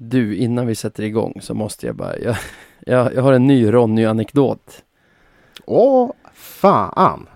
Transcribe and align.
Du, 0.00 0.36
innan 0.36 0.66
vi 0.66 0.74
sätter 0.74 1.02
igång 1.02 1.38
så 1.40 1.54
måste 1.54 1.86
jag 1.86 1.96
bara, 1.96 2.18
jag, 2.18 2.36
jag, 2.86 3.14
jag 3.14 3.22
har 3.22 3.32
en 3.32 3.46
ny 3.46 3.72
Ronny-anekdot. 3.72 4.84
Åh, 5.66 6.12
fan! 6.34 7.26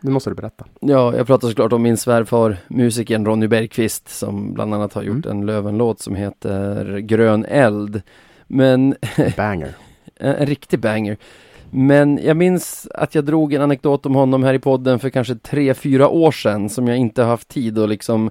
Nu 0.00 0.10
måste 0.10 0.30
du 0.30 0.34
berätta. 0.34 0.64
Ja, 0.80 1.16
jag 1.16 1.26
pratar 1.26 1.48
såklart 1.48 1.72
om 1.72 1.82
min 1.82 1.96
svärfar, 1.96 2.56
musikern 2.68 3.26
Ronny 3.26 3.46
Bergqvist, 3.46 4.08
som 4.08 4.54
bland 4.54 4.74
annat 4.74 4.92
har 4.92 5.02
gjort 5.02 5.26
en 5.26 5.46
Lövenlåt 5.46 6.00
som 6.00 6.14
heter 6.14 6.98
Grön 6.98 7.44
eld. 7.44 8.02
Men 8.46 8.94
Banger. 9.36 9.74
en, 10.16 10.34
en 10.34 10.46
riktig 10.46 10.80
banger. 10.80 11.16
Men 11.70 12.20
jag 12.22 12.36
minns 12.36 12.88
att 12.94 13.14
jag 13.14 13.24
drog 13.24 13.52
en 13.52 13.62
anekdot 13.62 14.06
om 14.06 14.14
honom 14.14 14.42
här 14.42 14.54
i 14.54 14.58
podden 14.58 14.98
för 14.98 15.10
kanske 15.10 15.34
tre, 15.34 15.74
fyra 15.74 16.08
år 16.08 16.32
sedan 16.32 16.68
som 16.68 16.88
jag 16.88 16.96
inte 16.96 17.22
har 17.22 17.28
haft 17.28 17.48
tid 17.48 17.78
att 17.78 17.88
liksom 17.88 18.30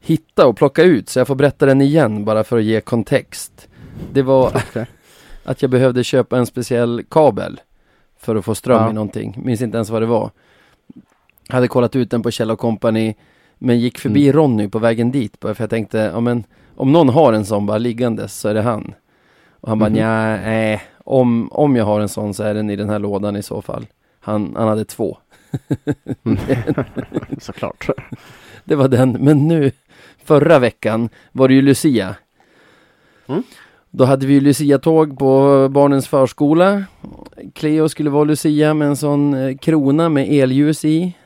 hitta 0.00 0.46
och 0.46 0.56
plocka 0.56 0.82
ut. 0.82 1.08
Så 1.08 1.18
jag 1.20 1.26
får 1.26 1.34
berätta 1.34 1.66
den 1.66 1.80
igen 1.80 2.24
bara 2.24 2.44
för 2.44 2.58
att 2.58 2.64
ge 2.64 2.80
kontext. 2.80 3.68
Det 4.12 4.22
var 4.22 4.62
att 5.44 5.62
jag 5.62 5.70
behövde 5.70 6.04
köpa 6.04 6.38
en 6.38 6.46
speciell 6.46 7.02
kabel 7.10 7.60
för 8.18 8.36
att 8.36 8.44
få 8.44 8.54
ström 8.54 8.82
Ja. 8.82 8.90
i 8.90 8.92
någonting. 8.92 9.40
Minns 9.44 9.62
inte 9.62 9.76
ens 9.76 9.90
vad 9.90 10.02
det 10.02 10.06
var. 10.06 10.30
Hade 11.48 11.68
kollat 11.68 11.96
ut 11.96 12.10
den 12.10 12.22
på 12.22 12.30
Kjell 12.30 12.56
Company 12.56 13.14
men 13.58 13.80
gick 13.80 13.98
förbi 13.98 14.22
Mm. 14.28 14.36
Ronny 14.36 14.68
på 14.68 14.78
vägen 14.78 15.10
dit 15.10 15.40
bara 15.40 15.54
för 15.54 15.62
jag 15.62 15.70
tänkte, 15.70 15.98
ja 15.98 16.20
men 16.20 16.44
om 16.76 16.92
någon 16.92 17.08
har 17.08 17.32
en 17.32 17.44
sån 17.44 17.66
bara 17.66 17.78
liggandes 17.78 18.38
så 18.40 18.48
är 18.48 18.54
det 18.54 18.62
han. 18.62 18.94
Och 19.60 19.68
han 19.68 19.78
bara, 19.78 19.88
nja, 19.90 20.36
nej, 20.44 20.82
om, 21.04 21.48
om 21.52 21.76
jag 21.76 21.84
har 21.84 22.00
en 22.00 22.08
sån 22.08 22.34
så 22.34 22.42
är 22.42 22.54
den 22.54 22.70
i 22.70 22.76
den 22.76 22.88
här 22.88 22.98
lådan 22.98 23.36
i 23.36 23.42
så 23.42 23.62
fall. 23.62 23.86
Han, 24.20 24.54
han 24.56 24.68
hade 24.68 24.84
två. 24.84 25.18
Såklart. 27.38 27.88
Det 28.64 28.74
var 28.76 28.88
den, 28.88 29.12
men 29.20 29.48
nu 29.48 29.72
förra 30.24 30.58
veckan 30.58 31.08
var 31.32 31.48
det 31.48 31.54
ju 31.54 31.62
Lucia. 31.62 32.16
Mm. 33.28 33.42
Då 33.90 34.04
hade 34.04 34.26
vi 34.26 34.40
Lucia-tåg 34.40 35.18
på 35.18 35.68
barnens 35.70 36.08
förskola. 36.08 36.84
Cleo 37.54 37.88
skulle 37.88 38.10
vara 38.10 38.24
Lucia 38.24 38.74
med 38.74 38.88
en 38.88 38.96
sån 38.96 39.34
eh, 39.34 39.56
krona 39.56 40.08
med 40.08 40.28
elljus 40.32 40.84
i. 40.84 41.16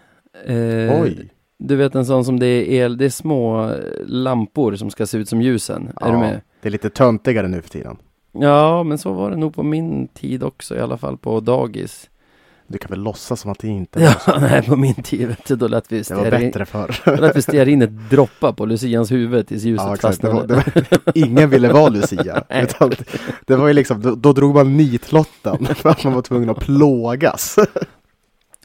Eh, 0.47 1.03
Oj. 1.03 1.31
Du 1.59 1.77
vet 1.77 1.95
en 1.95 2.07
sån 2.07 2.25
som 2.25 2.41
det 2.41 2.47
är 2.47 2.85
el, 2.85 2.97
det 2.97 3.05
är 3.05 3.09
små 3.11 3.71
eh, 3.71 3.77
lampor 4.07 4.77
som 4.77 4.91
ska 4.91 5.07
se 5.07 5.19
ut 5.19 5.29
som 5.29 5.43
ljusen. 5.43 5.89
Är 6.01 6.07
du 6.07 6.13
Ja, 6.13 6.21
med? 6.21 6.41
Det 6.61 6.69
är 6.69 6.73
lite 6.73 6.91
töntigare 6.91 7.49
nu 7.49 7.63
för 7.63 7.69
tiden. 7.71 7.97
Ja, 8.33 8.83
men 8.83 8.99
så 8.99 9.13
var 9.13 9.31
det 9.31 9.37
nog 9.37 9.55
på 9.55 9.63
min 9.63 10.09
tid 10.09 10.43
också, 10.43 10.77
i 10.77 10.81
alla 10.81 10.97
fall 10.97 11.17
på 11.19 11.41
dagis. 11.41 12.11
Du 12.67 12.79
kan 12.79 12.91
väl 12.91 13.01
låtsas 13.03 13.41
som 13.41 13.51
att 13.51 13.59
det 13.59 13.69
inte 13.69 13.99
var 13.99 14.07
Ja, 14.27 14.39
nej, 14.41 14.63
på 14.63 14.77
min 14.77 14.95
tid, 14.95 15.29
vet 15.29 15.47
du, 15.47 15.57
då 15.57 15.69
lät 15.69 15.93
vi 15.93 16.01
Det 16.03 16.15
var 16.15 16.31
bättre 16.31 16.67
förr. 16.67 17.01
då 17.17 17.23
lät 17.23 17.37
vi 17.37 17.43
stearinet 17.43 17.91
droppa 18.11 18.53
på 18.53 18.67
Lucians 18.67 19.13
huvud 19.13 19.47
tills 19.49 19.63
ljuset 19.63 19.87
Ja, 19.87 19.95
exakt. 19.95 20.21
Det 20.23 20.31
fastnade. 20.31 20.55
var, 20.55 20.63
det 20.75 20.99
var, 21.05 21.13
ingen 21.15 21.51
ville 21.51 21.73
vara 21.73 21.89
Lucia. 21.89 22.45
Utan 22.63 22.93
det 23.47 23.57
var 23.57 23.67
ju 23.69 23.73
liksom, 23.75 24.03
då, 24.03 24.15
då 24.15 24.33
drog 24.33 24.55
man 24.55 24.77
nitlotten 24.77 25.67
för 25.67 25.89
att 25.91 26.05
man 26.05 26.13
var 26.13 26.23
tvungen 26.23 26.51
att 26.51 26.61
plågas. 26.61 27.57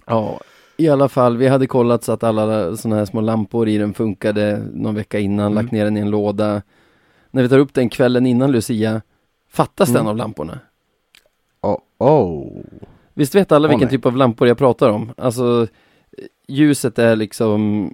Ja, 0.06 0.40
i 0.78 0.90
alla 0.90 1.10
fall, 1.10 1.38
vi 1.38 1.48
hade 1.48 1.68
kollat 1.68 2.04
så 2.04 2.12
att 2.12 2.24
alla 2.24 2.78
sådana 2.78 2.96
här 2.96 3.06
små 3.06 3.22
lampor 3.22 3.68
i 3.68 3.78
den 3.78 3.94
funkade 3.94 4.64
någon 4.74 4.96
vecka 4.96 5.20
innan, 5.20 5.52
Mm. 5.52 5.64
lagt 5.64 5.72
ner 5.72 5.86
den 5.86 5.98
i 5.98 6.00
en 6.00 6.10
låda. 6.10 6.62
När 7.32 7.44
vi 7.44 7.50
tar 7.50 7.60
upp 7.60 7.74
den 7.74 7.90
kvällen 7.90 8.26
innan 8.26 8.52
Lucia, 8.52 9.02
fattas 9.52 9.90
Mm. 9.90 10.00
den 10.00 10.08
av 10.08 10.18
lamporna. 10.18 10.60
Oh, 11.62 11.78
oh. 11.98 12.48
Visst 13.20 13.36
vet 13.36 13.52
alla 13.52 13.68
Åh, 13.68 13.70
vilken 13.70 13.86
nej. 13.88 13.98
typ 13.98 14.06
av 14.06 14.16
lampor 14.18 14.48
jag 14.48 14.58
pratar 14.58 14.90
om? 14.90 15.12
Alltså, 15.18 15.68
ljuset 16.48 17.00
är 17.00 17.16
liksom 17.16 17.92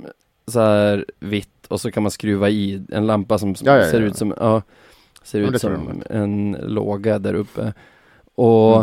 så 0.47 0.59
här 0.59 1.05
vitt 1.19 1.49
och 1.67 1.81
så 1.81 1.91
kan 1.91 2.03
man 2.03 2.11
skruva 2.11 2.49
i 2.49 2.81
en 2.91 3.07
lampa 3.07 3.37
som 3.37 3.55
Ja, 3.63 3.77
ja, 3.77 3.91
ser 3.91 4.01
ut 4.01 4.15
som, 4.17 4.33
ja, 4.39 4.61
ser 5.23 5.39
ut 5.39 5.61
som 5.61 6.03
en 6.09 6.57
låga 6.61 7.19
där 7.19 7.33
uppe. 7.33 7.73
Och 8.35 8.75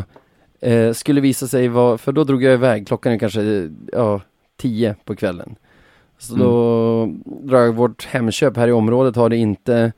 Mm. 0.60 0.88
eh, 0.88 0.92
skulle 0.92 1.20
visa 1.20 1.46
sig 1.46 1.68
vara, 1.68 1.98
för 1.98 2.12
då 2.12 2.24
drog 2.24 2.42
jag 2.42 2.54
iväg, 2.54 2.86
klockan 2.86 3.12
är 3.12 3.18
kanske, 3.18 3.70
ja, 3.92 4.20
tio 4.56 4.96
på 5.04 5.16
kvällen. 5.16 5.54
Så 6.18 6.34
Mm. 6.34 6.46
då 6.46 7.08
drar 7.48 7.58
jag 7.60 7.72
vårt 7.74 8.04
Hemköp 8.04 8.56
här 8.56 8.68
i 8.68 8.72
området 8.72 9.16
har 9.16 9.28
det 9.28 9.36
inte 9.36 9.92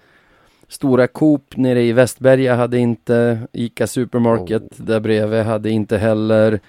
Stora 0.75 1.07
Coop 1.07 1.57
nere 1.57 1.83
i 1.83 1.93
Västberga 1.93 2.55
hade 2.55 2.79
inte 2.79 3.39
Ica 3.53 3.87
Supermarket 3.87 4.63
Oh. 4.63 4.85
där 4.85 5.01
bredvid 5.01 5.43
hade 5.43 5.71
inte 5.71 5.99
heller 5.99 6.61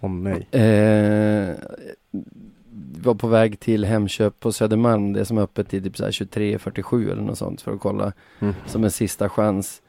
Åh 0.00 0.10
nej. 0.10 0.46
eh, 0.50 1.54
Var 3.02 3.14
på 3.14 3.26
väg 3.28 3.60
till 3.60 3.84
Hemköp 3.84 4.40
på 4.40 4.52
Södermalm 4.52 5.12
Det 5.12 5.24
som 5.24 5.38
är 5.38 5.42
öppet 5.42 5.68
till 5.68 5.82
typ 5.82 5.96
så 5.96 6.04
här 6.04 6.10
23.47 6.10 7.12
eller 7.12 7.22
något 7.22 7.38
sånt 7.38 7.60
för 7.60 7.72
att 7.74 7.80
kolla 7.80 8.12
Mm. 8.40 8.54
Som 8.66 8.84
en 8.84 8.90
sista 8.90 9.28
chans 9.28 9.82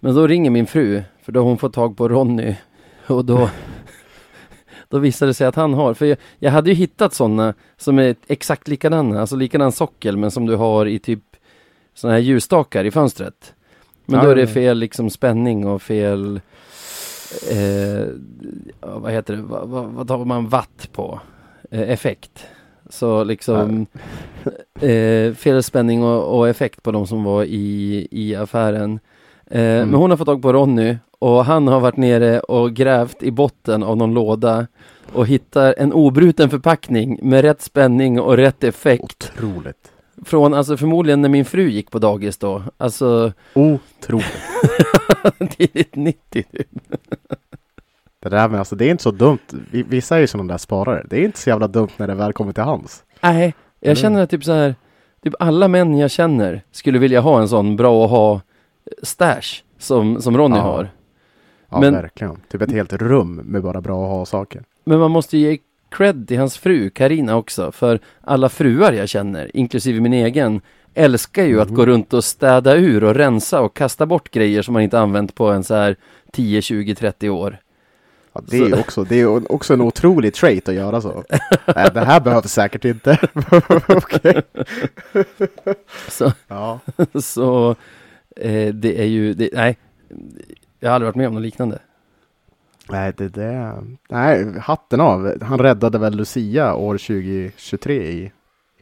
Men 0.00 0.14
då 0.14 0.26
ringer 0.26 0.50
min 0.50 0.66
fru 0.66 1.02
För 1.22 1.32
då 1.32 1.40
har 1.40 1.44
hon 1.48 1.58
fått 1.58 1.72
tag 1.74 1.96
på 1.96 2.08
Ronny 2.08 2.54
Och 3.06 3.24
då 3.24 3.50
Då 4.88 4.98
visade 4.98 5.30
det 5.30 5.34
sig 5.34 5.46
att 5.46 5.54
han 5.54 5.74
har, 5.74 5.94
för 5.94 6.06
jag, 6.06 6.18
jag 6.38 6.50
hade 6.50 6.70
ju 6.70 6.76
hittat 6.76 7.14
sådana 7.14 7.54
som 7.76 7.98
är 7.98 8.14
exakt 8.28 8.68
likadana, 8.68 9.20
alltså 9.20 9.36
likadan 9.36 9.72
sockel 9.72 10.16
men 10.16 10.30
som 10.30 10.46
du 10.46 10.56
har 10.56 10.86
i 10.86 10.98
typ 10.98 11.27
sådana 11.98 12.14
här 12.14 12.22
ljusstakar 12.22 12.84
i 12.84 12.90
fönstret. 12.90 13.54
Men 14.06 14.18
Ja, 14.18 14.24
då 14.24 14.30
är 14.30 14.34
det 14.34 14.46
fel 14.46 14.78
liksom 14.78 15.10
spänning 15.10 15.66
och 15.66 15.82
fel, 15.82 16.40
eh, 17.50 18.06
vad 18.80 19.12
heter 19.12 19.36
det, 19.36 19.42
vad, 19.42 19.68
vad, 19.68 19.84
vad 19.84 20.08
tar 20.08 20.24
man 20.24 20.48
watt 20.48 20.88
på? 20.92 21.20
Eh, 21.70 21.90
effekt. 21.90 22.46
Så 22.90 23.24
liksom 23.24 23.86
eh, 24.80 25.34
fel 25.34 25.62
spänning 25.62 26.02
och, 26.02 26.38
och 26.38 26.48
effekt 26.48 26.82
på 26.82 26.92
de 26.92 27.06
som 27.06 27.24
var 27.24 27.44
i, 27.44 28.08
i 28.10 28.34
affären. 28.34 29.00
Eh, 29.46 29.60
Mm. 29.60 29.88
Men 29.90 30.00
hon 30.00 30.10
har 30.10 30.16
fått 30.16 30.26
tag 30.26 30.42
på 30.42 30.52
Ronny 30.52 30.96
och 31.18 31.44
han 31.44 31.68
har 31.68 31.80
varit 31.80 31.96
nere 31.96 32.40
och 32.40 32.72
grävt 32.72 33.22
i 33.22 33.30
botten 33.30 33.82
av 33.82 33.96
någon 33.96 34.14
låda 34.14 34.66
och 35.12 35.26
hittar 35.26 35.74
en 35.78 35.92
obruten 35.92 36.50
förpackning 36.50 37.18
med 37.22 37.42
rätt 37.42 37.62
spänning 37.62 38.20
och 38.20 38.36
rätt 38.36 38.64
effekt. 38.64 39.32
Otroligt. 39.36 39.92
Från, 40.24 40.54
alltså 40.54 40.76
förmodligen 40.76 41.22
när 41.22 41.28
min 41.28 41.44
fru 41.44 41.68
gick 41.68 41.90
på 41.90 41.98
dagis 41.98 42.38
då. 42.38 42.62
Alltså, 42.76 43.32
Otroligt. 43.54 44.26
tidigt 45.56 45.96
90 45.96 46.42
typ. 46.52 46.68
Det 48.20 48.28
där 48.28 48.48
med 48.48 48.58
alltså, 48.58 48.76
det 48.76 48.84
är 48.84 48.90
inte 48.90 49.02
så 49.02 49.10
dumt. 49.10 49.38
Vi- 49.70 49.82
Vissa 49.82 50.16
är 50.16 50.20
ju 50.20 50.26
sådana 50.26 50.52
där 50.52 50.58
sparare. 50.58 51.06
Det 51.10 51.16
är 51.20 51.24
inte 51.24 51.38
så 51.38 51.50
jävla 51.50 51.68
dumt 51.68 51.88
när 51.96 52.06
det 52.06 52.14
väl 52.14 52.32
kommer 52.32 52.52
till 52.52 52.62
hands. 52.62 53.04
Nej, 53.20 53.54
jag 53.80 53.88
Mm. 53.88 53.96
känner 53.96 54.22
att 54.22 54.30
typ 54.30 54.44
så 54.44 54.52
här, 54.52 54.74
typ 55.22 55.34
alla 55.38 55.68
män 55.68 55.98
jag 55.98 56.10
känner 56.10 56.62
skulle 56.70 56.98
vilja 56.98 57.20
ha 57.20 57.40
en 57.40 57.48
sån 57.48 57.76
bra 57.76 58.04
att 58.04 58.10
ha 58.10 58.40
stash 59.02 59.62
som, 59.78 60.22
som 60.22 60.36
Ronny 60.36 60.56
Ja. 60.56 60.62
har. 60.62 60.88
Ja, 61.70 61.80
Men- 61.80 61.94
verkligen. 61.94 62.36
Typ 62.50 62.62
ett 62.62 62.72
helt 62.72 62.92
rum 62.92 63.34
med 63.36 63.62
bara 63.62 63.80
bra 63.80 64.04
att 64.04 64.10
ha 64.10 64.26
saker. 64.26 64.62
Men 64.84 64.98
man 64.98 65.10
måste 65.10 65.38
ge 65.38 65.58
cred 65.90 66.28
till 66.28 66.38
hans 66.38 66.58
fru 66.58 66.90
Karina 66.90 67.36
också, 67.36 67.72
för 67.72 68.00
alla 68.20 68.48
fruar 68.48 68.92
jag 68.92 69.08
känner, 69.08 69.56
inklusive 69.56 70.00
min 70.00 70.12
egen, 70.12 70.60
älskar 70.94 71.44
ju 71.44 71.60
att 71.60 71.68
Mhm. 71.68 71.76
gå 71.76 71.86
runt 71.86 72.12
och 72.12 72.24
städa 72.24 72.76
ur 72.76 73.04
och 73.04 73.14
rensa 73.14 73.60
och 73.60 73.76
kasta 73.76 74.06
bort 74.06 74.30
grejer 74.30 74.62
som 74.62 74.72
man 74.72 74.82
inte 74.82 75.00
använt 75.00 75.34
på 75.34 75.50
en 75.50 75.64
så 75.64 75.74
här 75.74 75.96
10, 76.32 76.62
20, 76.62 76.94
30 76.94 77.30
år. 77.30 77.58
Ja, 78.32 78.40
det 78.50 78.58
är 78.58 78.80
också, 78.80 79.04
det 79.04 79.20
är 79.20 79.52
också 79.52 79.74
en 79.74 79.80
otrolig 79.80 80.34
trait 80.34 80.68
att 80.68 80.74
göra 80.74 81.00
så. 81.00 81.24
Nej, 81.76 81.90
det 81.94 82.00
här 82.04 82.20
behövs 82.20 82.52
säkert 82.52 82.84
inte. 82.84 83.18
Så, 86.08 86.32
Ja. 86.48 86.80
så 87.22 87.76
eh, 88.36 88.74
det 88.74 89.00
är 89.00 89.06
ju, 89.06 89.34
det, 89.34 89.50
nej, 89.52 89.76
jag 90.80 90.88
har 90.90 90.94
aldrig 90.94 91.06
varit 91.06 91.16
med 91.16 91.28
om 91.28 91.34
något 91.34 91.42
liknande. 91.42 91.78
Nej, 92.90 93.12
det, 93.16 93.28
det, 93.28 93.74
nej, 94.08 94.58
hatten 94.60 95.00
av. 95.00 95.42
Han 95.42 95.58
räddade 95.58 95.98
väl 95.98 96.16
Lucia 96.16 96.74
år 96.74 96.92
2023 96.98 97.94
i 97.94 98.32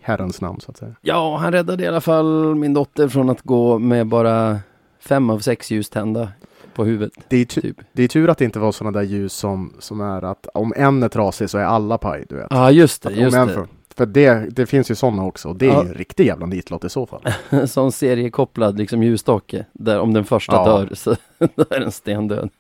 herrens 0.01 0.41
namn 0.41 0.61
så 0.61 0.71
att 0.71 0.77
säga. 0.77 0.95
Ja, 1.01 1.37
han 1.37 1.53
räddade 1.53 1.85
i 1.85 1.87
alla 1.87 2.01
fall 2.01 2.55
min 2.55 2.75
dotter 2.75 3.09
från 3.09 3.31
att 3.31 3.43
gå 3.43 3.79
med 3.79 4.07
bara 4.07 4.59
fem 5.01 5.31
av 5.31 5.39
sex 5.39 5.71
ljus 5.71 5.91
tända 5.91 6.29
på 6.75 6.85
huvudet. 6.85 7.13
Det 7.29 7.37
är, 7.37 7.45
tu- 7.45 7.61
Typ. 7.61 7.77
det 7.93 8.03
är 8.03 8.09
tur 8.09 8.31
att 8.31 8.39
det 8.39 8.45
inte 8.45 8.59
var 8.59 8.73
sådana 8.73 8.99
där 8.99 9.05
ljus 9.07 9.33
som, 9.33 9.73
som 9.79 10.01
är 10.01 10.23
att 10.25 10.47
om 10.55 10.73
en 10.77 11.03
är 11.03 11.09
trasig 11.09 11.51
så 11.51 11.59
är 11.59 11.65
alla 11.65 11.99
paj, 11.99 12.25
du 12.29 12.35
vet. 12.37 12.47
Ja, 12.51 12.61
ah, 12.61 12.71
just 12.71 13.03
det, 13.03 13.09
Att 13.09 13.17
just 13.17 13.37
det. 13.37 13.49
För, 13.49 13.69
för 13.97 14.07
det, 14.07 14.35
det 14.51 14.67
finns 14.67 14.91
ju 14.91 14.95
sådana 14.95 15.25
också 15.25 15.49
och 15.49 15.57
det 15.57 15.67
är 15.67 15.71
Ja. 15.73 15.81
en 15.83 15.95
riktig 15.95 16.27
jävla 16.27 16.47
nitlott 16.47 16.85
i 16.85 16.89
så 16.89 17.07
fall. 17.07 17.23
Sån 17.69 17.93
seriekopplad 17.93 18.79
liksom 18.79 19.03
ljusstake, 19.03 19.65
där 19.73 20.01
om 20.01 20.13
den 20.13 20.25
första 20.25 20.53
Ja. 20.57 20.65
dör 20.65 20.91
så 20.95 21.11
då 21.39 21.65
är 21.71 21.81
den 21.81 21.93
stendöd. 21.93 22.51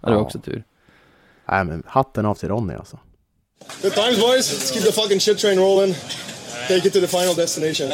Ja, 0.00 0.08
det 0.08 0.14
var 0.14 0.20
Ja. 0.20 0.24
också 0.26 0.38
tur. 0.38 0.64
Nej 1.50 1.64
men 1.64 1.82
hatten 1.86 2.26
av 2.26 2.34
till 2.34 2.48
Ronny 2.48 2.74
alltså. 2.74 2.98
Good 3.82 3.92
times, 3.94 4.18
boys. 4.20 4.52
Let's 4.52 4.72
keep 4.74 4.84
the 4.86 4.92
fucking 4.92 5.20
shit 5.20 5.38
train 5.38 5.58
rolling. 5.58 5.94
Take 6.68 6.88
it 6.88 6.92
to 6.92 7.00
the 7.00 7.06
final 7.08 7.34
destination. 7.34 7.88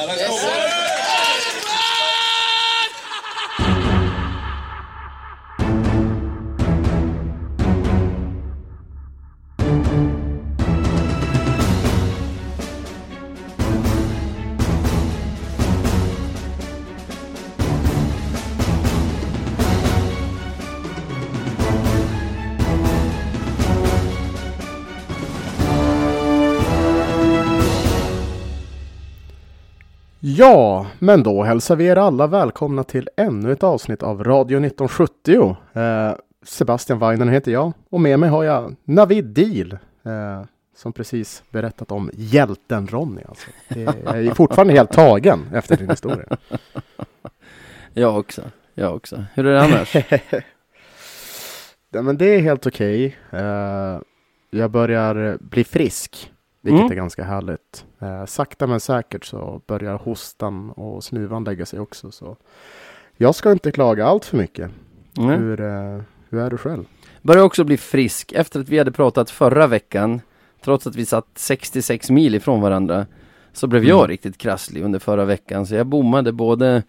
Ja, 30.36 30.86
men 30.98 31.22
då 31.22 31.42
hälsar 31.42 31.76
vi 31.76 31.86
er 31.86 31.96
alla 31.96 32.26
välkomna 32.26 32.84
till 32.84 33.08
ännu 33.16 33.52
ett 33.52 33.62
avsnitt 33.62 34.02
av 34.02 34.25
Radio 34.25 34.56
1970. 34.58 35.56
Eh, 35.72 36.12
Sebastian 36.42 36.98
Weinen 36.98 37.28
heter 37.28 37.52
jag 37.52 37.72
och 37.90 38.00
med 38.00 38.19
mig 38.19 38.28
har 38.28 38.44
jag 38.44 38.75
Navid 38.84 39.25
Deal 39.25 39.72
eh, 40.02 40.46
som 40.76 40.92
precis 40.92 41.42
berättat 41.50 41.90
om 41.92 42.10
hjälten 42.14 42.86
Ronny. 42.86 43.22
Alltså. 43.28 43.50
Det, 43.69 43.81
jag 44.04 44.26
är 44.26 44.34
fortfarande 44.34 44.72
helt 44.72 44.92
tagen 44.92 45.40
efter 45.52 45.76
din 45.76 45.90
historia. 45.90 46.25
Jag 47.96 48.19
också. 48.19 48.42
Jag 48.75 48.94
också. 48.94 49.25
Hur 49.34 49.46
är 49.46 49.52
det 49.52 49.62
annars? 49.62 49.96
ja, 51.90 52.02
men 52.02 52.16
det 52.16 52.26
är 52.26 52.40
helt 52.40 52.66
okej. 52.66 53.16
Eh, 53.31 53.98
jag 54.50 54.70
börjar 54.70 55.36
bli 55.40 55.64
frisk, 55.64 56.32
vilket 56.60 56.81
Mm. 56.81 56.92
är 56.92 56.96
ganska 56.96 57.25
härligt. 57.25 57.84
Eh, 58.05 58.27
sakta 58.27 58.67
men 58.67 58.81
säkert 58.81 59.25
så 59.25 59.61
börjar 59.67 59.95
hostan 59.99 60.71
och 60.71 61.05
snuvan 61.05 61.45
lägga 61.45 61.67
sig 61.67 61.81
också. 61.81 62.11
Så 62.11 62.37
jag 63.17 63.35
ska 63.35 63.53
inte 63.53 63.73
klaga 63.73 64.06
allt 64.06 64.25
för 64.25 64.37
mycket. 64.37 64.71
Mm. 65.19 65.41
Hur, 65.43 65.61
eh, 65.61 66.01
hur 66.29 66.39
är 66.41 66.51
du 66.51 66.56
själv? 66.59 66.85
Börjar 67.23 67.43
också 67.43 67.65
bli 67.65 67.77
frisk 67.77 68.33
efter 68.33 68.61
att 68.61 68.69
vi 68.69 68.79
hade 68.79 68.93
pratat 68.93 69.31
förra 69.31 69.67
veckan. 69.67 70.21
Trots 70.65 70.87
att 70.87 70.97
vi 70.97 71.06
satt 71.06 71.27
66 71.35 72.11
mil 72.11 72.35
ifrån 72.35 72.61
varandra. 72.61 73.06
Så 73.53 73.67
blev 73.67 73.85
jag 73.85 73.99
Mm. 73.99 74.09
riktigt 74.09 74.39
krasslig 74.39 74.83
under 74.83 74.99
förra 74.99 75.25
veckan. 75.25 75.67
Så 75.67 75.75
jag 75.75 75.87
bommade 75.87 76.33
både 76.33 76.83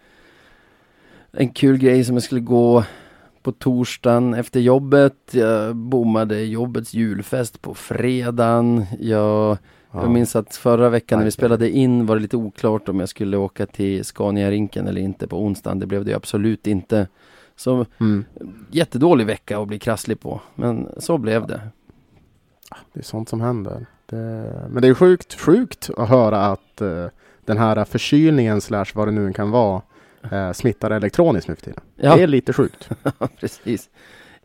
en 1.32 1.48
kul 1.48 1.78
grej 1.78 2.04
som 2.04 2.14
jag 2.16 2.22
skulle 2.22 2.40
gå 2.40 2.84
på 3.42 3.52
torsdagen 3.52 4.34
efter 4.34 4.60
jobbet. 4.60 5.14
Jag 5.30 5.76
bommade 5.76 6.40
jobbets 6.42 6.94
julfest 6.94 7.62
på 7.62 7.74
fredagen. 7.74 8.84
Jag, 9.00 9.58
jag 10.02 10.10
minns 10.10 10.36
att 10.36 10.56
förra 10.56 10.88
veckan 10.88 11.18
när 11.18 11.24
vi 11.24 11.30
spelade 11.30 11.70
in 11.70 12.06
var 12.06 12.16
det 12.16 12.22
lite 12.22 12.36
oklart 12.36 12.88
om 12.88 13.00
jag 13.00 13.08
skulle 13.08 13.36
åka 13.36 13.66
till 13.66 14.04
Scania-rinken 14.04 14.88
eller 14.88 15.00
inte 15.00 15.26
på 15.28 15.42
onsdagen. 15.42 15.78
Det 15.78 15.86
blev 15.86 16.04
det 16.04 16.14
absolut 16.14 16.66
inte. 16.66 17.08
Så 17.56 17.86
Mm. 18.00 18.24
jättedålig 18.70 19.26
vecka 19.26 19.58
att 19.58 19.68
bli 19.68 19.78
krasslig 19.78 20.20
på. 20.20 20.40
Men 20.54 20.88
så 20.98 21.18
blev 21.18 21.46
det. 21.46 21.60
Det 22.92 23.00
är 23.00 23.04
sånt 23.04 23.28
som 23.28 23.40
händer. 23.40 23.86
Det, 24.06 24.16
men 24.70 24.82
det 24.82 24.88
är 24.88 24.94
sjukt, 24.94 25.34
sjukt 25.40 25.90
att 25.96 26.08
höra 26.08 26.40
att 26.46 26.80
eh, 26.80 27.06
den 27.44 27.58
här 27.58 27.84
förkylningen 27.84 28.60
slash 28.60 28.86
vad 28.94 29.08
det 29.08 29.12
nu 29.12 29.32
kan 29.32 29.50
vara 29.50 29.82
eh, 30.32 30.52
smittar 30.52 30.90
elektroniskt 30.90 31.48
nu 31.48 31.54
för 31.54 31.62
tiden. 31.62 31.80
Ja. 31.96 32.16
Det 32.16 32.22
är 32.22 32.26
lite 32.26 32.52
sjukt. 32.52 32.88
Precis. 33.40 33.88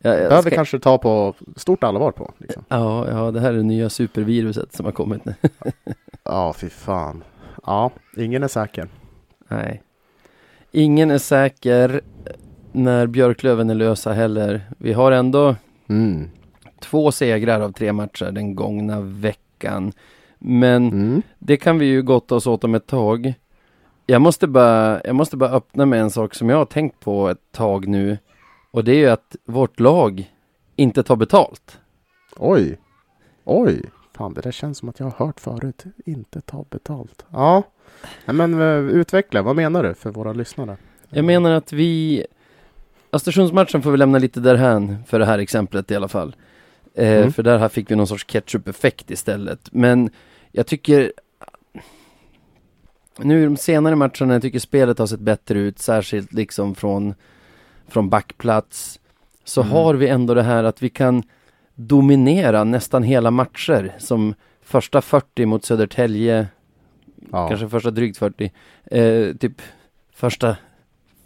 Jag, 0.01 0.13
jag 0.13 0.29
behöver 0.29 0.41
ska- 0.49 0.55
kanske 0.55 0.79
ta 0.79 0.97
på 0.97 1.33
stort 1.55 1.83
allvar 1.83 2.11
på. 2.11 2.31
Liksom. 2.37 2.63
Ja, 2.67 3.07
ja, 3.09 3.31
det 3.31 3.39
här 3.39 3.49
är 3.53 3.57
det 3.57 3.63
nya 3.63 3.89
superviruset 3.89 4.73
som 4.73 4.85
har 4.85 4.91
kommit 4.93 5.25
nu. 5.25 5.33
Ja, 6.23 6.53
fy 6.53 6.69
fan. 6.69 7.23
Ja, 7.65 7.91
ingen 8.17 8.43
är 8.43 8.47
säker. 8.47 8.87
Nej. 9.47 9.81
Ingen 10.71 11.11
är 11.11 11.17
säker 11.17 12.01
när 12.71 13.07
Björklöven 13.07 13.69
är 13.69 13.75
lösa 13.75 14.13
heller. 14.13 14.61
Vi 14.77 14.93
har 14.93 15.11
ändå 15.11 15.55
Mm. 15.89 16.29
två 16.79 17.11
segrar 17.11 17.61
av 17.61 17.71
tre 17.71 17.93
matcher 17.93 18.31
den 18.31 18.55
gångna 18.55 19.01
veckan. 19.01 19.91
Men 20.39 20.87
Mm. 20.87 21.21
det 21.39 21.57
kan 21.57 21.79
vi 21.79 21.85
ju 21.85 22.01
gotta 22.01 22.35
oss 22.35 22.47
åt 22.47 22.63
om 22.63 22.75
ett 22.75 22.87
tag. 22.87 23.33
Jag 24.05 24.21
måste, 24.21 24.47
bara, 24.47 25.01
jag 25.03 25.15
måste 25.15 25.37
bara 25.37 25.49
öppna 25.49 25.85
med 25.85 26.01
en 26.01 26.11
sak 26.11 26.35
som 26.35 26.49
jag 26.49 26.57
har 26.57 26.65
tänkt 26.65 26.99
på 26.99 27.29
ett 27.29 27.51
tag 27.51 27.87
nu. 27.87 28.17
Och 28.71 28.83
det 28.83 28.91
är 28.91 28.97
ju 28.97 29.09
att 29.09 29.35
vårt 29.45 29.79
lag 29.79 30.31
inte 30.75 31.03
tar 31.03 31.15
betalt. 31.15 31.79
Oj. 32.37 32.79
Oj. 33.43 33.81
Fan, 34.13 34.33
det 34.33 34.41
där 34.41 34.51
känns 34.51 34.77
som 34.77 34.89
att 34.89 34.99
jag 34.99 35.05
har 35.07 35.25
hört 35.25 35.39
förut. 35.39 35.83
Inte 36.05 36.41
ta 36.41 36.65
betalt. 36.69 37.25
Ja. 37.31 37.63
Men 38.25 38.61
eh, 38.61 38.67
utveckla. 38.77 39.41
Vad 39.41 39.55
menar 39.55 39.83
du 39.83 39.93
för 39.93 40.09
våra 40.11 40.33
lyssnare? 40.33 40.77
Jag 41.09 41.25
menar 41.25 41.51
att 41.51 41.73
vi 41.73 42.25
Östersundsmatchen 43.11 43.81
får 43.81 43.91
vi 43.91 43.97
lämna 43.97 44.17
lite 44.17 44.39
därhän 44.39 44.97
för 45.07 45.19
det 45.19 45.25
här 45.25 45.39
exemplet 45.39 45.91
i 45.91 45.95
alla 45.95 46.07
fall. 46.07 46.35
Eh, 46.93 47.17
Mm. 47.17 47.33
För 47.33 47.43
där 47.43 47.57
här 47.57 47.69
fick 47.69 47.91
vi 47.91 47.95
någon 47.95 48.07
sorts 48.07 48.23
ketchup-effekt 48.23 49.11
istället. 49.11 49.69
Men 49.71 50.09
jag 50.51 50.67
tycker 50.67 51.11
Nu 53.17 53.41
i 53.41 53.45
de 53.45 53.57
senare 53.57 53.95
matcherna, 53.95 54.33
jag 54.33 54.41
tycker 54.41 54.59
spelet 54.59 54.99
har 54.99 55.07
sett 55.07 55.19
bättre 55.19 55.59
ut, 55.59 55.79
särskilt 55.79 56.33
liksom 56.33 56.75
från 56.75 57.13
Från 57.91 58.09
backplats 58.09 58.99
Så 59.43 59.61
Mm. 59.61 59.73
har 59.73 59.93
vi 59.93 60.07
ändå 60.07 60.33
det 60.33 60.43
här 60.43 60.63
att 60.63 60.81
vi 60.83 60.89
kan 60.89 61.23
Dominera 61.75 62.63
nästan 62.63 63.03
hela 63.03 63.31
matcher 63.31 63.93
Som 63.97 64.33
första 64.61 65.01
40 65.01 65.45
mot 65.45 65.65
Södertälje 65.65 66.47
Ja. 67.31 67.47
kanske 67.47 67.69
första 67.69 67.91
drygt 67.91 68.17
40, 68.17 68.51
eh, 68.85 69.35
typ 69.35 69.61
första 70.13 70.57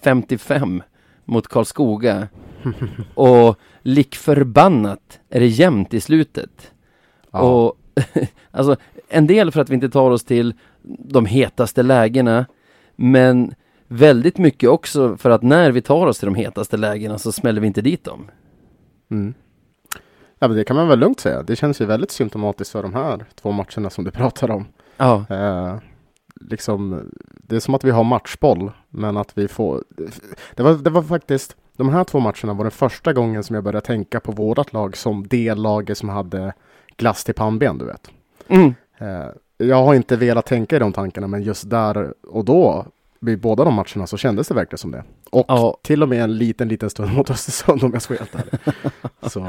55 0.03 0.83
mot 1.25 1.47
Karlskoga. 1.47 2.27
och 3.13 3.59
lik 3.81 4.15
förbannat 4.15 5.19
är 5.29 5.39
det 5.39 5.47
jämnt 5.47 5.93
i 5.93 6.01
slutet. 6.01 6.71
ja. 7.31 7.39
Och 7.39 7.77
alltså 8.51 8.75
en 9.09 9.27
del 9.27 9.51
för 9.51 9.61
att 9.61 9.69
vi 9.69 9.73
inte 9.75 9.89
tar 9.89 10.11
oss 10.11 10.23
till 10.23 10.53
de 10.83 11.25
hetaste 11.25 11.83
lägena, 11.83 12.45
men 12.95 13.55
väldigt 13.87 14.37
mycket 14.37 14.69
också 14.69 15.17
för 15.17 15.29
att 15.29 15.43
när 15.43 15.71
vi 15.71 15.81
tar 15.81 16.07
oss 16.07 16.19
till 16.19 16.25
de 16.25 16.35
hetaste 16.35 16.77
lägena 16.77 17.17
så 17.17 17.31
smäller 17.31 17.61
vi 17.61 17.67
inte 17.67 17.81
dit 17.81 18.03
dem. 18.03 18.27
Mm. 19.11 19.33
Ja, 20.39 20.47
men 20.47 20.57
det 20.57 20.63
kan 20.63 20.75
man 20.75 20.87
väl 20.87 20.99
lugnt 20.99 21.19
säga. 21.19 21.43
Det 21.43 21.55
känns 21.55 21.81
ju 21.81 21.85
väldigt 21.85 22.11
symptomatiskt 22.11 22.71
för 22.71 22.83
de 22.83 22.93
här 22.93 23.25
två 23.35 23.51
matcherna 23.51 23.89
som 23.89 24.03
du 24.03 24.11
pratar 24.21 24.51
om. 24.51 24.65
Ja, 24.97 25.25
Eh, 25.29 25.75
liksom, 26.41 27.09
det 27.33 27.55
är 27.55 27.59
som 27.59 27.75
att 27.75 27.83
vi 27.83 27.91
har 27.91 28.03
matchboll, 28.03 28.71
men 28.89 29.17
att 29.17 29.37
vi 29.37 29.47
får... 29.47 29.83
Det 30.55 30.63
var, 30.63 30.73
det 30.73 30.89
var 30.89 31.01
faktiskt, 31.01 31.55
de 31.77 31.89
här 31.89 32.03
två 32.03 32.19
matcherna 32.19 32.53
var 32.53 32.63
den 32.63 32.71
första 32.71 33.13
gången 33.13 33.43
som 33.43 33.53
jag 33.53 33.63
började 33.63 33.85
tänka 33.85 34.19
på 34.19 34.31
vårat 34.31 34.73
lag 34.73 34.97
som 34.97 35.27
det 35.27 35.55
laget 35.55 35.97
som 35.97 36.09
hade 36.09 36.53
glass 36.97 37.23
till 37.23 37.33
pannben, 37.35 37.77
du 37.77 37.85
vet. 37.85 38.09
mm. 38.47 38.73
Eh, 38.97 39.27
jag 39.57 39.83
har 39.83 39.93
inte 39.95 40.15
velat 40.15 40.45
tänka 40.45 40.75
i 40.75 40.79
de 40.79 40.93
tankarna, 40.93 41.27
men 41.27 41.41
just 41.43 41.69
där 41.69 42.13
och 42.27 42.45
då, 42.45 42.85
vid 43.19 43.41
båda 43.41 43.63
de 43.63 43.73
matcherna, 43.73 44.07
så 44.07 44.17
kändes 44.17 44.47
det 44.47 44.53
verkligen 44.53 44.77
som 44.77 44.91
det. 44.91 45.03
Och 45.31 45.45
ja, 45.47 45.77
till 45.81 46.03
och 46.03 46.09
med 46.09 46.23
en 46.23 46.37
liten, 46.37 46.67
liten 46.67 46.89
stund 46.89 47.13
mot 47.13 47.29
Östersund 47.29 47.83
om 47.83 47.91
jag 47.93 48.01
ska 48.01 48.13
vara 48.13 48.23
helt 48.23 48.35
ärlig. 48.35 48.75
Så, 49.31 49.47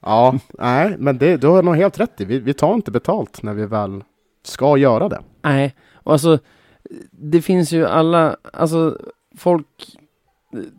ja, 0.00 0.38
nej, 0.58 0.96
men 0.98 1.18
det, 1.18 1.36
du 1.36 1.46
har 1.46 1.62
nog 1.62 1.76
helt 1.76 2.00
rätt 2.00 2.20
i. 2.20 2.24
Vi, 2.24 2.38
vi 2.38 2.54
tar 2.54 2.74
inte 2.74 2.90
betalt 2.90 3.42
när 3.42 3.54
vi 3.54 3.66
väl 3.66 4.04
ska 4.42 4.76
göra 4.76 5.08
det. 5.08 5.22
Nej, 5.42 5.74
och 5.92 6.12
alltså 6.12 6.38
det 7.10 7.42
finns 7.42 7.72
ju 7.72 7.86
alla, 7.86 8.36
alltså 8.52 8.98
folk 9.36 9.66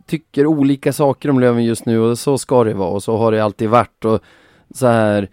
tycker 0.06 0.46
olika 0.46 0.92
saker 0.92 1.30
om 1.30 1.40
Löven 1.40 1.64
just 1.64 1.86
nu 1.86 1.98
och 1.98 2.18
så 2.18 2.38
ska 2.38 2.64
det 2.64 2.74
vara 2.74 2.90
och 2.90 3.02
så 3.02 3.16
har 3.16 3.32
det 3.32 3.44
alltid 3.44 3.68
varit 3.68 4.04
och 4.04 4.20
så 4.74 4.86
här 4.86 5.28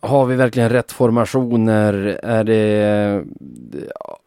har 0.00 0.26
vi 0.26 0.36
verkligen 0.36 0.68
rätt 0.68 0.92
formationer? 0.92 2.20
Är 2.22 2.44
det, 2.44 3.24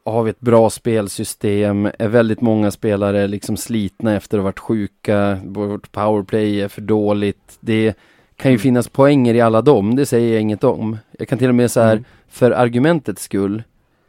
har 0.05 0.23
vi 0.23 0.29
ett 0.29 0.39
bra 0.39 0.69
spelsystem? 0.69 1.89
Är 1.99 2.07
väldigt 2.07 2.41
många 2.41 2.71
spelare 2.71 3.27
liksom 3.27 3.57
slitna 3.57 4.15
efter 4.15 4.37
att 4.37 4.41
ha 4.41 4.45
varit 4.47 4.59
sjuka? 4.59 5.39
Vårt 5.45 5.91
powerplay 5.91 6.61
är 6.61 6.67
för 6.67 6.81
dåligt. 6.81 7.57
Det 7.59 7.93
kan 8.35 8.51
ju 8.51 8.57
finnas 8.57 8.87
poänger 8.89 9.33
i 9.33 9.41
alla 9.41 9.61
dem, 9.61 9.95
det 9.95 10.05
säger 10.05 10.33
jag 10.33 10.41
inget 10.41 10.63
om. 10.63 10.97
Jag 11.19 11.27
kan 11.27 11.37
till 11.37 11.49
och 11.49 11.55
med 11.55 11.71
så 11.71 11.81
här, 11.81 11.91
Mm. 11.93 12.03
för 12.29 12.51
argumentets 12.51 13.23
skull, 13.23 13.63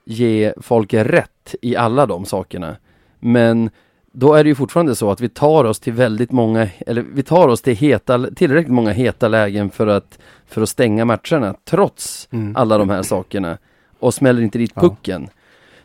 ge 0.04 0.52
folk 0.56 0.94
rätt 0.94 1.54
i 1.62 1.76
alla 1.76 2.06
de 2.06 2.24
sakerna. 2.24 2.76
Men 3.20 3.70
då 4.16 4.34
är 4.34 4.44
det 4.44 4.48
ju 4.48 4.54
fortfarande 4.54 4.94
så 4.94 5.10
att 5.10 5.20
vi 5.20 5.28
tar 5.28 5.64
oss 5.64 5.80
till 5.80 5.92
väldigt 5.92 6.32
många, 6.32 6.68
eller 6.86 7.04
vi 7.14 7.22
tar 7.22 7.48
oss 7.48 7.62
till 7.62 7.76
heta, 7.76 8.30
tillräckligt 8.30 8.72
många 8.72 8.90
heta 8.92 9.28
lägen 9.28 9.70
för 9.70 9.86
att, 9.86 10.18
för 10.46 10.62
att 10.62 10.68
stänga 10.68 11.04
matcherna, 11.04 11.54
trots 11.64 12.28
Mm. 12.32 12.56
alla 12.56 12.78
de 12.78 12.90
här 12.90 13.02
sakerna. 13.02 13.58
Och 13.98 14.14
smäller 14.14 14.42
inte 14.42 14.58
dit 14.58 14.72
Ja. 14.74 14.80
pucken. 14.82 15.28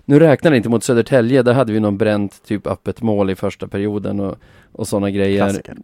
Nu 0.05 0.19
räknar 0.19 0.51
det 0.51 0.57
inte 0.57 0.69
mot 0.69 0.83
Södertälje, 0.83 1.43
där 1.43 1.53
hade 1.53 1.73
vi 1.73 1.79
någon 1.79 1.97
bränt 1.97 2.43
typ 2.45 2.67
öppet 2.67 3.01
mål 3.01 3.29
i 3.29 3.35
första 3.35 3.67
perioden 3.67 4.19
och, 4.19 4.35
och 4.71 4.87
sådana 4.87 5.09
grejer. 5.11 5.45
Klassiker. 5.45 5.77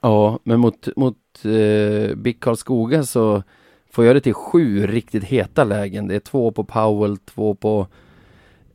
Ja, 0.00 0.38
men 0.44 0.60
mot, 0.60 0.88
mot 0.96 1.16
eh, 1.44 2.14
BIK 2.16 2.40
Karlskoga 2.40 3.02
så 3.02 3.42
får 3.90 4.04
jag 4.04 4.16
det 4.16 4.20
till 4.20 4.34
sju 4.34 4.86
riktigt 4.86 5.24
heta 5.24 5.64
lägen. 5.64 6.08
Det 6.08 6.14
är 6.14 6.20
två 6.20 6.50
på 6.50 6.64
Powell, 6.64 7.16
två 7.18 7.54
på 7.54 7.86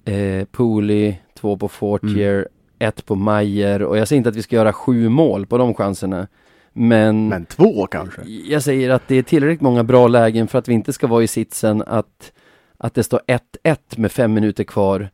eh, 0.05 0.45
Pooley, 0.51 1.15
två 1.39 1.57
på 1.57 1.67
Fortier, 1.67 2.47
ett 2.81 3.05
på 3.05 3.15
Mayer 3.15 3.81
och 3.81 3.97
jag 3.97 4.07
säger 4.07 4.17
inte 4.17 4.29
att 4.29 4.35
vi 4.35 4.41
ska 4.43 4.55
göra 4.55 4.73
sju 4.73 5.09
mål 5.09 5.45
på 5.45 5.57
de 5.57 5.73
chanserna. 5.73 6.27
Men, 6.73 7.27
Men 7.27 7.45
två 7.45 7.85
kanske? 7.87 8.21
jag 8.25 8.63
säger 8.63 8.89
att 8.89 9.07
det 9.07 9.15
är 9.15 9.23
tillräckligt 9.23 9.61
många 9.61 9.83
bra 9.83 10.07
lägen 10.07 10.47
för 10.47 10.59
att 10.59 10.67
vi 10.67 10.73
inte 10.73 10.93
ska 10.93 11.07
vara 11.07 11.23
i 11.23 11.27
sitsen 11.27 11.83
att, 11.87 12.31
att 12.77 12.93
det 12.93 13.03
står 13.03 13.19
1-1 13.63 13.77
med 13.95 14.11
fem 14.11 14.33
minuter 14.33 14.63
kvar. 14.63 15.09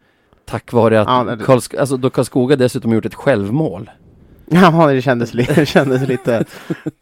Tack 0.45 0.73
vare 0.73 1.01
att 1.01 1.07
Ja, 1.07 1.35
Karlsk- 1.35 1.79
alltså, 1.79 1.97
då 1.97 2.09
Karlskoga 2.09 2.55
dessutom 2.55 2.93
gjort 2.93 3.05
ett 3.05 3.15
självmål. 3.15 3.89
Ja, 4.49 4.87
det 4.87 5.01
kändes, 5.01 5.33
li- 5.33 5.47
det 5.55 5.65
kändes 5.65 6.07
lite, 6.07 6.45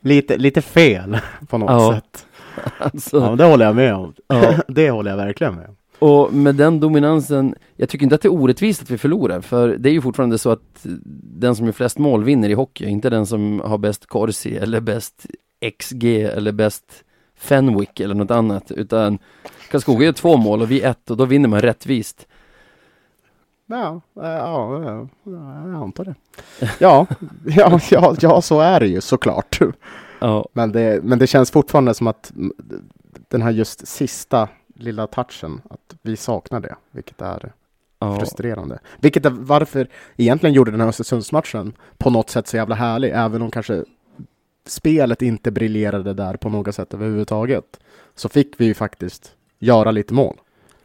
lite, 0.02 0.38
lite 0.38 0.62
fel 0.62 1.18
på 1.50 1.58
något 1.58 1.70
Ja. 1.70 1.94
sätt. 1.94 2.26
Alltså, 2.78 3.18
Ja, 3.18 3.36
det 3.36 3.44
håller 3.46 3.66
jag 3.66 3.76
med 3.76 3.94
om. 3.96 4.14
ja. 4.28 4.54
Det 4.68 4.90
håller 4.90 5.12
jag 5.12 5.18
verkligen 5.18 5.56
med 5.56 5.68
om. 5.68 5.76
Och 6.00 6.34
med 6.34 6.56
den 6.56 6.80
dominansen, 6.80 7.56
jag 7.76 7.90
tycker 7.90 8.04
inte 8.04 8.16
att 8.16 8.22
det 8.22 8.28
är 8.28 8.34
orättvist 8.34 8.82
att 8.82 8.90
vi 8.90 8.98
förlorar, 8.98 9.42
för 9.42 9.68
det 9.68 9.90
är 9.90 9.94
ju 9.94 10.02
fortfarande 10.02 10.38
så 10.38 10.52
att 10.52 10.86
den 11.40 11.56
som 11.56 11.66
gör 11.66 11.74
flest 11.74 11.98
mål 11.98 12.24
vinner 12.24 12.50
i 12.50 12.54
hockey, 12.54 12.86
inte 12.86 13.10
den 13.10 13.26
som 13.26 13.60
har 13.66 13.78
bäst 13.78 14.06
Corsi 14.06 14.58
eller 14.58 14.80
bäst 14.80 15.26
XG 15.80 16.22
eller 16.22 16.52
bäst 16.52 17.04
Fenwick 17.36 18.00
eller 18.00 18.16
något 18.16 18.32
annat, 18.32 18.72
utan 18.72 19.20
Karlskoga 19.72 20.06
gör 20.06 20.14
två 20.14 20.38
mål 20.38 20.62
och 20.62 20.72
vi 20.72 20.82
ett 20.82 21.12
och 21.12 21.18
då 21.18 21.26
vinner 21.26 21.50
man 21.50 21.62
rättvist. 21.62 22.28
Ja, 23.68 24.02
ja, 24.14 24.84
ja, 24.84 25.08
jag 25.24 25.76
antar 25.76 26.06
det. 26.06 26.16
Ja, 26.80 27.08
ja, 27.46 27.80
ja, 27.90 28.16
ja, 28.20 28.42
så 28.42 28.60
är 28.60 28.80
det 28.80 28.88
ju 28.88 29.02
såklart. 29.02 29.60
Ja, 30.20 30.48
Men 30.54 30.72
det, 30.72 31.04
men 31.04 31.20
det 31.20 31.28
känns 31.28 31.52
fortfarande 31.52 31.94
som 31.94 32.08
att 32.08 32.34
den 33.28 33.42
här 33.42 33.52
just 33.52 33.88
sista 33.88 34.50
lilla 34.76 35.08
touchen, 35.08 35.62
att 35.70 35.96
vi 36.02 36.18
saknar 36.18 36.60
det, 36.60 36.76
vilket 36.92 37.22
är 37.22 37.54
ja, 38.00 38.20
frustrerande. 38.20 38.80
Vilket 39.00 39.26
är 39.26 39.30
varför 39.30 39.88
egentligen 40.18 40.54
gjorde 40.54 40.72
den 40.72 40.82
här 40.82 40.88
Östersundsmatchen 40.88 41.74
på 41.98 42.10
något 42.10 42.30
sätt 42.30 42.48
så 42.48 42.58
jävla 42.58 42.76
härlig, 42.76 43.12
även 43.14 43.42
om 43.42 43.52
kanske 43.52 43.84
spelet 44.68 45.22
inte 45.22 45.52
briljerade 45.52 46.14
där 46.14 46.38
på 46.38 46.50
något 46.50 46.76
sätt 46.76 46.94
överhuvudtaget. 46.94 47.80
Så 48.16 48.30
fick 48.30 48.54
vi 48.58 48.66
ju 48.66 48.74
faktiskt 48.74 49.32
göra 49.60 49.92
lite 49.92 50.14
mål. 50.14 50.38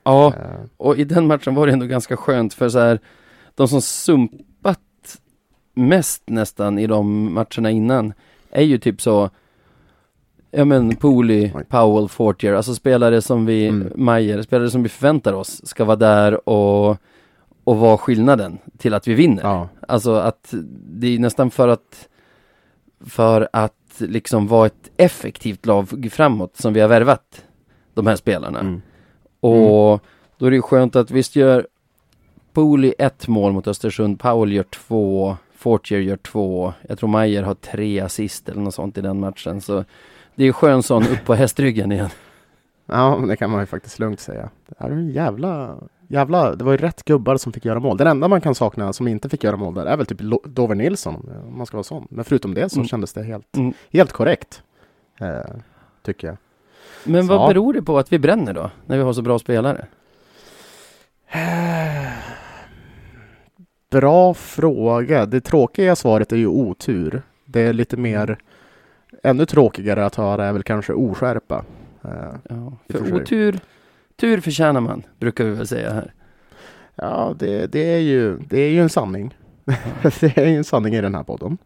ja. 0.02 0.34
Eh, 0.36 0.60
Och 0.76 0.96
i 0.98 1.04
den 1.04 1.26
matchen 1.26 1.54
var 1.54 1.66
det 1.66 1.72
ändå 1.72 1.86
ganska 1.86 2.16
skönt 2.16 2.54
för 2.54 2.68
så 2.68 2.78
här, 2.78 3.00
de 3.54 3.68
som 3.68 3.82
sumpat 3.82 4.80
mest 5.74 6.22
nästan 6.26 6.78
i 6.78 6.86
de 6.86 7.32
matcherna 7.34 7.70
innan 7.70 8.12
är 8.50 8.62
ju 8.62 8.78
typ 8.78 9.00
så, 9.00 9.30
ja 10.50 10.64
men 10.64 10.96
Pooley. 10.96 11.50
Powell, 11.68 12.08
Fortier, 12.08 12.52
alltså 12.52 12.74
spelare 12.74 13.22
som 13.22 13.46
vi, 13.46 13.68
Mm. 13.68 13.92
Mayer, 13.96 14.42
spelare 14.42 14.70
som 14.70 14.82
vi 14.82 14.88
förväntar 14.88 15.32
oss 15.32 15.66
ska 15.66 15.84
vara 15.84 15.96
där 15.96 16.48
och, 16.48 16.96
och 17.64 17.76
vara 17.76 17.98
skillnaden 17.98 18.58
till 18.78 18.94
att 18.94 19.08
vi 19.08 19.14
vinner. 19.14 19.42
ja, 19.42 19.68
Alltså 19.88 20.14
att 20.14 20.54
det 20.86 21.06
är 21.14 21.18
nästan 21.18 21.50
för 21.50 21.68
att, 21.68 22.08
för 23.00 23.48
att 23.52 23.74
liksom 23.98 24.46
vara 24.46 24.66
ett 24.66 24.90
effektivt 24.96 25.66
lag 25.66 26.08
framåt 26.12 26.56
som 26.56 26.72
vi 26.72 26.80
har 26.80 26.88
värvat 26.88 27.44
de 27.94 28.06
här 28.06 28.16
spelarna. 28.16 28.60
mm. 28.60 28.82
Och 29.40 30.00
då 30.38 30.46
är 30.46 30.50
det 30.50 30.56
ju 30.56 30.62
skönt 30.62 30.96
att 30.96 31.10
visst 31.10 31.36
gör 31.36 31.66
Pooley 32.52 32.92
ett 32.98 33.28
mål 33.28 33.52
mot 33.52 33.66
Östersund, 33.68 34.20
Powell 34.20 34.52
gör 34.52 34.62
två, 34.62 35.36
Fortier 35.56 36.00
gör 36.00 36.16
två, 36.16 36.72
jag 36.88 36.98
tror 36.98 37.08
Mayer 37.08 37.42
har 37.42 37.54
tre 37.54 38.00
assist 38.00 38.48
eller 38.48 38.60
något 38.60 38.74
sånt 38.74 38.98
i 38.98 39.00
den 39.00 39.20
matchen. 39.20 39.60
Så 39.60 39.84
det 40.34 40.44
är 40.44 40.52
skön 40.52 40.82
sån 40.82 41.02
upp 41.02 41.24
på 41.26 41.34
hästryggen 41.34 41.92
igen. 41.92 42.08
ja, 42.86 43.22
det 43.28 43.36
kan 43.36 43.50
man 43.50 43.60
ju 43.60 43.66
faktiskt 43.66 43.98
lugnt 43.98 44.20
säga. 44.20 44.50
Det 44.68 44.74
är 44.84 44.90
en 44.90 45.10
jävla, 45.10 45.76
jävla, 46.08 46.54
det 46.54 46.64
var 46.64 46.72
ju 46.72 46.78
rätt 46.78 47.04
gubbar 47.04 47.36
som 47.36 47.52
fick 47.52 47.64
göra 47.64 47.80
mål. 47.80 47.96
Den 47.96 48.06
enda 48.06 48.28
man 48.28 48.40
kan 48.40 48.54
sakna 48.54 48.92
som 48.92 49.08
inte 49.08 49.28
fick 49.28 49.44
göra 49.44 49.56
mål 49.56 49.74
där 49.74 49.86
är 49.86 49.96
väl 49.96 50.06
typ 50.06 50.20
Lo- 50.20 50.42
Dover 50.44 50.74
Nilsson, 50.74 51.30
om 51.48 51.56
man 51.58 51.66
ska 51.66 51.76
vara 51.76 51.84
sån. 51.84 52.06
Men 52.10 52.24
förutom 52.24 52.54
det 52.54 52.68
så 52.68 52.76
Mm. 52.76 52.88
kändes 52.88 53.12
det 53.12 53.22
helt, 53.22 53.56
Mm. 53.56 53.72
helt 53.92 54.12
korrekt. 54.12 54.62
Eh, 55.20 55.40
tycker 56.02 56.26
jag. 56.28 56.36
Men 57.04 57.26
Så. 57.26 57.38
vad 57.38 57.48
beror 57.48 57.72
det 57.72 57.82
på 57.82 57.98
att 57.98 58.12
vi 58.12 58.18
bränner 58.18 58.52
då? 58.54 58.70
När 58.86 58.96
vi 58.96 59.02
har 59.02 59.12
så 59.12 59.22
bra 59.22 59.38
spelare? 59.38 59.86
Bra 63.90 64.34
fråga. 64.34 65.26
Det 65.26 65.40
tråkiga 65.40 65.96
svaret 65.96 66.32
är 66.32 66.36
ju 66.36 66.46
otur. 66.46 67.22
Det 67.44 67.60
är 67.60 67.72
lite 67.72 67.96
mer, 67.96 68.38
ännu 69.22 69.46
tråkigare 69.46 70.04
att 70.06 70.14
höra 70.14 70.46
är 70.46 70.52
väl 70.52 70.62
kanske 70.62 70.92
oskärpa. 70.92 71.64
Eh, 72.04 72.10
Ja, 72.48 72.72
för 72.88 73.14
otur, 73.14 73.60
tur 74.16 74.40
förtjänar 74.40 74.80
man, 74.80 75.02
brukar 75.18 75.44
vi 75.44 75.50
väl 75.50 75.66
säga 75.66 75.92
här. 75.92 76.14
ja, 76.94 77.34
det, 77.38 77.66
det, 77.72 77.94
är 77.94 77.98
ju, 77.98 78.38
det 78.38 78.60
är 78.60 78.70
ju 78.70 78.80
en 78.82 78.88
sanning. 78.88 79.34
det 80.20 80.36
är 80.38 80.46
ju 80.46 80.56
en 80.56 80.64
sanning 80.64 80.94
i 80.94 81.00
den 81.00 81.14
här 81.14 81.22
podden. 81.22 81.58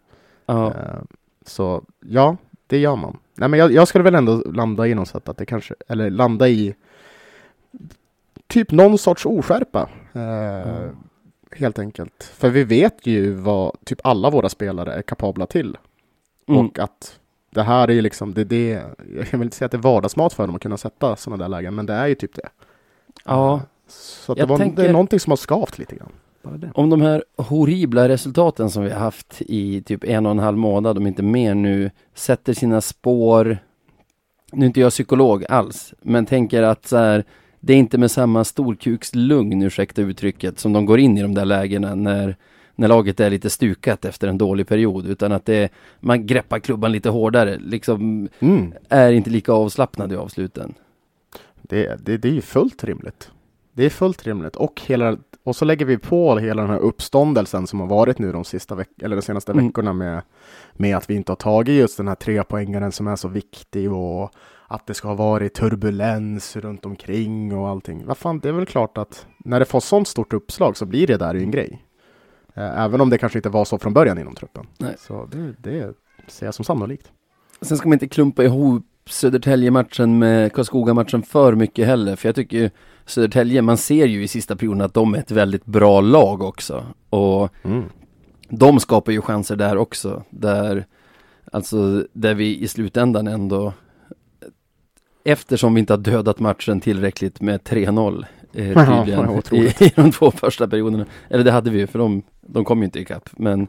Ja, 0.46 0.66
Eh, 0.68 1.02
Så 1.46 1.84
ja, 2.00 2.36
det 2.66 2.78
gör 2.78 2.96
man. 2.96 3.16
Nej, 3.34 3.48
men 3.48 3.58
jag, 3.60 3.72
jag 3.72 3.88
skulle 3.88 4.04
väl 4.04 4.14
ändå 4.14 4.36
landa 4.52 4.86
i 4.86 4.94
något 4.94 5.08
sätt 5.08 5.28
att 5.28 5.36
det 5.36 5.46
kanske, 5.46 5.74
eller 5.88 6.10
landa 6.10 6.48
i 6.48 6.74
typ 8.46 8.70
någon 8.72 8.98
sorts 8.98 9.26
oskärpa. 9.26 9.88
Eh, 10.12 10.90
Helt 11.56 11.78
enkelt. 11.78 12.30
För 12.34 12.50
vi 12.50 12.64
vet 12.64 13.06
ju 13.06 13.32
vad 13.32 13.76
typ 13.84 14.00
alla 14.04 14.30
våra 14.30 14.48
spelare 14.48 14.92
är 14.94 15.02
kapabla 15.02 15.46
till. 15.46 15.76
mm. 16.48 16.60
Och 16.66 16.78
att 16.78 17.18
det 17.54 17.62
här 17.62 17.88
är 17.88 17.92
ju 17.92 18.02
liksom, 18.02 18.34
det, 18.34 18.44
det, 18.44 18.82
jag 19.14 19.38
vill 19.38 19.42
inte 19.42 19.56
säga 19.56 19.66
att 19.66 19.72
det 19.72 19.78
är 19.78 19.82
vardagsmat 19.82 20.32
för 20.32 20.46
dem 20.46 20.56
att 20.56 20.62
kunna 20.62 20.76
sätta 20.76 21.16
sådana 21.16 21.44
där 21.44 21.48
lägen, 21.48 21.74
men 21.74 21.86
det 21.86 21.92
är 21.92 22.06
ju 22.06 22.14
typ 22.14 22.34
det. 22.34 22.48
ja. 23.24 23.60
Så 23.88 24.32
att 24.32 24.38
det, 24.38 24.46
var, 24.46 24.58
det 24.58 24.64
tänker- 24.64 24.84
är 24.84 24.92
någonting 24.92 25.20
som 25.20 25.30
har 25.30 25.36
skavt 25.36 25.78
lite 25.78 25.96
grann. 25.96 26.12
Bara 26.42 26.56
det. 26.56 26.70
Om 26.74 26.90
de 26.90 27.02
här 27.02 27.24
horribla 27.36 28.08
resultaten 28.08 28.70
som 28.70 28.82
vi 28.82 28.90
har 28.90 29.00
haft 29.00 29.42
i 29.42 29.82
typ 29.82 30.04
en 30.04 30.26
och 30.26 30.32
en 30.32 30.38
halv 30.38 30.58
månad, 30.58 30.98
om 30.98 31.06
inte 31.06 31.22
mer 31.22 31.54
nu, 31.54 31.90
sätter 32.14 32.54
sina 32.54 32.80
spår. 32.80 33.58
Nu 34.52 34.64
är 34.64 34.66
inte 34.66 34.80
jag 34.80 34.90
psykolog 34.90 35.44
alls, 35.48 35.94
men 36.02 36.26
tänker 36.26 36.62
att 36.62 36.86
så 36.86 36.96
här, 36.96 37.24
det 37.60 37.72
är 37.72 37.76
inte 37.76 37.98
med 37.98 38.10
samma 38.10 38.44
storkukslugn, 38.44 39.62
ursäkta 39.62 40.02
uttrycket, 40.02 40.58
som 40.58 40.72
de 40.72 40.86
går 40.86 40.98
in 40.98 41.18
i 41.18 41.22
de 41.22 41.34
där 41.34 41.44
lägena 41.44 41.94
när, 41.94 42.36
när 42.76 42.88
laget 42.88 43.20
är 43.20 43.30
lite 43.30 43.50
stukat 43.50 44.04
efter 44.04 44.28
en 44.28 44.38
dålig 44.38 44.66
period, 44.68 45.06
utan 45.06 45.32
att 45.32 45.46
det, 45.46 45.72
man 46.00 46.26
greppar 46.26 46.58
klubban 46.58 46.92
lite 46.92 47.08
hårdare, 47.10 47.58
liksom 47.58 48.28
Mm. 48.40 48.72
är 48.88 49.12
inte 49.12 49.30
lika 49.30 49.52
avslappnad 49.52 50.12
i 50.12 50.16
avsluten. 50.16 50.74
Det, 51.62 51.96
det, 52.06 52.16
det 52.16 52.28
är 52.28 52.32
ju 52.32 52.40
fullt 52.40 52.84
rimligt. 52.84 53.30
Det 53.72 53.84
är 53.84 53.90
fullt 53.90 54.26
rimligt. 54.26 54.56
Och, 54.56 54.82
hela, 54.86 55.16
och 55.44 55.56
så 55.56 55.64
lägger 55.64 55.86
vi 55.86 55.98
på 55.98 56.38
hela 56.38 56.62
den 56.62 56.70
här 56.70 56.78
uppståndelsen 56.78 57.66
som 57.66 57.80
har 57.80 57.86
varit 57.86 58.18
nu 58.18 58.32
de, 58.32 58.44
sista 58.44 58.74
veck 58.74 58.88
eller 59.02 59.16
de 59.16 59.22
senaste 59.22 59.52
Mm. 59.52 59.66
veckorna 59.66 59.92
med, 59.92 60.22
med 60.72 60.96
att 60.96 61.10
vi 61.10 61.14
inte 61.14 61.32
har 61.32 61.36
tagit 61.36 61.74
just 61.78 61.96
den 61.96 62.08
här 62.08 62.14
trepoängaren 62.14 62.92
som 62.92 63.06
är 63.06 63.16
så 63.16 63.28
viktig 63.28 63.92
och 63.92 64.30
att 64.68 64.86
det 64.86 64.94
ska 64.94 65.08
ha 65.08 65.14
varit 65.14 65.54
turbulens 65.54 66.56
runt 66.56 66.86
omkring 66.86 67.54
och 67.56 67.68
allting. 67.68 68.06
Vad 68.06 68.18
fan, 68.18 68.38
det 68.40 68.48
är 68.48 68.52
väl 68.52 68.66
klart 68.66 68.98
att 68.98 69.26
när 69.38 69.58
det 69.60 69.66
får 69.66 69.80
sånt 69.80 70.08
stort 70.08 70.32
uppslag 70.32 70.76
så 70.76 70.86
blir 70.86 71.06
det 71.06 71.16
där 71.16 71.34
ju 71.34 71.40
en 71.40 71.50
grej. 71.50 71.84
Eh, 72.54 72.80
Även 72.84 73.00
om 73.00 73.10
det 73.10 73.18
kanske 73.18 73.38
inte 73.38 73.48
var 73.48 73.64
så 73.64 73.78
från 73.78 73.92
början 73.92 74.18
inom 74.18 74.34
truppen. 74.34 74.66
Nej. 74.78 74.94
Så 74.98 75.28
det, 75.32 75.54
det 75.58 75.94
ser 76.28 76.46
jag 76.46 76.54
som 76.54 76.64
sannolikt. 76.64 77.10
Sen 77.60 77.78
ska 77.78 77.88
man 77.88 77.92
inte 77.96 78.08
klumpa 78.08 78.44
ihop 78.44 78.86
Södertälje-matchen 79.06 80.18
med 80.18 80.52
Karlskoga-matchen 80.52 81.22
för 81.22 81.54
mycket 81.54 81.86
heller, 81.86 82.16
för 82.16 82.28
jag 82.28 82.34
tycker 82.36 82.56
ju 82.56 82.70
Södertälje, 83.06 83.62
man 83.62 83.76
ser 83.76 84.06
ju 84.06 84.22
i 84.22 84.28
sista 84.28 84.56
perioden 84.56 84.80
att 84.80 84.94
de 84.94 85.14
är 85.14 85.18
ett 85.18 85.30
väldigt 85.30 85.64
bra 85.66 86.00
lag 86.00 86.42
också. 86.42 86.84
Och 87.10 87.48
Mm. 87.64 87.84
de 88.48 88.80
skapar 88.80 89.12
ju 89.12 89.20
chanser 89.20 89.56
där 89.56 89.76
också, 89.76 90.22
där, 90.30 90.86
alltså, 91.52 92.06
där 92.12 92.34
vi 92.34 92.58
i 92.58 92.68
slutändan 92.68 93.26
ändå, 93.26 93.72
eftersom 95.24 95.74
vi 95.74 95.80
inte 95.80 95.92
har 95.92 95.98
dödat 95.98 96.40
matchen 96.40 96.80
tillräckligt 96.80 97.40
med 97.40 97.60
3-0 97.62 98.24
eh, 98.52 98.70
Ja, 98.72 98.96
tydligen 99.04 99.28
otroligt. 99.38 99.82
i, 99.82 99.84
i 99.84 99.92
de 99.96 100.12
två 100.12 100.30
första 100.30 100.68
perioderna, 100.68 101.06
eller 101.28 101.44
det 101.44 101.50
hade 101.52 101.70
vi 101.70 101.78
ju, 101.78 101.86
för 101.86 101.98
de, 101.98 102.22
de 102.46 102.64
kom 102.64 102.78
ju 102.78 102.84
inte 102.84 103.00
ikapp, 103.00 103.30
men 103.32 103.66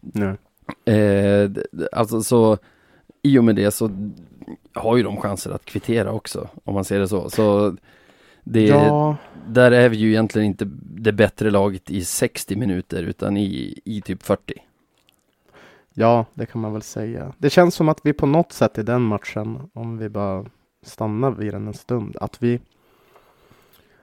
Nej. 0.00 0.36
Eh, 0.84 1.50
alltså 1.92 2.22
så 2.22 2.58
i 3.22 3.38
och 3.38 3.44
med 3.44 3.56
det 3.56 3.70
så 3.70 3.90
har 4.74 4.96
ju 4.96 5.02
de 5.02 5.16
chanser 5.16 5.50
att 5.50 5.64
kvittera 5.64 6.12
också 6.12 6.48
om 6.64 6.74
man 6.74 6.84
ser 6.84 6.98
det 6.98 7.08
så. 7.08 7.30
Så 7.30 7.76
det, 8.44 8.66
Ja, 8.66 9.16
där 9.46 9.70
är 9.72 9.88
vi 9.88 9.96
ju 9.96 10.08
egentligen 10.08 10.46
inte 10.46 10.68
det 10.82 11.12
bättre 11.12 11.50
laget 11.50 11.90
i 11.90 12.04
60 12.04 12.56
minuter 12.56 13.02
utan 13.02 13.36
i, 13.36 13.80
i 13.84 14.00
typ 14.00 14.22
40. 14.22 14.54
Ja, 15.94 16.26
det 16.34 16.46
kan 16.46 16.60
man 16.60 16.72
väl 16.72 16.82
säga. 16.82 17.32
Det 17.38 17.50
känns 17.50 17.74
som 17.74 17.88
att 17.88 18.00
vi 18.02 18.12
på 18.12 18.26
något 18.26 18.52
sätt 18.52 18.78
i 18.78 18.82
den 18.82 19.02
matchen, 19.02 19.70
om 19.72 19.98
vi 19.98 20.08
bara 20.08 20.46
stannar 20.82 21.30
vid 21.30 21.54
den 21.54 21.66
en 21.66 21.74
stund, 21.74 22.16
att 22.20 22.42
vi 22.42 22.60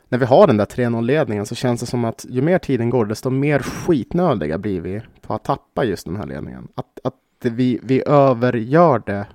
när 0.09 0.17
vi 0.17 0.25
har 0.25 0.47
den 0.47 0.57
där 0.57 0.65
3-0-ledningen 0.65 1.45
så 1.45 1.55
känns 1.55 1.79
det 1.79 1.85
som 1.85 2.05
att 2.05 2.25
ju 2.29 2.41
mer 2.41 2.59
tiden 2.59 2.89
går, 2.89 3.05
desto 3.05 3.29
mer 3.29 3.59
skitnödiga 3.59 4.57
blir 4.57 4.81
vi 4.81 5.01
på 5.21 5.33
att 5.33 5.43
tappa 5.43 5.83
just 5.83 6.05
den 6.05 6.15
här 6.15 6.25
ledningen. 6.25 6.67
Att, 6.75 6.99
att 7.03 7.15
vi, 7.41 7.79
vi 7.83 8.03
övergör 8.05 9.01
det 9.05 9.25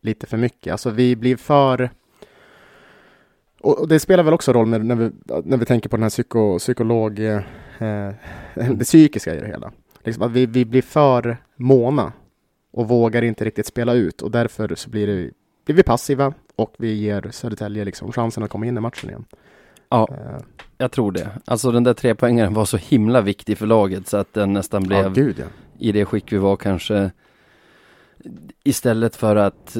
lite 0.00 0.26
för 0.26 0.36
mycket. 0.36 0.72
Alltså 0.72 0.90
vi 0.90 1.16
blir 1.16 1.36
för... 1.36 1.90
Och, 3.60 3.80
och 3.80 3.88
det 3.88 4.00
spelar 4.00 4.24
väl 4.24 4.34
också 4.34 4.52
roll 4.52 4.66
med, 4.66 4.84
när, 4.84 4.94
vi, 4.94 5.10
när 5.44 5.56
vi 5.56 5.64
tänker 5.64 5.88
på 5.88 5.96
den 5.96 6.02
här 6.02 6.10
psyko, 6.10 6.58
psykolog... 6.58 7.18
Eh, 7.18 7.40
det 8.54 8.84
psykiska 8.84 9.34
i 9.34 9.40
det 9.40 9.46
hela. 9.46 9.72
Liksom 10.04 10.22
att 10.22 10.32
vi, 10.32 10.46
vi 10.46 10.64
blir 10.64 10.82
för 10.82 11.36
måna 11.56 12.12
och 12.70 12.88
vågar 12.88 13.22
inte 13.22 13.44
riktigt 13.44 13.66
spela 13.66 13.94
ut 13.94 14.22
och 14.22 14.30
därför 14.30 14.74
så 14.74 14.90
blir, 14.90 15.06
det, 15.06 15.30
blir 15.64 15.76
vi 15.76 15.82
passiva 15.82 16.34
och 16.56 16.74
vi 16.78 16.94
ger 16.94 17.30
Södertälje 17.30 17.84
liksom 17.84 18.12
chansen 18.12 18.42
att 18.42 18.50
komma 18.50 18.66
in 18.66 18.76
i 18.76 18.80
matchen 18.80 19.10
igen. 19.10 19.24
Ja, 19.88 20.08
Eh, 20.10 20.40
jag 20.78 20.92
tror 20.92 21.12
det. 21.12 21.30
Alltså 21.44 21.70
den 21.70 21.84
där 21.84 21.94
trepoängaren 21.94 22.54
var 22.54 22.64
så 22.64 22.76
himla 22.76 23.20
viktig 23.20 23.58
för 23.58 23.66
laget 23.66 24.08
så 24.08 24.16
att 24.16 24.34
den 24.34 24.52
nästan 24.52 24.82
blev 24.82 25.02
ja, 25.02 25.08
gud 25.08 25.36
ja. 25.38 25.44
i 25.78 25.92
det 25.92 26.04
skick 26.04 26.32
vi 26.32 26.38
var 26.38 26.56
kanske 26.56 27.10
istället 28.64 29.16
för 29.16 29.36
att 29.36 29.76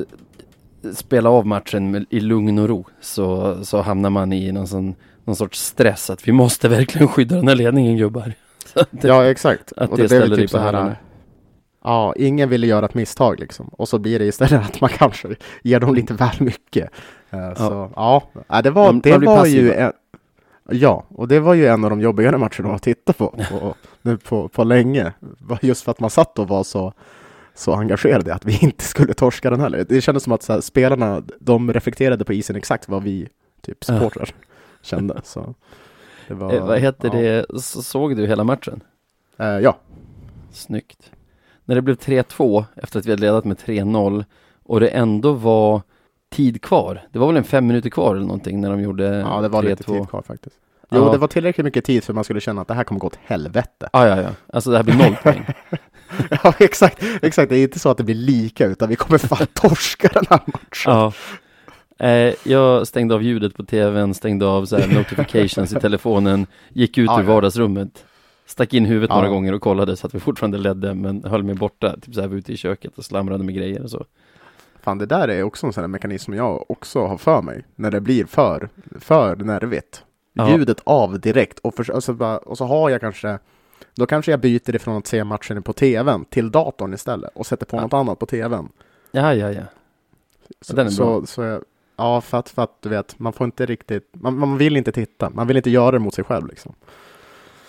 spela 0.95 1.31
av 1.31 1.47
matchen 1.47 2.07
i 2.11 2.21
lugn 2.21 2.59
och 2.59 2.69
ro 2.69 2.85
så, 3.00 3.59
så 3.65 3.81
hamnar 3.81 4.11
man 4.11 4.33
i 4.33 4.53
någon 4.53 4.67
sån, 4.67 4.95
någon 5.25 5.37
sorts 5.37 5.61
stress 5.61 6.11
att 6.11 6.29
vi 6.29 6.33
måste 6.33 6.69
verkligen 6.69 7.09
skydda 7.09 7.37
den 7.37 7.49
här 7.49 7.55
ledningen 7.55 7.97
gubbar. 7.97 8.33
Det, 8.91 9.09
Ja, 9.09 9.25
exakt. 9.25 9.73
att 9.77 9.91
Och 9.91 9.97
det 9.97 10.03
blev 10.03 10.09
ställer 10.09 10.37
dig 10.37 10.38
typ 10.38 10.50
så 10.50 10.59
här, 10.59 10.65
hälarna. 10.67 10.97
Ja, 11.85 12.15
ingen 12.17 12.49
ville 12.49 12.67
göra 12.67 12.87
ett 12.87 12.95
misstag 12.95 13.41
liksom. 13.41 13.69
Och 13.69 13.88
så 13.88 13.99
blir 13.99 14.19
det 14.19 14.25
istället 14.25 14.67
att 14.67 14.81
man 14.81 14.91
kanske 14.91 15.29
ger 15.62 15.81
dem 15.81 15.95
lite 15.95 16.15
väl 16.15 16.37
mycket. 16.38 16.91
Eh, 17.31 17.55
Så 17.55 17.91
ja, 17.97 18.23
Nej, 18.49 18.63
det 18.63 18.71
var, 18.71 18.85
Man- 18.93 19.01
det 19.01 19.11
man 19.11 19.25
var 19.25 19.37
passiv, 19.37 19.65
ju 19.65 19.73
en, 19.73 19.93
Ja, 20.71 21.05
och 21.09 21.29
det 21.29 21.41
var 21.41 21.55
ju 21.55 21.67
en 21.67 21.85
av 21.85 21.91
de 21.91 22.01
jobbigare 22.01 22.39
matcherna 22.39 22.75
att 22.75 22.83
titta 22.83 23.13
på, 23.13 23.29
på 23.51 23.75
nu 24.03 24.17
på, 24.17 24.49
på 24.49 24.65
länge. 24.65 25.13
Just 25.63 25.85
för 25.85 25.91
att 25.91 26.01
man 26.01 26.11
satt 26.11 26.39
och 26.39 26.49
var 26.49 26.65
så, 26.65 26.93
så 27.55 27.73
engagerade 27.73 28.31
i 28.31 28.33
att 28.33 28.45
vi 28.45 28.59
inte 28.63 28.85
skulle 28.85 29.15
torska 29.15 29.51
den 29.51 29.61
heller. 29.61 29.87
Det 29.89 30.01
kändes 30.01 30.23
som 30.25 30.33
att 30.33 30.49
här, 30.49 30.61
spelarna, 30.61 31.23
de 31.41 31.73
reflekterade 31.73 32.25
på 32.25 32.33
isen 32.33 32.57
exakt 32.57 32.89
vad 32.89 33.03
vi 33.03 33.29
typ 33.63 33.79
Ja. 33.81 33.95
supportrar 33.99 34.29
kände. 34.83 35.21
Så 35.25 35.55
det 36.29 36.35
var, 36.35 36.53
eh, 36.55 36.67
vad 36.67 36.79
heter 36.79 37.11
ja. 37.15 37.21
det, 37.21 37.61
Så- 37.63 37.83
såg 37.83 38.17
du 38.17 38.27
hela 38.27 38.45
matchen? 38.45 38.81
Eh, 39.39 39.47
ja, 39.47 39.79
Snyggt. 40.53 41.11
När 41.65 41.75
det 41.75 41.83
blev 41.83 41.95
3-2 41.97 42.65
efter 42.77 42.99
att 42.99 43.07
vi 43.07 43.11
hade 43.11 43.23
ledat 43.23 43.45
med 43.45 43.59
3-0 43.59 44.25
och 44.63 44.81
det 44.81 44.89
ändå 44.89 45.33
var 45.33 45.83
tid 46.31 46.63
kvar. 46.63 47.03
Det 47.13 47.19
var 47.19 47.27
väl 47.27 47.37
en 47.37 47.45
fem 47.45 47.67
minuter 47.67 47.91
kvar 47.91 48.15
eller 48.17 48.27
någonting 48.27 48.61
när 48.61 48.71
de 48.71 48.81
gjorde 48.81 49.05
ja, 49.19 49.41
det 49.41 49.49
var 49.49 49.63
3-2. 49.63 49.69
lite 49.69 49.83
tid 49.85 50.09
kvar 50.09 50.23
faktiskt. 50.23 50.57
Jo, 50.91 51.05
Ja. 51.05 51.13
det 51.13 51.19
var 51.19 51.29
tillräckligt 51.29 51.65
mycket 51.65 51.85
tid 51.85 52.05
för 52.05 52.13
man 52.13 52.25
skulle 52.25 52.41
känna 52.41 52.61
att 52.61 52.69
det 52.69 52.75
här 52.75 52.85
kommer 52.85 52.99
gå 53.01 53.07
åt 53.07 53.19
helvete. 53.25 53.89
Ja, 53.93 54.07
ja, 54.09 54.21
ja. 54.23 54.29
Alltså 54.53 54.71
det 54.71 54.77
här 54.77 54.85
blir 54.85 54.95
noll 54.97 55.17
poäng. 55.23 55.47
Ja, 56.45 56.55
exakt. 56.59 57.03
Exakt, 57.23 57.51
det 57.51 57.57
är 57.59 57.63
inte 57.63 57.79
så 57.79 57.89
att 57.91 57.97
det 57.97 58.05
blir 58.05 58.15
lika, 58.15 58.67
utan 58.67 58.89
vi 58.89 58.97
kommer 58.97 59.19
fan 59.19 59.47
torska 59.53 60.09
den 60.15 60.25
här 60.31 60.41
matchen. 60.47 60.93
Ja. 60.93 61.13
Eh, 62.07 62.35
jag 62.45 62.87
stängde 62.87 63.15
av 63.15 63.23
ljudet 63.23 63.55
på 63.55 63.63
tvn, 63.65 64.15
stängde 64.15 64.47
av 64.47 64.65
så 64.67 64.77
här 64.77 64.87
notifications 64.95 65.73
i 65.73 65.75
telefonen, 65.81 66.47
gick 66.69 66.99
ut 66.99 67.07
Ja, 67.07 67.21
ur 67.21 67.25
vardagsrummet, 67.25 68.05
stack 68.47 68.75
in 68.75 68.85
huvudet 68.85 69.11
några 69.11 69.29
gånger 69.29 69.53
och 69.53 69.61
kollade 69.61 69.97
så 69.97 70.07
att 70.07 70.15
vi 70.15 70.21
fortfarande 70.21 70.59
ledde, 70.59 70.95
men 70.95 71.25
höll 71.25 71.43
mig 71.43 71.55
borta, 71.55 71.97
typ 72.03 72.15
så 72.15 72.21
här 72.21 72.29
var 72.29 72.37
ute 72.37 72.53
i 72.53 72.57
köket 72.57 72.99
och 72.99 73.05
slamrade 73.05 73.45
med 73.45 73.55
grejer 73.55 73.83
och 73.83 73.91
så. 73.91 74.05
Fan, 74.83 74.99
det 74.99 75.07
där 75.07 75.29
är 75.29 75.43
också 75.43 75.67
en 75.67 75.73
sån 75.73 75.83
här 75.83 75.89
mekanism 75.89 76.35
jag 76.35 76.71
också 76.71 77.07
har 77.07 77.19
för 77.19 77.43
mig. 77.43 77.65
När 77.77 77.91
det 77.91 78.01
blir 78.01 78.25
för, 78.25 78.69
för 79.01 79.37
nervigt. 79.37 80.05
Ja. 80.33 80.51
Ljudet 80.51 80.81
av 80.85 81.21
direkt. 81.21 81.59
Och, 81.59 81.75
för, 81.75 81.91
och, 81.91 82.05
så 82.05 82.13
bara, 82.13 82.39
och 82.39 82.59
så 82.59 82.65
har 82.65 82.91
jag 82.91 83.01
kanske, 83.01 83.39
då 83.95 84.07
kanske 84.07 84.31
jag 84.31 84.41
byter 84.41 84.75
ifrån 84.77 84.97
att 84.97 85.07
se 85.07 85.25
matchen 85.25 85.63
på 85.63 85.73
tvn 85.73 86.25
till 86.25 86.51
datorn 86.51 86.95
istället. 86.95 87.31
Och 87.35 87.47
sätter 87.47 87.67
på 87.67 87.77
Ja. 87.77 87.81
något 87.81 87.93
annat 87.93 88.19
på 88.19 88.27
tvn. 88.27 88.69
Ja, 89.11 89.35
ja, 89.35 89.53
ja. 89.53 89.63
Så, 90.61 90.77
Den 90.77 90.87
är 90.87 90.91
så, 90.91 91.05
bra. 91.05 91.27
så 91.27 91.43
jag, 91.43 91.65
ja, 91.97 92.21
för 92.21 92.39
att, 92.39 92.49
för 92.49 92.63
att 92.63 92.83
du 92.83 92.89
vet, 92.89 93.19
man 93.19 93.33
får 93.33 93.45
inte 93.45 93.67
riktigt, 93.67 94.09
man, 94.13 94.39
man 94.39 94.59
vill 94.59 94.77
inte 94.77 94.93
titta. 94.93 95.31
Man 95.31 95.47
vill 95.47 95.57
inte 95.57 95.71
göra 95.71 95.91
det 95.91 95.99
mot 95.99 96.15
sig 96.15 96.25
själv 96.25 96.47
liksom. 96.47 96.75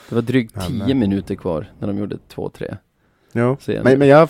Det 0.10 0.16
var 0.16 0.22
drygt 0.22 0.56
Men, 0.56 0.66
10 0.68 0.82
eh. 0.82 0.96
minuter 0.96 1.36
kvar 1.36 1.72
när 1.80 1.88
de 1.88 1.98
gjorde 1.98 2.18
2-3. 2.36 2.78
Jo. 3.34 3.58
Men, 3.68 4.00
men, 4.00 4.08
jag, 4.08 4.30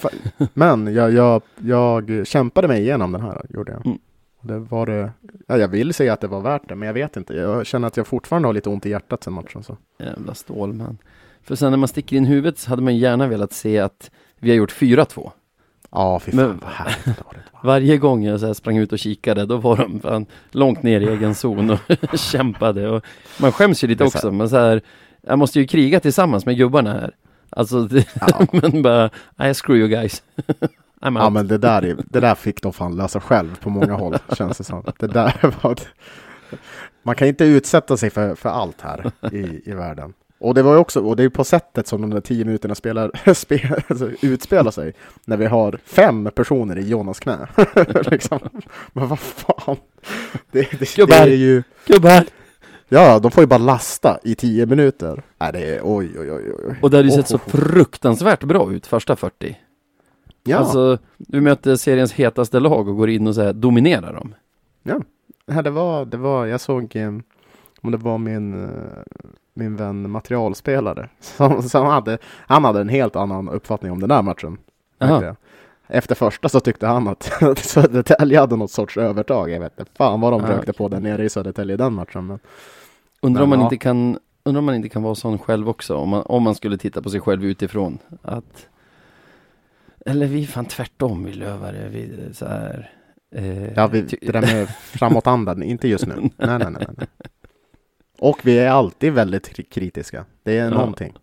men 0.54 0.94
jag, 0.94 1.14
jag, 1.14 1.42
jag 1.64 2.28
kämpade 2.28 2.68
mig 2.68 2.82
igenom 2.82 3.12
den 3.12 3.22
här, 3.22 3.46
gjorde 3.50 3.72
jag. 3.72 3.86
Mm. 3.86 3.98
Det 4.42 4.60
var 4.60 4.86
det, 4.86 5.12
ja, 5.48 5.58
jag 5.58 5.68
vill 5.68 5.94
säga 5.94 6.14
att 6.14 6.22
det 6.22 6.28
var 6.28 6.42
värt 6.42 6.70
det, 6.70 6.76
men 6.76 6.88
jag 6.88 6.94
vet 6.94 7.18
inte. 7.18 7.34
Jag 7.34 7.66
känner 7.66 7.88
att 7.88 7.98
jag 7.98 8.08
fortfarande 8.08 8.48
har 8.48 8.54
lite 8.54 8.70
ont 8.70 8.86
i 8.86 8.90
hjärtat 8.90 9.24
sen 9.24 9.34
matchen. 9.34 9.64
Så. 9.64 9.78
Jävla 10.00 10.34
Stålman. 10.34 10.98
För 11.44 11.56
sen 11.56 11.72
när 11.72 11.78
man 11.78 11.88
sticker 11.88 12.18
in 12.18 12.26
huvudet 12.26 12.60
så 12.60 12.70
hade 12.70 12.82
man 12.82 12.98
gärna 12.98 13.28
velat 13.28 13.54
se 13.54 13.80
att 13.80 14.12
vi 14.40 14.50
har 14.50 14.58
gjort 14.58 14.72
4-2. 14.72 15.32
Ja, 15.92 16.20
fy 16.20 16.32
fan 16.32 16.40
Men- 16.48 16.60
vad 16.60 16.70
härligt 16.72 17.06
det 17.06 17.24
var. 17.26 17.36
Varje 17.64 17.98
gång 17.98 18.24
jag 18.24 18.40
så 18.40 18.54
sprang 18.54 18.78
ut 18.78 18.92
och 18.92 19.00
kikade, 19.00 19.46
då 19.46 19.58
var 19.58 19.78
de 19.78 20.00
fan 20.00 20.26
långt 20.52 20.84
ner 20.84 21.02
i 21.02 21.08
egen 21.08 21.36
zon 21.36 21.70
och 21.70 21.80
kämpade. 22.20 22.90
Och 22.90 23.04
man 23.42 23.52
skäms 23.52 23.84
ju 23.84 23.88
lite 23.88 24.04
också, 24.04 24.32
men 24.32 24.50
så 24.50 24.56
här, 24.58 24.82
jag 25.22 25.40
måste 25.40 25.60
ju 25.60 25.68
kriga 25.68 26.00
tillsammans 26.00 26.46
med 26.46 26.58
gubbarna 26.58 26.92
här. 26.94 27.12
Alltså, 27.50 27.82
det, 27.82 28.08
Ja. 28.20 28.46
men 28.52 28.82
bara, 28.82 29.10
nej, 29.36 29.54
screw 29.54 29.80
you 29.80 29.88
guys. 29.88 30.24
Ja, 31.02 31.30
men 31.30 31.48
det 31.48 31.58
där, 31.58 31.82
är, 31.86 31.98
det 32.06 32.20
där 32.20 32.36
fick 32.36 32.62
de 32.62 32.74
fan 32.74 32.96
lösa 32.96 33.20
själv 33.20 33.60
på 33.60 33.70
många 33.70 33.94
håll, 33.94 34.18
känns 34.38 34.58
det 34.58 34.64
som. 34.64 34.84
Det 35.00 35.08
där 35.08 35.54
var... 35.64 35.80
Man 37.04 37.16
kan 37.16 37.28
inte 37.28 37.46
utsätta 37.46 37.98
sig 37.98 38.10
för, 38.10 38.36
för 38.36 38.50
allt 38.50 38.82
här 38.82 39.12
i, 39.32 39.62
i 39.72 39.74
världen. 39.74 40.14
Och 40.40 40.54
det 40.54 40.62
var 40.64 40.74
ju 40.74 40.80
också, 40.80 41.00
och 41.02 41.16
det 41.16 41.24
är 41.24 41.30
på 41.30 41.44
sättet 41.44 41.88
som 41.88 42.02
de 42.02 42.10
där 42.10 42.22
tio 42.22 42.46
minuterna 42.46 42.76
spelar, 42.76 43.34
spel, 43.34 43.82
alltså, 43.88 44.12
utspelar 44.22 44.72
sig. 44.72 44.94
När 45.26 45.38
vi 45.38 45.46
har 45.46 45.80
fem 45.86 46.30
personer 46.36 46.78
i 46.78 46.88
Jonas 46.90 47.20
knä. 47.20 47.48
liksom. 47.86 48.40
Men 48.94 49.08
vad 49.08 49.20
fan. 49.20 49.78
Det, 50.52 50.72
det, 50.80 51.06
det 51.08 51.14
är 51.16 51.28
ju, 51.28 51.64
Gubbar! 51.88 52.24
Ja, 52.90 53.20
de 53.20 53.32
får 53.32 53.44
ju 53.44 53.48
bara 53.48 53.58
lasta 53.58 54.20
i 54.24 54.36
tio 54.36 54.66
minuter. 54.66 55.24
Nej, 55.38 55.52
det 55.52 55.76
är 55.76 55.82
oj, 55.84 56.12
oj, 56.20 56.32
oj, 56.32 56.54
oj. 56.68 56.76
Och 56.82 56.90
det 56.90 56.98
hade 56.98 57.10
ju 57.10 57.14
Oh, 57.14 57.18
sett 57.18 57.28
så 57.28 57.36
oh, 57.36 57.42
oh. 57.42 57.50
fruktansvärt 57.50 58.44
bra 58.44 58.74
ut 58.74 58.88
första 58.88 59.16
40. 59.16 59.58
Ja, 60.44 60.58
Alltså, 60.58 60.98
vi 61.18 61.42
möter 61.42 61.76
seriens 61.76 62.14
hetaste 62.14 62.60
lag 62.60 62.88
och 62.88 62.98
går 62.98 63.10
in 63.10 63.28
och 63.28 63.36
så 63.36 63.42
här 63.42 63.54
dominerar 63.54 64.14
dem. 64.14 64.36
Ja, 65.46 65.62
det 65.62 65.70
var, 65.70 66.06
det 66.06 66.18
var, 66.18 66.46
jag 66.46 66.62
såg 66.62 66.96
eh, 66.96 67.12
om 67.82 67.92
det 67.92 67.98
var 67.98 68.18
min, 68.18 68.64
eh, 68.64 68.70
min 69.54 69.76
vän 69.76 70.10
materialspelare 70.12 71.10
som, 71.20 71.64
som 71.64 71.86
hade, 71.86 72.18
han 72.48 72.64
hade 72.66 72.82
en 72.82 72.90
helt 72.90 73.16
annan 73.16 73.50
uppfattning 73.50 73.92
om 73.92 74.00
den 74.00 74.10
där 74.10 74.22
matchen. 74.22 74.58
Efter 75.88 76.16
första 76.16 76.50
så 76.50 76.60
tyckte 76.60 76.88
han 76.88 77.08
att 77.42 77.58
Södertälje 77.58 78.40
hade 78.40 78.56
något 78.56 78.72
sorts 78.72 78.98
övertag. 78.98 79.50
Jag 79.50 79.60
vet 79.60 79.80
inte 79.80 79.92
fan 79.98 80.22
vad 80.22 80.34
de 80.34 80.44
Ah, 80.44 80.48
rökte 80.48 80.62
okej. 80.62 80.74
på 80.74 80.88
där 80.88 81.00
nere 81.00 81.24
i 81.24 81.30
Södertälje 81.30 81.74
i 81.74 81.78
den 81.78 81.94
matchen. 81.94 82.28
Men, 82.28 82.40
Undrar 83.22 83.44
om 83.44 83.50
man 83.50 83.60
ja. 83.60 83.66
inte 83.66 83.78
kan 83.78 84.20
Undrar 84.44 84.60
om 84.60 84.66
man 84.66 84.76
inte 84.76 84.90
kan 84.90 85.04
vara 85.04 85.16
sån 85.16 85.40
själv 85.40 85.70
också, 85.70 85.96
om 85.96 86.10
man, 86.10 86.22
om 86.26 86.44
man 86.44 86.56
skulle 86.56 86.78
titta 86.78 87.02
på 87.02 87.10
sig 87.10 87.20
själv 87.22 87.46
utifrån. 87.46 87.98
Att 88.22 88.68
Eller 90.06 90.28
vi 90.28 90.44
är 90.44 90.48
fan 90.48 90.66
tvärtom, 90.66 91.24
vi 91.24 91.34
lövare, 91.34 91.90
vi 91.90 92.30
så 92.34 92.46
här 92.46 92.92
eh, 93.36 93.74
ja, 93.74 93.88
vi, 93.88 94.02
det 94.02 94.32
där 94.32 94.42
med 94.42 94.70
framåtandan, 94.70 95.64
inte 95.64 95.88
just 95.88 96.08
nu. 96.08 96.16
Nej, 96.22 96.32
nej, 96.38 96.58
nej, 96.60 96.72
nej, 96.72 96.88
nej. 96.98 97.08
Och 98.20 98.40
vi 98.44 98.60
är 98.60 98.70
alltid 98.70 99.14
väldigt 99.14 99.48
kri- 99.50 99.64
kritiska. 99.70 100.26
Det 100.44 100.58
är 100.58 100.64
Ja. 100.64 100.70
någonting. 100.70 101.14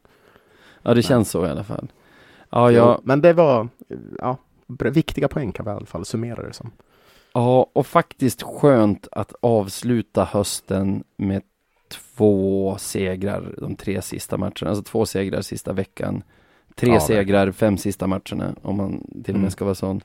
Ja, 0.83 0.95
det 0.95 1.03
känns 1.03 1.31
så 1.31 1.47
i 1.47 1.49
alla 1.51 1.65
fall. 1.65 1.93
Ja, 2.51 2.71
Jo, 2.71 2.77
ja, 2.77 3.01
Men 3.05 3.21
det 3.21 3.33
var 3.33 3.69
ja, 4.19 4.37
viktiga 4.79 5.29
poäng 5.29 5.53
kan 5.53 5.65
vi 5.65 5.71
i 5.71 5.75
alla 5.75 5.87
fall 5.87 6.05
summera 6.05 6.43
det 6.43 6.53
som. 6.53 6.71
ja, 7.35 7.71
och 7.73 7.87
faktiskt 7.87 8.43
skönt 8.43 9.09
att 9.13 9.33
avsluta 9.41 10.25
hösten 10.25 11.05
med 11.17 11.43
två 11.89 12.77
segrar 12.79 13.55
de 13.59 13.77
tre 13.77 14.03
sista 14.03 14.37
matcherna. 14.37 14.69
Alltså 14.69 14.83
två 14.83 15.07
segrar 15.07 15.41
sista 15.41 15.73
veckan. 15.73 16.23
Tre 16.75 16.91
Ja, 16.93 17.01
segrar 17.01 17.53
fem 17.53 17.79
sista 17.79 18.07
matcherna, 18.07 18.55
om 18.63 18.77
man 18.77 19.01
till 19.01 19.15
och 19.17 19.27
med 19.29 19.37
Mm. 19.37 19.51
ska 19.51 19.65
vara 19.65 19.75
sån. 19.75 20.01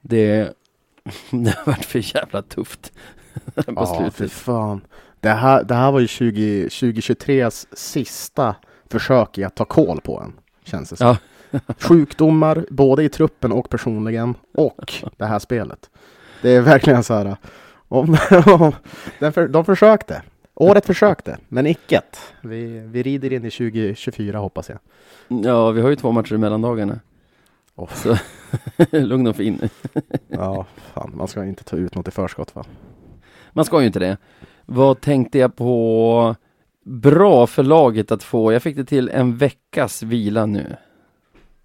Det, 0.00 0.52
det 1.30 1.50
har 1.56 1.66
varit 1.72 1.84
för 1.84 2.16
jävla 2.16 2.42
tufft 2.42 2.92
på 3.54 3.62
Ja, 3.76 3.86
slutet. 3.98 4.32
fan. 4.32 4.80
Det 5.20 5.28
här, 5.28 5.64
det 5.64 5.74
här 5.74 5.92
var 5.92 6.00
ju 6.00 6.06
20, 6.06 6.68
2023s 6.68 7.66
sista 7.72 8.56
försök 8.90 9.38
i 9.38 9.44
att 9.44 9.54
ta 9.56 9.64
koll 9.64 10.00
på 10.00 10.20
en, 10.20 10.32
känns 10.64 10.90
det 10.90 10.96
som. 10.96 11.06
Ja. 11.06 11.16
Sjukdomar, 11.80 12.66
både 12.70 13.04
i 13.04 13.08
truppen 13.08 13.52
och 13.52 13.70
personligen, 13.70 14.34
och 14.54 14.92
det 15.16 15.24
här 15.26 15.38
spelet. 15.38 15.90
Det 16.42 16.50
är 16.50 16.60
verkligen 16.60 17.04
så 17.04 17.14
här, 17.14 17.36
om, 17.88 18.16
om, 18.46 18.72
för, 19.32 19.48
de 19.48 19.64
försökte. 19.64 20.22
Året 20.60 20.86
försökte, 20.86 21.38
men 21.48 21.66
icket. 21.66 22.18
Vi, 22.40 22.78
vi 22.78 23.02
rider 23.02 23.32
in 23.32 23.44
i 23.44 23.50
2024 23.50 24.38
hoppas 24.38 24.68
jag. 24.68 24.78
Ja, 25.44 25.70
vi 25.70 25.80
har 25.80 25.88
ju 25.88 25.96
två 25.96 26.12
matcher 26.12 26.34
i 26.34 26.38
mellandagarna. 26.38 27.00
Oh. 27.74 27.88
Så 27.94 28.16
lugn 28.96 29.26
och 29.26 29.36
fin. 29.36 29.68
Ja, 30.28 30.66
fan, 30.94 31.12
man 31.14 31.28
ska 31.28 31.44
inte 31.44 31.64
ta 31.64 31.76
ut 31.76 31.94
något 31.94 32.08
i 32.08 32.10
förskott 32.10 32.54
va? 32.54 32.64
Man 33.52 33.64
ska 33.64 33.80
ju 33.80 33.86
inte 33.86 33.98
det. 33.98 34.16
Vad 34.66 35.00
tänkte 35.00 35.38
jag 35.38 35.56
på? 35.56 36.36
Bra 36.84 37.46
för 37.46 37.62
laget 37.62 38.10
att 38.12 38.22
få. 38.22 38.52
Jag 38.52 38.62
fick 38.62 38.76
det 38.76 38.84
till 38.84 39.08
en 39.08 39.36
veckas 39.36 40.02
vila 40.02 40.46
nu. 40.46 40.76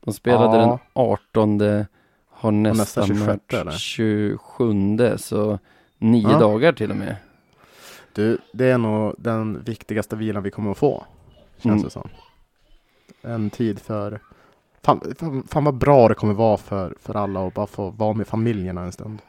De 0.06 0.14
spelade 0.14 0.58
Ja. 0.58 0.68
den 0.68 0.80
18, 0.94 1.62
har 2.30 2.52
nästa, 2.52 2.82
nästa 2.82 3.06
26, 3.06 3.28
match 3.28 3.62
eller? 3.62 3.72
27, 3.72 5.18
så 5.18 5.60
nio 5.98 6.32
Ja. 6.32 6.40
dagar 6.40 6.74
till 6.74 6.92
och 6.92 6.98
med. 6.98 7.16
Du, 8.14 8.38
det 8.52 8.66
är 8.66 8.78
nog 8.78 9.16
den 9.18 9.64
viktigaste 9.64 10.16
vilan 10.16 10.44
vi 10.44 10.52
kommer 10.52 10.72
att 10.72 10.78
få. 10.78 11.04
Känns 11.58 11.66
Mm. 11.66 11.84
det 11.84 11.90
som. 11.90 12.10
En 13.22 13.50
tid 13.50 13.80
för... 13.80 14.20
Fan, 14.84 15.02
fan, 15.20 15.48
fan 15.50 15.64
vad 15.64 15.74
bra 15.76 16.08
det 16.08 16.16
kommer 16.16 16.34
vara 16.34 16.58
för, 16.58 16.96
för 17.02 17.16
alla 17.16 17.48
att 17.48 17.54
bara 17.54 17.68
få 17.68 17.90
vara 17.90 18.14
med 18.14 18.28
familjerna 18.28 18.82
en 18.82 18.92
stund. 18.92 19.20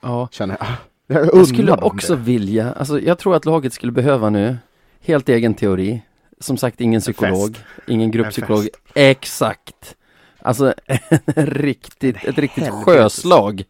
Ja, 0.00 0.28
Känner 0.32 0.56
jag. 0.60 0.66
Jag, 1.08 1.26
jag 1.34 1.46
skulle 1.48 1.72
också 1.72 2.16
det. 2.16 2.22
vilja, 2.22 2.72
alltså 2.72 3.00
jag 3.00 3.18
tror 3.18 3.36
att 3.36 3.44
laget 3.44 3.72
skulle 3.72 3.92
behöva 3.92 4.30
nu, 4.30 4.56
helt 5.00 5.28
egen 5.28 5.54
teori, 5.54 6.02
som 6.40 6.56
sagt 6.56 6.80
ingen 6.80 7.00
psykolog, 7.00 7.56
ingen 7.86 8.10
grupppsykolog, 8.10 8.68
exakt. 8.94 9.96
Alltså 10.42 10.74
en 11.26 11.46
riktigt, 11.46 12.24
ett 12.24 12.38
riktigt 12.38 12.64
helvetes- 12.64 12.84
sjöslag. 12.84 13.64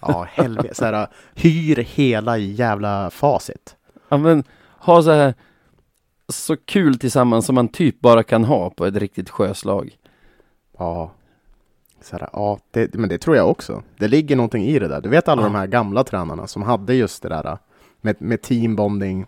Ja, 0.00 0.26
helvete. 0.30 0.74
Så 0.74 0.84
här, 0.84 1.08
hyr 1.34 1.76
hela 1.76 2.38
jävla 2.38 3.10
facit. 3.10 3.76
Ja 4.08 4.16
men, 4.16 4.44
ha 4.78 5.02
så 5.02 5.10
här 5.10 5.34
så 6.28 6.56
kul 6.56 6.98
tillsammans 6.98 7.46
som 7.46 7.54
man 7.54 7.68
typ 7.68 8.00
bara 8.00 8.22
kan 8.22 8.44
ha 8.44 8.70
på 8.70 8.86
ett 8.86 8.96
riktigt 8.96 9.30
sjöslag. 9.30 9.96
Ja. 10.78 11.10
Så 12.02 12.16
här, 12.16 12.28
ja, 12.32 12.58
det, 12.70 12.94
men 12.94 13.08
det 13.08 13.18
tror 13.18 13.36
jag 13.36 13.50
också. 13.50 13.82
Det 13.98 14.08
ligger 14.08 14.36
någonting 14.36 14.64
i 14.64 14.78
det 14.78 14.88
där. 14.88 15.00
Du 15.00 15.08
vet 15.08 15.28
alla 15.28 15.42
Ja. 15.42 15.46
de 15.46 15.54
här 15.54 15.66
gamla 15.66 16.04
tränarna 16.04 16.46
som 16.46 16.62
hade 16.62 16.94
just 16.94 17.22
det 17.22 17.28
där 17.28 17.58
med, 18.00 18.22
med 18.22 18.42
teambonding 18.42 19.26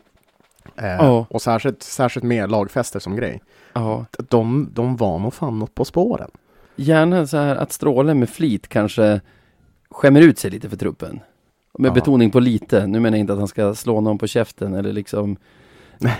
eh, 0.76 0.86
Ja. 0.86 1.26
och 1.30 1.42
särskilt, 1.42 1.82
särskilt 1.82 2.24
med 2.24 2.50
lagfester 2.50 2.98
som 3.00 3.16
grej. 3.16 3.42
Ja. 3.72 4.04
De, 4.28 4.68
de 4.72 4.96
var 4.96 5.18
nog 5.18 5.34
fan 5.34 5.58
något 5.58 5.74
på 5.74 5.84
spåren. 5.84 6.30
Gärna 6.76 7.26
så 7.26 7.36
här 7.36 7.56
att 7.56 7.72
Stråle 7.72 8.14
med 8.14 8.28
flit 8.30 8.68
kanske 8.68 9.20
skämmer 9.90 10.20
ut 10.20 10.38
sig 10.38 10.50
lite 10.50 10.68
för 10.68 10.76
truppen. 10.76 11.20
Med 11.80 11.88
Ja. 11.88 11.94
betoning 11.94 12.30
på 12.30 12.40
lite. 12.40 12.86
Nu 12.86 13.00
menar 13.00 13.16
jag 13.16 13.20
inte 13.20 13.32
att 13.32 13.38
han 13.38 13.48
ska 13.48 13.74
slå 13.74 14.00
någon 14.00 14.18
på 14.18 14.26
käften 14.26 14.74
eller 14.74 14.92
liksom 14.92 15.36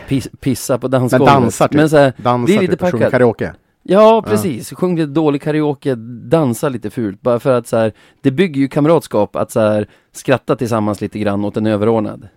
pis, 0.09 0.29
pissa 0.41 0.79
på 0.79 0.89
dansgolvet. 0.89 1.35
dansar 1.35 1.69
typ. 1.69 1.77
Men 1.77 1.91
så 1.91 1.97
här, 1.97 2.13
Dansa 2.17 2.45
Blir 2.45 2.61
lite 2.61 2.73
typ, 2.73 2.81
packad. 2.81 3.11
karaoke. 3.11 3.55
Ja, 3.83 4.25
precis. 4.27 4.73
Sjung 4.73 4.97
lite 4.97 5.11
dålig 5.13 5.43
karaoke, 5.43 5.95
dansa 6.25 6.69
lite 6.69 6.91
fult. 6.91 7.21
Bara 7.23 7.41
för 7.41 7.53
att 7.59 7.67
så 7.67 7.77
här, 7.77 7.93
det 8.21 8.31
bygger 8.31 8.61
ju 8.61 8.69
kamratskap 8.69 9.37
att 9.37 9.51
så 9.51 9.61
här, 9.61 9.87
skratta 10.13 10.57
tillsammans 10.57 11.01
lite 11.01 11.19
grann 11.19 11.45
åt 11.45 11.57
en 11.57 11.67
överordnad. 11.67 12.29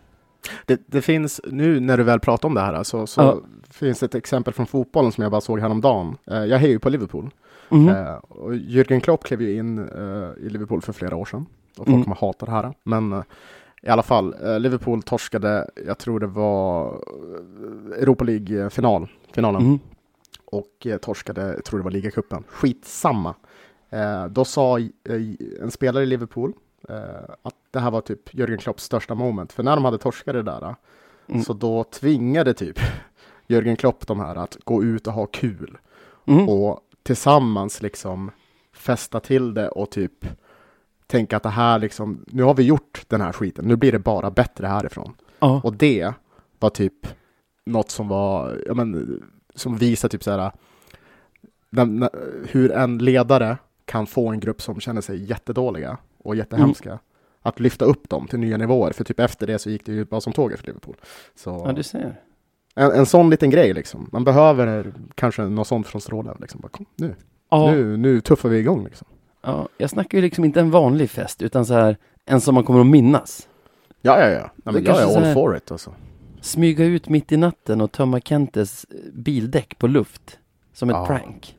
Det, 0.66 0.82
det 0.88 1.02
finns, 1.02 1.42
nu 1.52 1.80
när 1.80 1.98
du 1.98 2.04
väl 2.04 2.20
pratar 2.20 2.48
om 2.50 2.56
det 2.56 2.62
här, 2.62 2.84
så, 2.84 3.08
så 3.08 3.22
Ja. 3.22 3.40
finns 3.72 4.00
det 4.00 4.06
ett 4.06 4.16
exempel 4.16 4.54
från 4.54 4.66
fotbollen 4.66 5.12
som 5.12 5.22
jag 5.22 5.32
bara 5.32 5.42
såg 5.42 5.60
häromdagen. 5.60 6.16
Eh, 6.32 6.38
jag 6.46 6.58
hejar 6.58 6.72
ju 6.72 6.80
på 6.80 6.90
Liverpool. 6.90 7.30
Mhm. 7.70 7.90
Eh, 7.90 8.14
och 8.14 8.54
Jürgen 8.54 9.00
Klopp 9.00 9.24
klev 9.24 9.42
ju 9.42 9.56
in 9.58 9.80
eh, 9.80 10.46
i 10.46 10.50
Liverpool 10.50 10.82
för 10.82 10.94
flera 10.94 11.16
år 11.16 11.26
sedan. 11.26 11.46
Och 11.78 11.86
folk 11.86 11.88
Mm. 11.90 12.04
kommer 12.04 12.16
hata 12.16 12.46
det 12.46 12.52
här. 12.52 12.74
Men 12.84 13.14
eh, 13.14 13.24
i 13.84 13.90
alla 13.90 14.04
fall, 14.04 14.36
eh, 14.44 14.60
Liverpool 14.60 15.04
torskade, 15.04 15.70
jag 15.88 15.98
tror 15.98 16.20
det 16.20 16.28
var 16.28 16.86
eh, 16.94 18.02
Europa 18.02 18.24
League-final, 18.24 19.08
finalen. 19.34 19.64
Mhm. 19.64 19.80
Och 20.46 20.88
torskade, 21.02 21.54
jag 21.54 21.66
tror 21.66 21.80
det 21.80 21.84
var 21.84 21.92
ligacupen. 21.92 22.44
Skitsamma. 22.48 23.36
Eh, 23.90 24.26
då 24.26 24.46
sa 24.46 24.80
en 25.62 25.72
spelare 25.72 26.04
i 26.04 26.06
Liverpool 26.08 26.54
eh, 26.90 26.96
att 27.42 27.56
det 27.72 27.80
här 27.80 27.92
var 27.92 28.02
typ 28.02 28.34
Jürgen 28.34 28.58
Klopps 28.58 28.84
största 28.84 29.16
moment. 29.16 29.54
För 29.54 29.64
när 29.64 29.76
de 29.76 29.86
hade 29.86 29.98
torskat 29.98 30.34
det 30.34 30.44
där, 30.44 30.76
Mm. 31.28 31.44
så 31.44 31.54
då 31.54 31.84
tvingade 31.84 32.54
typ 32.54 32.80
Jürgen 33.48 33.76
Klopp 33.76 34.08
de 34.08 34.20
här 34.20 34.36
att 34.36 34.58
gå 34.64 34.84
ut 34.84 35.08
och 35.08 35.14
ha 35.14 35.26
kul 35.26 35.78
Mhm. 36.26 36.50
och 36.50 36.80
tillsammans 37.04 37.82
liksom 37.82 38.32
fästa 38.74 39.20
till 39.20 39.54
det 39.54 39.70
och 39.70 39.90
typ 39.90 40.26
tänka 41.14 41.38
att 41.38 41.44
det 41.44 41.50
här 41.50 41.80
liksom, 41.80 42.26
nu 42.28 42.44
har 42.44 42.54
vi 42.54 42.64
gjort 42.64 43.06
den 43.08 43.22
här 43.22 43.32
skiten, 43.32 43.66
nu 43.66 43.76
blir 43.76 43.92
det 43.92 44.00
bara 44.00 44.32
bättre 44.32 44.68
härifrån. 44.68 45.14
Ja. 45.40 45.62
Och 45.64 45.74
det 45.74 46.14
var 46.60 46.70
typ 46.70 47.08
något 47.66 47.92
som 47.92 48.08
var, 48.08 48.64
ja 48.68 48.74
men, 48.74 49.22
som 49.56 49.78
visar 49.78 50.10
typ 50.10 50.24
så 50.24 50.32
här 50.32 50.52
när, 51.70 52.10
hur 52.52 52.72
en 52.72 52.98
ledare 52.98 53.58
kan 53.86 54.08
få 54.08 54.30
en 54.30 54.40
grupp 54.40 54.62
som 54.62 54.80
känner 54.80 55.02
sig 55.02 55.24
jättedåliga 55.24 55.98
och 56.18 56.36
jättehemska 56.36 57.00
att 57.42 57.60
lyfta 57.60 57.86
upp 57.86 58.10
dem 58.10 58.28
till 58.28 58.40
nya 58.40 58.58
nivåer. 58.58 58.92
För 58.92 59.04
typ 59.04 59.20
efter 59.20 59.48
det 59.48 59.60
så 59.60 59.70
gick 59.70 59.86
det 59.86 59.92
ju 59.92 60.06
bara 60.06 60.22
som 60.22 60.34
tåget 60.34 60.60
för 60.60 60.68
Liverpool. 60.68 60.96
Så 61.36 61.64
ja, 61.66 61.72
du 61.74 61.84
ser. 61.84 62.20
en, 62.76 62.92
en 62.92 63.06
sån 63.06 63.30
liten 63.30 63.50
grej 63.50 63.74
liksom. 63.74 64.10
Man 64.12 64.24
behöver 64.24 64.94
kanske 65.16 65.42
något 65.42 65.68
sånt 65.68 65.88
från 65.88 66.02
Stråle. 66.02 66.34
Liksom. 66.40 66.62
Bara, 66.62 66.70
kom, 66.70 66.86
nu, 66.96 67.16
Ja, 67.50 67.72
nu, 67.72 67.98
nu 67.98 68.22
tuffar 68.22 68.50
vi 68.50 68.58
igång 68.58 68.84
liksom. 68.84 69.08
Ja, 69.44 69.68
jag 69.78 69.90
snackar 69.90 70.18
ju 70.18 70.22
liksom 70.22 70.46
inte 70.46 70.60
en 70.60 70.72
vanlig 70.72 71.10
fest, 71.10 71.42
utan 71.42 71.66
så 71.66 71.74
här, 71.74 71.98
en 72.26 72.42
som 72.42 72.56
man 72.56 72.64
kommer 72.64 72.80
att 72.80 72.88
minnas. 72.88 73.48
Ja, 74.02 74.20
ja, 74.20 74.30
ja. 74.30 74.52
Nej, 74.56 74.74
men 74.74 74.84
jag 74.84 75.02
är 75.02 75.08
så 75.08 75.18
all 75.20 75.34
for 75.34 75.58
it 75.58 75.72
alltså. 75.72 75.94
Smyga 76.42 76.86
ut 76.86 77.10
mitt 77.10 77.32
i 77.32 77.38
natten 77.38 77.82
och 77.82 77.92
tömma 77.92 78.20
Kentes 78.20 78.86
eh, 78.90 78.96
bildäck 79.14 79.80
på 79.80 79.88
luft. 79.88 80.40
Som 80.74 80.90
ett 80.90 80.96
Ja. 80.96 81.06
prank. 81.06 81.58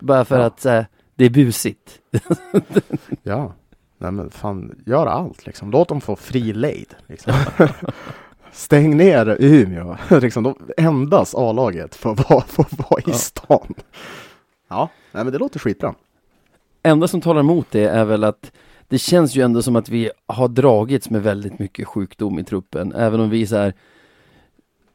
Bara 0.00 0.24
för 0.24 0.38
Ja. 0.38 0.44
att 0.44 0.64
eh, 0.66 0.82
det 1.14 1.24
är 1.24 1.30
busigt. 1.30 1.98
Ja. 3.22 3.52
Nej 3.98 4.12
men 4.12 4.30
fan, 4.30 4.82
gör 4.86 5.06
allt 5.06 5.46
liksom. 5.46 5.70
Låt 5.70 5.88
dem 5.88 6.00
få 6.00 6.16
fri 6.16 6.52
lejd. 6.52 6.94
Liksom. 7.06 7.32
Stäng 8.52 8.96
ner 8.96 9.36
Umeå. 9.40 9.96
liksom, 10.20 10.42
de 10.42 10.54
endas 10.76 11.34
A-laget 11.34 11.94
får 11.94 12.14
vara, 12.14 12.40
får 12.44 12.66
vara 12.90 13.00
i 13.06 13.12
stan. 13.12 13.74
Ja, 14.68 14.88
nej 15.12 15.24
men 15.24 15.32
det 15.32 15.38
låter 15.38 15.58
skitbra. 15.58 15.94
Enda 16.88 17.08
som 17.08 17.20
talar 17.20 17.40
emot 17.40 17.66
det 17.70 17.84
är 17.84 18.04
väl 18.04 18.24
att 18.24 18.52
det 18.88 18.98
känns 18.98 19.36
ju 19.36 19.42
ändå 19.42 19.62
som 19.62 19.76
att 19.76 19.88
vi 19.88 20.10
har 20.26 20.48
dragits 20.48 21.10
med 21.10 21.22
väldigt 21.22 21.58
mycket 21.58 21.88
sjukdom 21.88 22.38
i 22.38 22.44
truppen. 22.44 22.92
Även 22.92 23.20
om 23.20 23.30
vi 23.30 23.46
så 23.46 23.56
här 23.56 23.74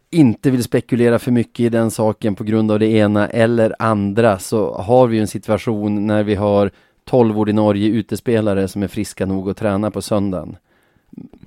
inte 0.09 0.51
vill 0.51 0.63
spekulera 0.63 1.19
för 1.19 1.31
mycket 1.31 1.59
i 1.59 1.69
den 1.69 1.91
saken 1.91 2.35
på 2.35 2.43
grund 2.43 2.71
av 2.71 2.79
det 2.79 2.87
ena 2.87 3.27
eller 3.27 3.75
andra 3.79 4.39
så 4.39 4.73
har 4.73 5.07
vi 5.07 5.15
ju 5.15 5.21
en 5.21 5.27
situation 5.27 6.07
när 6.07 6.23
vi 6.23 6.35
har 6.35 6.71
12 7.05 7.39
ordinarie 7.39 7.89
utespelare 7.89 8.67
som 8.67 8.83
är 8.83 8.87
friska 8.87 9.25
nog 9.25 9.49
att 9.49 9.57
träna 9.57 9.91
på 9.91 10.01
söndagen. 10.01 10.55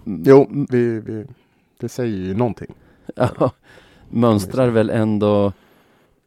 Jo, 0.04 0.66
vi, 0.70 1.00
vi, 1.00 1.24
det 1.80 1.88
säger 1.88 2.16
ju 2.16 2.34
någonting. 2.34 2.74
Ja, 3.16 3.50
mönstrar 4.08 4.68
väl 4.68 4.90
ändå 4.90 5.52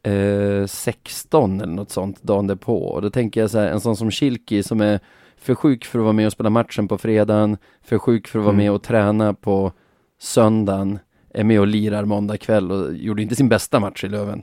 eh, 0.02 0.66
16 0.66 1.60
eller 1.60 1.72
något 1.72 1.90
sånt 1.90 2.22
dagen 2.22 2.46
därpå. 2.46 2.78
Och 2.84 3.02
då 3.02 3.10
tänker 3.10 3.40
jag 3.40 3.50
så 3.50 3.58
här, 3.58 3.66
en 3.68 3.80
sån 3.80 3.96
som 3.96 4.10
Kilki 4.10 4.62
som 4.62 4.80
är 4.80 5.00
för 5.36 5.54
sjuk 5.54 5.84
för 5.84 5.98
att 5.98 6.02
vara 6.02 6.12
med 6.12 6.26
och 6.26 6.32
spela 6.32 6.50
matchen 6.50 6.88
på 6.88 6.98
fredagen, 6.98 7.56
för 7.82 7.98
sjuk 7.98 8.28
för 8.28 8.38
att 8.38 8.44
vara 8.44 8.54
Mm. 8.54 8.64
med 8.64 8.72
och 8.72 8.82
träna 8.82 9.34
på 9.34 9.72
söndagen, 10.20 10.98
är 11.34 11.44
med 11.44 11.60
och 11.60 11.66
lirar 11.66 12.04
måndag 12.04 12.36
kväll 12.36 12.70
och 12.72 12.94
gjorde 12.94 13.22
inte 13.22 13.34
sin 13.36 13.48
bästa 13.48 13.80
match 13.80 14.04
i 14.04 14.08
Löven. 14.08 14.42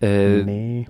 Eh, 0.00 0.46
Nej. 0.46 0.88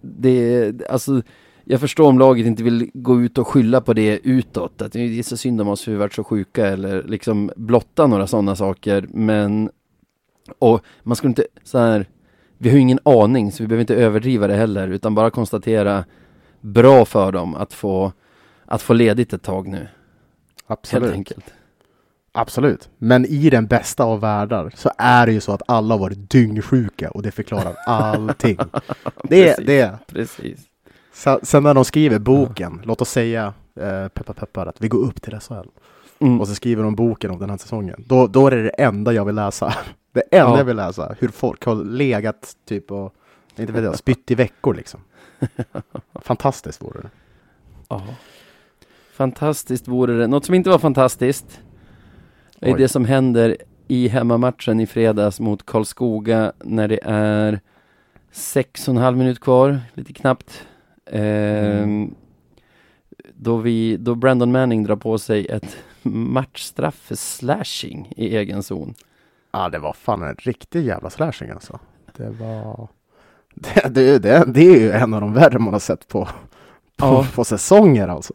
det, 0.00 0.72
alltså, 0.90 1.22
jag 1.64 1.80
förstår 1.80 2.08
om 2.08 2.18
laget 2.18 2.46
inte 2.46 2.62
vill 2.62 2.90
gå 2.94 3.20
ut 3.20 3.38
och 3.38 3.48
skylla 3.48 3.80
på 3.80 3.92
det 3.92 4.20
utåt, 4.24 4.82
att 4.82 4.92
det 4.92 5.00
är 5.18 5.22
så 5.22 5.36
synd 5.36 5.60
om 5.60 5.68
oss 5.68 5.88
vi 5.88 5.94
varit 5.94 6.12
så 6.12 6.24
sjuka 6.24 6.66
eller 6.66 7.02
liksom 7.02 7.50
blotta 7.56 8.06
några 8.06 8.26
sådana 8.26 8.56
saker, 8.56 9.06
men 9.10 9.70
och 10.58 10.80
man 11.02 11.16
skulle 11.16 11.28
inte 11.30 11.46
så 11.62 11.78
här, 11.78 12.06
vi 12.64 12.70
har 12.70 12.74
ju 12.76 12.82
ingen 12.82 12.98
aning 13.02 13.52
så 13.52 13.62
vi 13.62 13.66
behöver 13.66 13.80
inte 13.80 13.94
överdriva 13.94 14.46
det 14.46 14.54
heller, 14.54 14.88
utan 14.88 15.14
bara 15.14 15.30
konstatera 15.30 16.04
bra 16.60 17.04
för 17.04 17.32
dem 17.32 17.54
att 17.54 17.72
få, 17.72 18.12
att 18.66 18.82
få 18.82 18.92
ledigt 18.92 19.32
ett 19.32 19.42
tag 19.42 19.68
nu, 19.68 19.76
helt 19.78 19.90
Absolut. 20.66 21.12
enkelt. 21.12 21.44
Absolut. 22.32 22.88
Men 22.98 23.26
i 23.26 23.50
den 23.50 23.66
bästa 23.66 24.04
av 24.04 24.20
världar 24.20 24.72
så 24.76 24.90
är 24.98 25.26
det 25.26 25.32
ju 25.32 25.40
så 25.40 25.52
att 25.52 25.62
alla 25.66 25.94
har 25.94 25.98
varit 25.98 26.30
dyngsjuka 26.30 27.10
och 27.10 27.22
det 27.22 27.30
förklarar 27.30 27.74
allting. 27.86 28.58
det, 29.22 29.56
Precis. 29.56 29.66
det. 29.66 29.98
Precis. 30.06 30.60
Sen, 31.42 31.62
när 31.62 31.74
de 31.74 31.84
skriver 31.84 32.18
boken, 32.18 32.80
låt 32.84 33.00
oss 33.00 33.10
säga, 33.10 33.54
eh, 33.80 34.08
peppar 34.08 34.34
peppar, 34.34 34.66
att 34.66 34.82
vi 34.82 34.88
går 34.88 34.98
upp 34.98 35.22
till 35.22 35.40
SHL. 35.40 35.68
Mm. 36.24 36.40
Och 36.40 36.48
så 36.48 36.54
skriver 36.54 36.82
de 36.82 36.94
boken 36.94 37.30
om 37.30 37.38
den 37.38 37.50
här 37.50 37.56
säsongen. 37.56 38.04
Då, 38.06 38.26
då 38.26 38.46
är 38.46 38.50
det 38.50 38.62
det 38.62 38.68
enda 38.68 39.12
jag 39.12 39.24
vill 39.24 39.34
läsa. 39.34 39.74
Det 40.12 40.20
enda 40.30 40.50
Ja. 40.52 40.58
jag 40.58 40.64
vill 40.64 40.76
läsa. 40.76 41.14
Hur 41.18 41.28
folk 41.28 41.64
har 41.64 41.74
legat 41.74 42.56
typ 42.68 42.90
och, 42.90 43.14
inte 43.56 43.72
vet 43.72 43.84
jag, 43.84 43.98
spytt 43.98 44.30
i 44.30 44.34
veckor 44.34 44.74
liksom. 44.74 45.00
Fantastiskt 46.22 46.82
vore 46.82 47.00
det. 47.00 47.10
Ja. 47.88 48.02
Fantastiskt 49.12 49.88
vore 49.88 50.12
det. 50.18 50.26
Något 50.26 50.44
som 50.44 50.54
inte 50.54 50.70
var 50.70 50.78
fantastiskt 50.78 51.60
är 52.60 52.72
Oj. 52.74 52.78
det 52.80 52.88
som 52.88 53.04
händer 53.04 53.56
i 53.88 54.08
hemmamatchen 54.08 54.80
i 54.80 54.86
fredags 54.86 55.40
mot 55.40 55.66
Karlskoga 55.66 56.52
när 56.64 56.88
det 56.88 57.00
är 57.02 57.60
sex 58.32 58.88
och 58.88 58.94
en 58.94 59.00
halv 59.02 59.16
minut 59.16 59.40
kvar, 59.40 59.80
lite 59.94 60.12
knappt. 60.12 60.66
Ehm, 61.10 61.82
Mm. 61.82 62.14
då, 63.34 63.56
vi, 63.56 63.96
då 63.96 64.14
Brandon 64.14 64.52
Manning 64.52 64.84
drar 64.84 64.96
på 64.96 65.18
sig 65.18 65.46
ett 65.46 65.76
matchstraff 66.04 66.94
för 66.94 67.14
slashing 67.14 68.12
i 68.16 68.36
egen 68.36 68.62
zon. 68.62 68.94
Ja, 69.52 69.68
det 69.68 69.78
var 69.78 69.92
fan 69.92 70.22
en 70.22 70.34
riktig 70.34 70.86
jävla 70.86 71.10
slashing 71.10 71.50
alltså. 71.50 71.78
Det 72.16 72.30
var... 72.30 72.88
Det, 73.54 73.88
det, 73.94 74.18
det, 74.18 74.44
det 74.46 74.60
är 74.60 74.80
ju 74.80 74.90
en 74.90 75.14
av 75.14 75.20
de 75.20 75.32
värre 75.34 75.58
man 75.58 75.72
har 75.72 75.80
sett 75.80 76.08
på, 76.08 76.24
på, 76.24 76.30
Ja. 76.96 77.26
på 77.34 77.44
säsonger 77.44 78.08
alltså. 78.08 78.32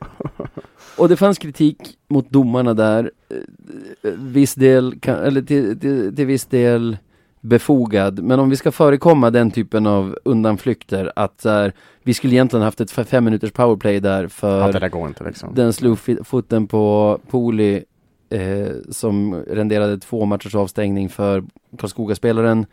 Och 0.97 1.09
det 1.09 1.17
fanns 1.17 1.37
kritik 1.37 1.77
mot 2.07 2.29
domarna 2.29 2.73
där, 2.73 3.11
eh, 3.29 4.11
viss 4.11 4.55
del, 4.55 4.99
eller 5.07 5.41
till, 5.41 5.79
till, 5.79 6.15
till 6.15 6.25
viss 6.25 6.45
del 6.45 6.97
befogad. 7.41 8.23
Men 8.23 8.39
om 8.39 8.49
vi 8.49 8.55
ska 8.55 8.71
förekomma 8.71 9.29
den 9.29 9.51
typen 9.51 9.87
av 9.87 10.17
undanflykter, 10.25 11.11
att 11.15 11.41
här, 11.43 11.73
vi 12.03 12.13
skulle 12.13 12.33
egentligen 12.33 12.63
haft 12.63 12.81
ett 12.81 12.91
fem 12.91 13.25
minuters 13.25 13.51
powerplay 13.51 13.99
där 13.99 14.23
Ja, 14.23 14.29
för 14.29 14.73
det 14.73 14.79
där 14.79 14.89
går 14.89 15.07
inte 15.07 15.23
liksom. 15.23 15.55
den 15.55 15.73
slog 15.73 15.97
foten 16.23 16.67
på 16.67 17.19
Poli 17.29 17.83
eh, 18.29 18.67
som 18.89 19.35
renderade 19.35 19.97
två 19.99 20.25
matchers 20.25 20.55
avstängning 20.55 21.09
för 21.09 21.43
Karlskoga-spelaren. 21.77 22.65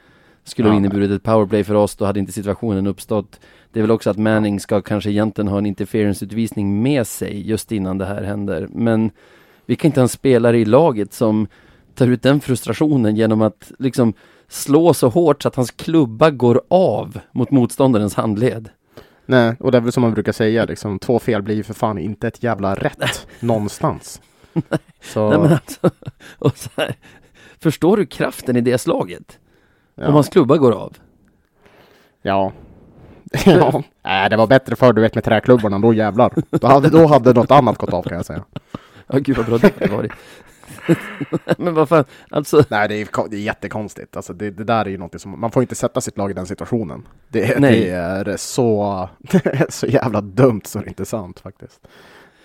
Skulle 0.45 0.69
ha 0.69 0.75
Ja. 0.75 0.79
inneburit 0.79 1.11
ett 1.11 1.23
powerplay 1.23 1.65
för 1.65 1.75
oss, 1.75 1.97
då 1.97 2.05
hade 2.05 2.21
inte 2.21 2.33
situationen 2.33 2.87
uppstått. 2.87 3.41
Det 3.73 3.81
är 3.81 3.83
väl 3.83 3.91
också 3.91 4.11
att 4.11 4.19
Manning 4.19 4.61
ska 4.61 4.81
kanske 4.83 5.11
egentligen 5.11 5.49
ha 5.49 5.59
en 5.59 5.67
interference-utvisning 5.67 6.83
med 6.83 7.07
sig 7.07 7.49
just 7.49 7.73
innan 7.73 7.99
det 7.99 8.05
här 8.07 8.23
händer. 8.23 8.69
Men 8.73 9.11
vi 9.67 9.77
kan 9.77 9.89
inte 9.89 10.01
ha 10.01 10.03
en 10.03 10.09
spelare 10.09 10.59
i 10.59 10.65
laget 10.65 11.13
som 11.13 11.47
tar 11.95 12.07
ut 12.09 12.23
den 12.23 12.41
frustrationen 12.41 13.17
genom 13.17 13.43
att 13.43 13.73
liksom 13.79 14.13
slå 14.49 14.95
så 14.95 15.09
hårt 15.09 15.43
så 15.43 15.49
att 15.49 15.57
hans 15.57 15.71
klubba 15.71 16.31
går 16.31 16.63
av 16.69 17.21
mot 17.33 17.51
motståndarens 17.51 18.15
handled. 18.15 18.69
Nej, 19.27 19.57
och 19.61 19.73
det 19.73 19.79
är 19.79 19.83
väl 19.83 19.93
som 19.93 20.01
man 20.01 20.15
brukar 20.15 20.33
säga, 20.33 20.65
liksom, 20.65 20.99
två 20.99 21.19
fel 21.19 21.43
blir 21.43 21.55
ju 21.55 21.63
för 21.63 21.75
fan 21.75 21.99
inte 21.99 22.29
ett 22.29 22.43
jävla 22.43 22.75
rätt 22.75 23.27
någonstans. 23.41 24.21
Så, 25.01 25.31
Nej, 25.31 25.39
men 25.39 25.53
alltså, 25.53 25.91
och 26.39 26.59
så 26.59 26.71
här, 26.77 26.95
förstår 27.59 27.97
du 27.97 28.07
kraften 28.07 28.57
i 28.57 28.61
det 28.61 28.79
slaget? 28.79 29.39
ja. 29.95 30.09
Om 30.09 30.15
hans 30.15 30.29
klubba 30.29 30.57
går 30.57 30.73
av. 30.73 30.97
Ja. 32.23 32.53
ja. 33.45 33.83
Nej, 34.05 34.31
det 34.31 34.37
var 34.37 34.47
bättre 34.47 34.77
förr 34.77 34.93
du 34.93 35.01
vet 35.01 35.15
med 35.15 35.25
träklubborna, 35.25 35.79
då 35.79 35.95
jävlar. 35.95 36.35
Då 36.51 36.67
hade, 36.67 36.89
då 36.91 37.07
hade 37.07 37.33
något 37.33 37.51
annat 37.51 37.79
gått 37.79 37.93
av 37.93 38.03
kan 38.03 38.17
jag 38.17 38.27
säga. 38.27 38.45
Ja, 39.07 39.19
gud 39.19 39.37
vad 39.37 39.47
bra 39.47 39.59
det 39.59 39.81
hade 39.81 39.97
varit. 39.97 40.13
men 41.59 41.75
vad 41.75 41.89
fan, 41.89 42.05
alltså. 42.31 42.65
Nej, 42.69 42.89
det 42.89 42.95
är, 42.95 43.29
det 43.31 43.37
är 43.37 43.41
jättekonstigt. 43.41 44.17
Alltså, 44.17 44.33
det, 44.33 44.51
det 44.51 44.65
där 44.65 44.85
är 44.85 44.91
ju 44.91 44.99
någonting 44.99 45.21
som, 45.21 45.41
man 45.41 45.51
får 45.51 45.63
inte 45.63 45.75
sätta 45.75 46.01
sitt 46.01 46.19
lag 46.19 46.31
i 46.31 46.35
den 46.35 46.47
situationen. 46.47 47.07
Det, 47.29 47.61
det 47.61 47.91
är 47.91 48.37
så, 48.37 49.09
det 49.19 49.47
är 49.47 49.67
så 49.71 49.87
jävla 49.87 50.21
dumt 50.21 50.61
så 50.65 50.79
det 50.79 50.85
är 50.85 50.89
inte 50.89 51.05
sant 51.05 51.41
faktiskt. 51.41 51.81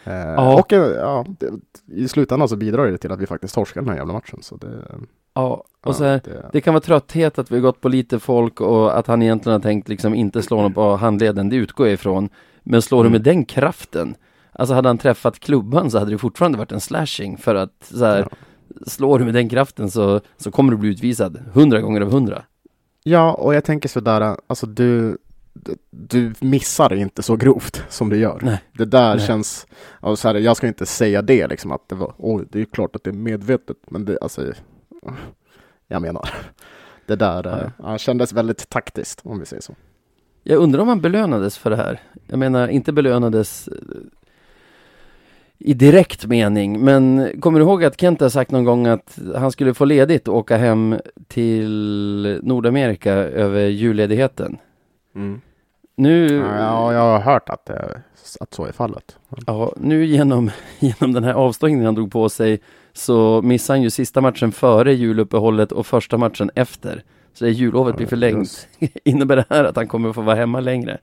Eh, 0.03 0.13
Ja. 0.13 0.53
Och 0.59 0.73
eh, 0.73 0.91
ja, 0.91 1.25
det, 1.39 1.47
i 1.87 2.07
slutändan 2.07 2.49
så 2.49 2.55
bidrar 2.55 2.87
det 2.87 2.97
till 2.97 3.11
att 3.11 3.19
vi 3.19 3.27
faktiskt 3.27 3.55
torskar 3.55 3.81
den 3.81 3.89
här 3.89 3.97
jävla 3.97 4.13
matchen. 4.13 4.39
Så 4.41 4.55
det, 4.57 4.67
Ja, 5.33 5.47
och 5.53 5.65
ja, 5.85 5.93
så 5.93 6.03
här, 6.03 6.21
det, 6.23 6.49
det 6.53 6.61
kan 6.61 6.73
vara 6.73 6.81
trötthet 6.81 7.39
att 7.39 7.51
vi 7.51 7.59
gått 7.59 7.81
på 7.81 7.89
lite 7.89 8.19
folk 8.19 8.61
och 8.61 8.97
att 8.99 9.07
han 9.07 9.21
egentligen 9.21 9.53
har 9.53 9.59
tänkt 9.61 9.89
liksom 9.89 10.15
inte 10.15 10.41
slå 10.41 10.57
honom 10.57 10.73
på 10.73 10.95
handleden, 10.95 11.49
det 11.49 11.55
utgår 11.55 11.87
jag 11.87 11.93
ifrån. 11.93 12.29
Men 12.63 12.81
slår 12.81 13.03
du 13.03 13.07
Mm. 13.07 13.11
med 13.11 13.21
den 13.21 13.45
kraften, 13.45 14.15
alltså 14.61 14.73
hade 14.75 14.89
han 14.89 14.97
träffat 14.97 15.39
klubban 15.39 15.91
så 15.91 15.99
hade 15.99 16.11
det 16.11 16.17
fortfarande 16.17 16.57
varit 16.57 16.71
en 16.71 16.81
slashing 16.81 17.37
för 17.37 17.55
att 17.55 17.83
så 17.93 18.05
här, 18.05 18.19
Ja. 18.19 18.29
slår 18.87 19.19
du 19.19 19.25
med 19.25 19.33
den 19.33 19.49
kraften 19.49 19.91
så, 19.91 20.21
så 20.37 20.51
kommer 20.51 20.71
du 20.71 20.77
bli 20.77 20.89
utvisad 20.89 21.39
hundra 21.53 21.81
gånger 21.81 22.01
av 22.01 22.11
hundra. 22.11 22.43
Ja, 23.03 23.33
och 23.33 23.55
jag 23.55 23.63
tänker 23.65 23.89
sådär, 23.89 24.35
alltså 24.47 24.65
du, 24.65 25.17
du- 25.89 26.33
missar 26.39 26.93
inte 26.93 27.23
så 27.23 27.35
grovt 27.35 27.83
som 27.89 28.09
du 28.09 28.17
gör. 28.17 28.39
Nej. 28.41 28.61
Det 28.77 28.85
där 28.85 29.15
Nej. 29.15 29.27
känns, 29.27 29.67
alltså 29.99 30.21
så 30.21 30.27
här, 30.27 30.35
jag 30.35 30.57
ska 30.57 30.67
inte 30.67 30.85
säga 30.85 31.21
det 31.21 31.47
liksom 31.47 31.71
att 31.71 31.89
det 31.89 31.95
var, 31.95 32.13
oj, 32.17 32.45
det 32.51 32.61
är 32.61 32.65
klart 32.65 32.95
att 32.95 33.03
det 33.03 33.09
är 33.09 33.13
medvetet, 33.13 33.77
men 33.89 34.05
det, 34.05 34.17
alltså, 34.21 34.53
jag 35.87 36.01
menar, 36.01 36.29
det 37.07 37.15
där 37.15 37.71
Ja, 37.77 37.89
ja. 37.91 37.97
kändes 37.97 38.33
väldigt 38.33 38.69
taktiskt 38.69 39.21
om 39.23 39.39
vi 39.39 39.45
säger 39.45 39.61
så. 39.61 39.75
Jag 40.43 40.57
undrar 40.59 40.81
om 40.81 40.87
han 40.87 41.01
belönades 41.01 41.57
för 41.57 41.69
det 41.69 41.75
här. 41.75 41.99
Jag 42.27 42.39
menar, 42.39 42.67
inte 42.67 42.93
belönades 42.93 43.67
eh, 43.67 43.73
i 45.63 45.73
direkt 45.73 46.25
mening, 46.25 46.79
men 46.85 47.31
kommer 47.39 47.59
du 47.59 47.65
ihåg 47.65 47.83
att 47.83 48.01
Kent 48.01 48.21
har 48.21 48.29
sagt 48.29 48.51
någon 48.51 48.63
gång 48.65 48.87
att 48.87 49.19
han 49.35 49.51
skulle 49.51 49.73
få 49.73 49.85
ledigt 49.85 50.27
och 50.27 50.35
åka 50.37 50.57
hem 50.57 50.95
till 51.27 52.39
Nordamerika 52.43 53.13
över 53.13 53.65
julledigheten? 53.67 54.57
Nu, 55.95 56.27
Ja, 56.35 56.93
jag 56.93 56.99
har 56.99 57.19
hört 57.19 57.49
att, 57.49 57.65
det, 57.65 58.01
att 58.39 58.53
så 58.53 58.65
är 58.65 58.71
fallet. 58.71 59.17
ja, 59.45 59.73
nu 59.77 60.05
genom, 60.05 60.51
genom 60.79 61.13
den 61.13 61.23
här 61.23 61.33
avstängningen 61.33 61.85
han 61.85 61.95
drog 61.95 62.11
på 62.11 62.29
sig 62.29 62.59
så 62.93 63.41
missar 63.41 63.73
han 63.73 63.81
ju 63.81 63.89
sista 63.89 64.21
matchen 64.21 64.51
före 64.51 64.93
juluppehållet 64.93 65.71
och 65.71 65.85
första 65.85 66.17
matchen 66.17 66.51
efter. 66.55 67.03
Så 67.33 67.45
det 67.45 67.51
jullovet 67.51 67.95
blir 67.95 68.05
Ja, 68.05 68.09
förlängt. 68.09 68.67
Innebär 69.05 69.35
det 69.35 69.45
här 69.49 69.63
att 69.63 69.75
han 69.75 69.87
kommer 69.87 70.13
få 70.13 70.21
vara 70.21 70.35
hemma 70.35 70.59
längre? 70.59 70.97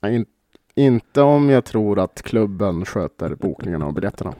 Nej, 0.00 0.24
inte 0.78 1.22
om 1.22 1.50
jag 1.50 1.64
tror 1.64 1.98
att 1.98 2.22
klubben 2.22 2.84
sköter 2.84 3.34
bokningarna 3.34 3.86
och 3.86 3.94
biljetterna. 3.94 4.34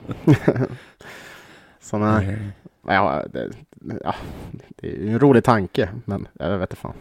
så 1.80 1.98
nej. 1.98 2.38
Ja, 2.86 3.24
det, 3.32 3.50
ja, 4.04 4.14
det 4.68 4.88
är 4.88 4.96
ju 4.96 5.10
en 5.10 5.18
rolig 5.18 5.44
tanke, 5.44 5.88
men 6.04 6.28
jag 6.32 6.58
vet 6.58 6.70
inte 6.70 6.80
fan. 6.80 6.94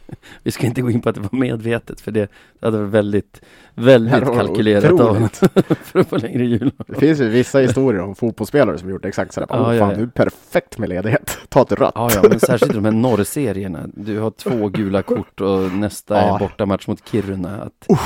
Vi 0.42 0.50
ska 0.50 0.66
inte 0.66 0.82
gå 0.82 0.90
in 0.90 1.00
på 1.00 1.08
att 1.08 1.14
det 1.14 1.20
var 1.20 1.38
medvetet 1.38 2.00
för 2.00 2.10
det 2.12 2.30
hade 2.62 2.78
varit 2.78 2.94
väldigt, 2.94 3.40
väldigt 3.74 4.24
kalkylerat 4.24 5.00
av 5.00 5.14
honom 5.14 5.28
för 5.82 5.98
att 6.00 6.08
få 6.08 6.16
längre 6.16 6.44
jul. 6.44 6.72
Det 6.86 6.94
finns 7.00 7.20
ju 7.20 7.28
vissa 7.28 7.58
historier 7.58 8.02
om 8.02 8.14
fotbollsspelare 8.14 8.78
som 8.78 8.90
gjort 8.90 9.04
exakt 9.04 9.32
sådär. 9.34 9.46
Ja, 9.50 9.66
Åh 9.66 9.74
ja, 9.76 9.80
fan, 9.80 9.90
ja. 9.90 9.96
du 9.96 10.02
är 10.02 10.06
perfekt 10.06 10.78
med 10.78 10.88
ledighet. 10.88 11.38
Ta 11.48 11.62
ett 11.62 11.72
rött. 11.72 11.92
Ja, 11.94 12.10
ja, 12.14 12.22
men 12.28 12.40
särskilt 12.40 12.72
de 12.74 12.84
här 12.84 12.92
norrserierna. 12.92 13.86
Du 13.94 14.18
har 14.18 14.30
två 14.30 14.68
gula 14.68 15.02
kort 15.02 15.40
och 15.40 15.72
nästa 15.72 16.14
Ja. 16.14 16.34
är 16.34 16.38
bortamatch 16.38 16.86
mot 16.86 17.08
Kiruna. 17.08 17.62
Att 17.62 17.98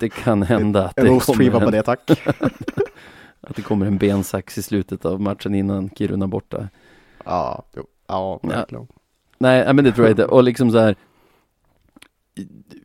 det 0.00 0.08
kan 0.08 0.42
hända 0.42 0.84
att 0.86 0.98
en 0.98 1.04
det, 1.04 1.20
kommer 1.20 1.50
på 1.50 1.58
en, 1.58 1.70
det, 1.72 1.82
tack. 1.82 2.10
att 3.40 3.56
det 3.56 3.62
kommer 3.62 3.86
en 3.86 3.98
bensax 3.98 4.58
i 4.58 4.62
slutet 4.62 5.04
av 5.04 5.20
matchen 5.20 5.54
innan 5.54 5.90
Kiruna 5.90 6.26
borta. 6.26 6.68
Ja, 7.24 7.64
jo, 7.76 7.82
ja, 8.08 8.40
Ja. 8.42 8.48
verkligen. 8.48 8.86
Nej, 9.38 9.64
nej, 9.64 9.74
men 9.74 9.84
det 9.84 9.92
tror 9.92 10.06
jag 10.06 10.12
inte. 10.12 10.24
Och 10.24 10.42
liksom 10.42 10.70
så 10.70 10.78
här. 10.78 10.96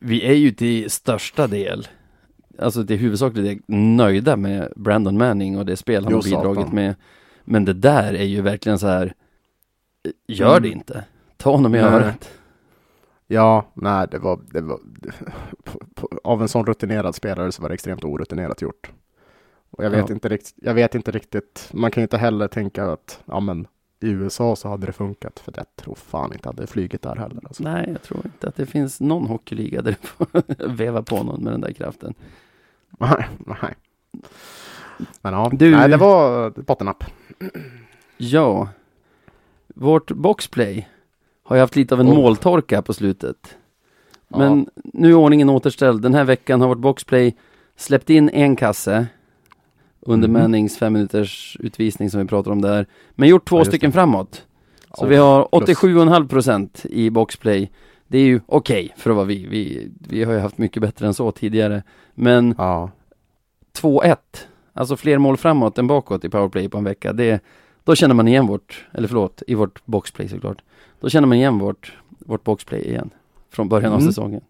Vi 0.01 0.23
är 0.25 0.33
ju 0.33 0.51
till 0.51 0.91
största 0.91 1.47
del, 1.47 1.87
alltså 2.59 2.85
till 2.85 2.97
huvudsaklig 2.97 3.45
del 3.45 3.59
nöjda 3.77 4.37
med 4.37 4.73
Brandon 4.75 5.17
Manning 5.17 5.57
och 5.57 5.65
det 5.65 5.77
spel 5.77 6.03
han 6.03 6.11
Jo, 6.11 6.17
har 6.17 6.23
bidragit 6.23 6.59
satan. 6.59 6.75
med. 6.75 6.95
Men 7.43 7.65
det 7.65 7.73
där 7.73 8.13
är 8.13 8.23
ju 8.23 8.41
verkligen 8.41 8.79
så 8.79 8.87
här. 8.87 9.13
Gör 10.27 10.59
det 10.59 10.67
Mm. 10.67 10.77
inte. 10.79 11.03
Ta 11.37 11.51
honom 11.51 11.75
i 11.75 11.77
Nej. 11.81 11.87
örat. 11.87 12.29
Ja, 13.27 13.71
nej, 13.73 14.07
det 14.11 14.19
var, 14.19 14.39
det 14.51 14.61
var 14.61 14.79
på, 15.63 15.79
på, 15.95 16.09
av 16.23 16.41
en 16.41 16.47
sån 16.47 16.65
rutinerad 16.65 17.15
spelare 17.15 17.51
så 17.51 17.61
var 17.61 17.69
det 17.69 17.73
extremt 17.75 18.03
orutinerat 18.03 18.61
gjort. 18.61 18.91
Och 19.69 19.83
jag 19.85 19.89
vet, 19.89 20.09
Ja. 20.09 20.13
inte 20.13 20.29
riktigt, 20.29 20.53
jag 20.57 20.73
vet 20.73 20.95
inte 20.95 21.11
riktigt, 21.11 21.69
man 21.73 21.91
kan 21.91 22.01
ju 22.01 22.05
inte 22.05 22.17
heller 22.17 22.47
tänka 22.47 22.85
att 22.85 23.19
ja, 23.25 23.39
men, 23.39 23.67
i 23.99 24.09
USA 24.09 24.55
så 24.55 24.69
hade 24.69 24.85
det 24.85 24.91
funkat, 24.93 25.39
för 25.39 25.53
jag 25.55 25.65
tror 25.75 25.95
fan 25.95 26.33
inte 26.33 26.49
hade 26.49 26.67
flugit 26.67 27.01
där 27.01 27.15
heller. 27.15 27.41
Alltså. 27.45 27.63
Nej, 27.63 27.85
jag 27.91 28.01
tror 28.03 28.21
inte 28.25 28.47
att 28.47 28.55
det 28.55 28.65
finns 28.65 28.99
någon 29.01 29.27
hockeyliga 29.27 29.81
där 29.81 29.95
du 30.01 30.07
får 30.07 30.27
veva 30.67 31.01
på 31.03 31.23
någon 31.23 31.43
med 31.43 31.53
den 31.53 31.61
där 31.61 31.71
kraften. 31.73 32.13
Nej, 32.99 33.27
nej. 33.45 33.73
Men 35.21 35.33
ja, 35.33 35.49
Du- 35.53 35.71
nej, 35.71 35.89
det 35.89 35.97
var 35.97 36.49
bottennapp. 36.49 37.03
Ja, 38.17 38.69
vårt 39.75 40.11
boxplay 40.11 40.87
har 41.43 41.55
ju 41.55 41.59
haft 41.59 41.75
lite 41.75 41.93
av 41.95 42.01
en 42.01 42.07
Oh. 42.07 42.15
måltorka 42.15 42.81
på 42.81 42.93
slutet. 42.93 43.57
Ja. 44.27 44.37
Men 44.37 44.69
nu 44.75 45.09
är 45.09 45.13
ordningen 45.13 45.49
återställd. 45.49 46.01
Den 46.01 46.13
här 46.13 46.23
veckan 46.23 46.61
har 46.61 46.67
vårt 46.67 46.77
boxplay 46.77 47.35
släppt 47.75 48.09
in 48.09 48.29
en 48.29 48.55
kasse 48.55 49.07
under 50.09 50.27
Mhm. 50.27 50.41
Mannings 50.41 50.77
fem 50.77 50.93
minuters 50.93 51.57
utvisning 51.59 52.09
som 52.09 52.21
vi 52.21 52.27
pratar 52.27 52.51
om 52.51 52.61
där. 52.61 52.85
Men 53.15 53.29
gjort 53.29 53.49
två 53.49 53.57
Ja, 53.57 53.65
stycken 53.65 53.89
det. 53.89 53.93
framåt. 53.93 54.45
Så 54.93 55.05
Ja, 55.05 55.07
vi 55.09 55.15
har 55.15 55.47
plus. 55.51 55.77
87,5 55.77 56.27
procent 56.27 56.85
i 56.89 57.09
boxplay. 57.09 57.71
Det 58.07 58.17
är 58.17 58.23
ju 58.23 58.41
okej 58.45 58.93
för 58.97 59.09
att 59.09 59.15
vara 59.15 59.25
vi. 59.25 59.45
vi. 59.47 59.91
Vi 60.09 60.23
har 60.23 60.33
ju 60.33 60.39
haft 60.39 60.57
mycket 60.57 60.81
bättre 60.81 61.07
än 61.07 61.13
så 61.13 61.31
tidigare. 61.31 61.83
Men 62.15 62.55
Ja, 62.57 62.91
2-1, 63.73 64.15
alltså 64.73 64.97
fler 64.97 65.17
mål 65.17 65.37
framåt 65.37 65.77
än 65.77 65.87
bakåt 65.87 66.25
i 66.25 66.29
powerplay 66.29 66.69
på 66.69 66.77
en 66.77 66.83
vecka, 66.83 67.13
det, 67.13 67.39
då 67.83 67.95
känner 67.95 68.15
man 68.15 68.27
igen 68.27 68.47
vårt, 68.47 68.87
eller 68.93 69.07
förlåt, 69.07 69.43
i 69.47 69.55
vårt 69.55 69.85
boxplay 69.85 70.29
såklart. 70.29 70.61
Då 70.99 71.09
känner 71.09 71.27
man 71.27 71.37
igen 71.37 71.59
vårt, 71.59 71.93
vårt 72.19 72.43
boxplay 72.43 72.81
igen. 72.81 73.09
Från 73.51 73.69
början 73.69 73.93
av 73.93 73.99
Mm. 73.99 74.11
säsongen. 74.11 74.41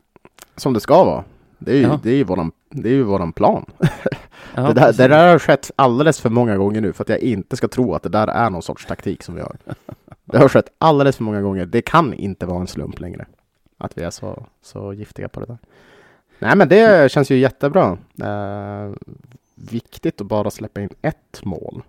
som 0.55 0.73
det 0.73 0.79
ska 0.79 1.03
vara. 1.03 1.23
Det 1.59 1.71
är 1.71 1.75
ju, 1.75 1.81
Ja. 1.81 1.99
det 2.03 2.09
är 2.11 2.15
ju, 2.15 2.23
våran, 2.23 2.51
det 2.69 2.89
är 2.89 2.93
ju 2.93 3.03
våran 3.03 3.33
plan. 3.33 3.65
Ja, 4.55 4.61
det, 4.67 4.73
där, 4.73 4.93
det 4.93 5.07
där 5.07 5.31
har 5.31 5.39
skett 5.39 5.71
alldeles 5.75 6.19
för 6.21 6.29
många 6.29 6.57
gånger 6.57 6.81
nu 6.81 6.93
för 6.93 7.03
att 7.03 7.09
jag 7.09 7.19
inte 7.19 7.57
ska 7.57 7.67
tro 7.67 7.93
att 7.93 8.03
det 8.03 8.09
där 8.09 8.27
är 8.27 8.49
någon 8.49 8.61
sorts 8.61 8.85
taktik 8.85 9.23
som 9.23 9.35
vi 9.35 9.41
har. 9.41 9.57
Det 10.25 10.37
har 10.37 10.49
skett 10.49 10.69
alldeles 10.77 11.17
för 11.17 11.23
många 11.23 11.41
gånger. 11.41 11.65
Det 11.65 11.81
kan 11.81 12.13
inte 12.13 12.45
vara 12.45 12.59
en 12.61 12.67
slump 12.67 12.99
längre. 12.99 13.25
Att 13.77 13.97
vi 13.97 14.01
är 14.03 14.09
så, 14.09 14.45
så 14.61 14.93
giftiga 14.93 15.29
på 15.29 15.39
det 15.39 15.45
där. 15.45 15.57
Nej 16.39 16.55
men 16.55 16.69
det 16.69 17.11
känns 17.11 17.29
ju 17.31 17.37
jättebra. 17.37 17.97
Eh, 18.23 18.93
viktigt 19.55 20.21
att 20.21 20.27
bara 20.27 20.49
släppa 20.49 20.81
in 20.81 20.89
ett 21.01 21.39
mål. 21.43 21.83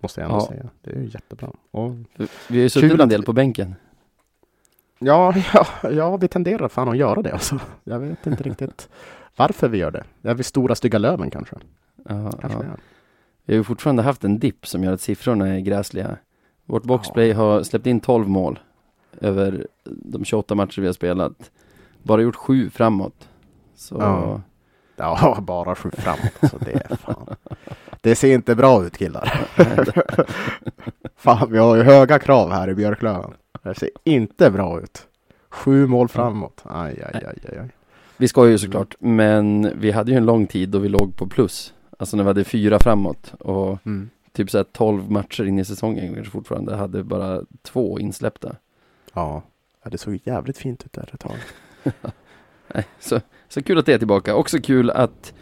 Måste 0.00 0.20
jag 0.20 0.30
ändå 0.30 0.40
Ja. 0.42 0.46
säga. 0.48 0.68
Det 0.82 0.90
är 0.90 0.96
ju 0.96 1.04
jättebra. 1.08 1.50
Och, 1.70 1.90
Vi 2.48 2.56
har 2.58 2.62
ju 2.62 2.68
suttit 2.68 3.00
en 3.00 3.08
del 3.08 3.22
på 3.22 3.32
bänken. 3.32 3.74
Ja, 5.04 5.34
ja, 5.54 5.90
ja, 5.90 6.16
vi 6.16 6.28
tenderar 6.28 6.68
fan 6.68 6.88
att 6.88 6.96
göra 6.96 7.22
det 7.22 7.32
alltså. 7.32 7.60
Jag 7.84 7.98
vet 7.98 8.26
inte 8.26 8.42
riktigt 8.42 8.88
varför 9.36 9.68
vi 9.68 9.78
gör 9.78 9.90
det. 9.90 10.04
Det 10.20 10.28
är 10.28 10.34
vi 10.34 10.42
stora 10.42 10.74
stygga 10.74 10.98
löven 10.98 11.30
kanske. 11.30 11.56
Ja, 12.08 12.32
kanske 12.40 12.58
ja. 12.58 12.76
vi 13.44 13.54
har 13.54 13.58
ju 13.58 13.64
fortfarande 13.64 14.02
haft 14.02 14.24
en 14.24 14.38
dipp 14.38 14.66
som 14.66 14.84
gör 14.84 14.92
att 14.92 15.00
siffrorna 15.00 15.48
är 15.48 15.60
gräsliga. 15.60 16.16
Vårt 16.66 16.84
boxplay 16.84 17.32
har 17.32 17.62
släppt 17.62 17.86
in 17.86 18.00
12 18.00 18.28
mål 18.28 18.58
över 19.20 19.66
de 19.84 20.24
28 20.24 20.54
matcher 20.54 20.80
vi 20.80 20.86
har 20.86 20.94
spelat. 20.94 21.50
Bara 22.02 22.22
gjort 22.22 22.36
sju 22.36 22.70
framåt. 22.70 23.28
Så 23.74 23.96
Ja. 24.00 24.40
Ja, 24.96 25.38
bara 25.42 25.74
sju 25.74 25.90
framåt. 25.92 26.50
Så 26.50 26.58
det, 26.58 26.72
är 26.72 26.96
fan. 26.96 27.26
det 28.00 28.14
ser 28.14 28.34
inte 28.34 28.54
bra 28.54 28.84
ut 28.84 28.98
killar. 28.98 29.46
fan, 31.16 31.52
vi 31.52 31.58
har 31.58 31.76
ju 31.76 31.82
höga 31.82 32.18
krav 32.18 32.50
här 32.50 32.70
i 32.70 32.74
Björklöven. 32.74 33.34
Det 33.62 33.74
ser 33.74 33.90
inte 34.04 34.50
bra 34.50 34.80
ut. 34.80 35.06
Sju 35.50 35.86
mål 35.86 36.08
framåt. 36.08 36.60
Aj, 36.64 37.02
aj, 37.02 37.24
aj, 37.26 37.38
aj. 37.52 37.58
aj. 37.58 37.68
Vi 38.16 38.28
ska 38.28 38.48
ju 38.48 38.58
såklart, 38.58 38.94
men 38.98 39.72
vi 39.80 39.90
hade 39.90 40.10
ju 40.10 40.16
en 40.16 40.26
lång 40.26 40.46
tid 40.46 40.68
då 40.68 40.78
vi 40.78 40.88
låg 40.88 41.16
på 41.16 41.26
plus. 41.26 41.74
Alltså 41.98 42.16
när 42.16 42.24
vi 42.24 42.28
hade 42.28 42.44
fyra 42.44 42.78
framåt 42.78 43.34
och 43.38 43.78
Mm. 43.86 44.10
typ 44.32 44.50
såhär 44.50 44.64
12 44.64 45.10
matcher 45.10 45.44
in 45.44 45.58
i 45.58 45.64
säsongen 45.64 46.14
kanske 46.14 46.30
fortfarande 46.32 46.76
hade 46.76 47.04
bara 47.04 47.40
två 47.62 47.98
insläppta. 47.98 48.56
Ja, 49.14 49.42
det 49.84 49.98
såg 49.98 50.20
jävligt 50.24 50.58
fint 50.58 50.84
ut 50.84 50.92
där 50.92 51.10
ett 51.12 51.20
tag. 51.20 51.36
Så, 53.00 53.20
så 53.48 53.62
kul 53.62 53.78
att 53.78 53.86
det 53.86 53.94
är 53.94 53.98
tillbaka. 53.98 54.34
Också 54.34 54.58
kul 54.60 54.90
att 54.90 55.32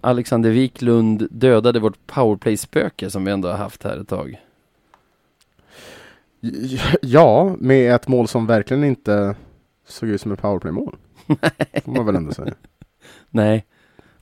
Alexander 0.00 0.50
Wiklund 0.50 1.28
dödade 1.30 1.80
vårt 1.80 2.06
powerplay-spöke 2.06 3.10
som 3.10 3.24
vi 3.24 3.32
ändå 3.32 3.48
har 3.48 3.56
haft 3.56 3.84
här 3.84 3.96
ett 3.96 4.08
tag. 4.08 4.40
Ja, 7.02 7.56
med 7.58 7.94
ett 7.94 8.08
mål 8.08 8.28
som 8.28 8.46
verkligen 8.46 8.84
inte 8.84 9.36
såg 9.88 10.08
ut 10.08 10.20
som 10.20 10.32
ett 10.32 10.42
powerplay-mål. 10.42 10.96
får 11.84 11.92
man 11.92 12.06
väl 12.06 12.16
ändå 12.16 12.32
säga. 12.32 12.54
Nej, 13.30 13.66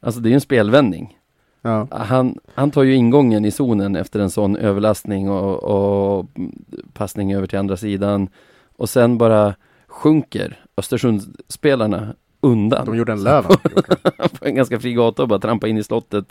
alltså 0.00 0.20
det 0.20 0.28
är 0.28 0.30
ju 0.30 0.34
en 0.34 0.40
spelvändning. 0.40 1.18
Ja. 1.62 1.88
Han, 1.90 2.38
han 2.54 2.70
tar 2.70 2.82
ju 2.82 2.94
ingången 2.94 3.44
i 3.44 3.50
zonen 3.50 3.96
efter 3.96 4.20
en 4.20 4.30
sån 4.30 4.56
överlastning 4.56 5.30
och, 5.30 5.64
och 5.64 6.26
passning 6.92 7.34
över 7.34 7.46
till 7.46 7.58
andra 7.58 7.76
sidan. 7.76 8.28
Och 8.76 8.88
sen 8.88 9.18
bara 9.18 9.54
sjunker 9.86 10.64
Östersundsspelarna 10.76 12.14
undan. 12.42 12.86
De 12.86 12.96
gjorde 12.96 13.12
en 13.12 13.22
Löven. 13.22 13.56
på 14.38 14.44
en 14.46 14.54
ganska 14.54 14.80
fri 14.80 14.92
gata 14.92 15.22
och 15.22 15.28
bara 15.28 15.38
trampa 15.38 15.68
in 15.68 15.78
i 15.78 15.82
slottet. 15.82 16.24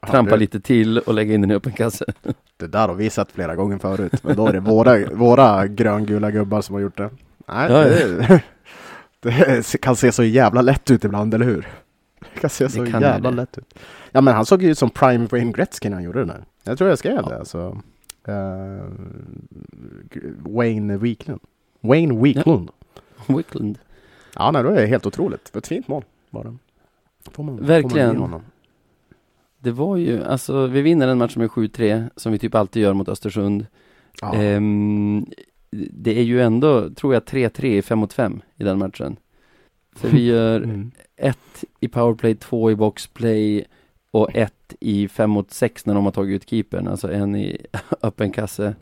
Ja, 0.00 0.08
Trampa 0.08 0.30
det, 0.30 0.36
lite 0.36 0.60
till 0.60 0.98
och 0.98 1.14
lägga 1.14 1.34
in 1.34 1.40
den 1.40 1.50
i 1.50 1.54
öppen 1.54 1.72
kasse. 1.72 2.04
det 2.56 2.66
där 2.66 2.88
har 2.88 2.94
vi 2.94 3.10
sett 3.10 3.32
flera 3.32 3.56
gånger 3.56 3.78
förut. 3.78 4.12
Men 4.22 4.36
då 4.36 4.46
är 4.46 4.52
det 4.52 4.60
våra, 4.60 5.10
våra 5.12 5.66
gröngula 5.66 6.30
gubbar 6.30 6.60
som 6.60 6.74
har 6.74 6.82
gjort 6.82 6.96
det. 6.96 7.10
Nej, 7.48 7.72
Ja, 7.72 7.84
det, 7.84 8.42
det 9.72 9.80
kan 9.80 9.96
se 9.96 10.12
så 10.12 10.24
jävla 10.24 10.62
lätt 10.62 10.90
ut 10.90 11.04
ibland, 11.04 11.34
eller 11.34 11.46
hur? 11.46 11.68
Det 12.34 12.40
kan 12.40 12.50
se 12.50 12.68
så 12.68 12.86
kan 12.86 13.00
jävla 13.00 13.30
lätt 13.30 13.58
ut. 13.58 13.74
Ja, 14.12 14.20
men 14.20 14.34
han 14.34 14.46
såg 14.46 14.62
ju 14.62 14.70
ut 14.70 14.78
som 14.78 14.90
Prime 14.90 15.26
Wayne 15.26 15.52
Gretzky 15.52 15.88
när 15.88 15.96
han 15.96 16.04
gjorde 16.04 16.18
det 16.18 16.26
där. 16.26 16.44
Jag 16.64 16.78
tror 16.78 16.90
jag 16.90 16.98
skrev 16.98 17.22
det. 17.26 17.38
Alltså. 17.38 17.80
Eh, 18.26 18.84
Wayne 20.38 20.96
Wiklund. 20.96 21.40
Wayne 21.80 22.22
Wiklund. 22.22 22.70
Wickland. 23.26 23.78
Ja, 24.34 24.50
nej, 24.50 24.62
då 24.62 24.68
är 24.68 24.74
det 24.80 24.86
helt 24.86 25.06
otroligt. 25.06 25.56
Ett 25.56 25.66
fint 25.66 25.88
mål 25.88 26.04
var 26.30 26.44
det. 26.44 26.56
Får 27.30 27.42
man, 27.44 27.66
Verkligen. 27.66 28.16
Får 28.18 28.26
man. 28.28 28.42
Det 29.58 29.70
var 29.70 29.96
ju, 29.96 30.24
alltså 30.24 30.66
vi 30.66 30.82
vinner 30.82 31.08
en 31.08 31.18
match 31.18 31.36
med 31.36 31.48
7-3 31.50 32.10
som 32.16 32.32
vi 32.32 32.38
typ 32.38 32.54
alltid 32.54 32.82
gör 32.82 32.92
mot 32.92 33.08
Östersund. 33.08 33.66
Ja. 34.20 34.34
Ehm, 34.34 35.26
det 35.90 36.18
är 36.18 36.22
ju 36.22 36.42
ändå, 36.42 36.90
tror 36.90 37.14
jag, 37.14 37.22
3-3 37.22 37.64
i 37.64 37.82
5 37.82 37.98
mot 37.98 38.12
5 38.12 38.42
i 38.56 38.64
den 38.64 38.78
matchen. 38.78 39.16
För 39.96 40.08
vi 40.08 40.26
gör 40.26 40.60
Mm. 40.62 40.90
ett 41.16 41.64
i 41.80 41.88
powerplay, 41.88 42.34
två 42.34 42.70
i 42.70 42.74
boxplay 42.76 43.64
och 44.10 44.36
ett 44.36 44.74
i 44.80 45.08
5 45.08 45.30
mot 45.30 45.50
6 45.50 45.86
när 45.86 45.94
de 45.94 46.04
har 46.04 46.12
tagit 46.12 46.42
ut 46.42 46.50
keepern. 46.50 46.88
Alltså 46.88 47.12
en 47.12 47.36
i 47.36 47.66
öppen 48.02 48.30
kasse. 48.32 48.74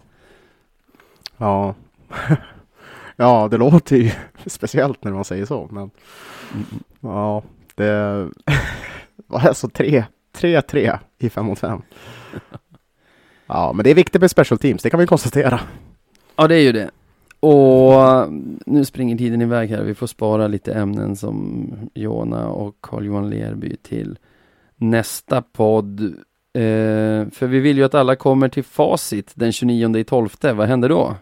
Ja. 1.37 1.75
ja, 3.19 3.49
det 3.51 3.57
låter 3.57 3.97
ju 3.97 4.11
speciellt 4.47 5.05
när 5.05 5.13
man 5.13 5.25
säger 5.25 5.47
så, 5.47 5.69
men 5.71 5.91
Mm, 6.55 6.67
ja, 7.01 7.43
det 7.75 8.29
var 9.27 9.41
alltså 9.41 9.69
3 9.69 10.05
3-3 10.37 10.99
i 11.19 11.31
5 11.31 11.47
mot 11.47 11.59
5. 11.59 11.83
Ja, 13.51 13.73
men 13.73 13.85
det 13.85 13.91
är 13.91 13.95
viktigt 13.95 14.21
med 14.21 14.31
special 14.31 14.59
teams, 14.59 14.83
det 14.83 14.91
kan 14.91 15.01
vi 15.01 15.07
konstatera. 15.07 15.61
Ja, 16.37 16.49
det 16.49 16.55
är 16.55 16.61
ju 16.61 16.73
det. 16.73 16.91
Och 17.41 18.33
nu 18.67 18.85
springer 18.85 19.17
tiden 19.17 19.43
iväg 19.43 19.71
här. 19.71 19.83
Vi 19.83 19.95
får 19.95 20.07
spara 20.07 20.47
lite 20.47 20.73
ämnen 20.75 21.17
som 21.17 21.71
Jona 21.95 22.49
och 22.49 22.77
Carl-Johan 22.81 23.31
Lerby 23.31 23.77
till 23.77 24.19
nästa 24.77 25.43
podd. 25.43 26.01
Eh, 26.55 27.29
för 27.31 27.47
vi 27.47 27.61
vill 27.61 27.77
ju 27.79 27.85
att 27.85 27.95
alla 27.95 28.17
kommer 28.17 28.49
till 28.49 28.65
facit 28.65 29.33
den 29.35 29.53
29 29.53 29.97
i 29.97 30.05
12. 30.05 30.29
Vad 30.43 30.69
händer 30.69 30.89
då? 30.89 31.15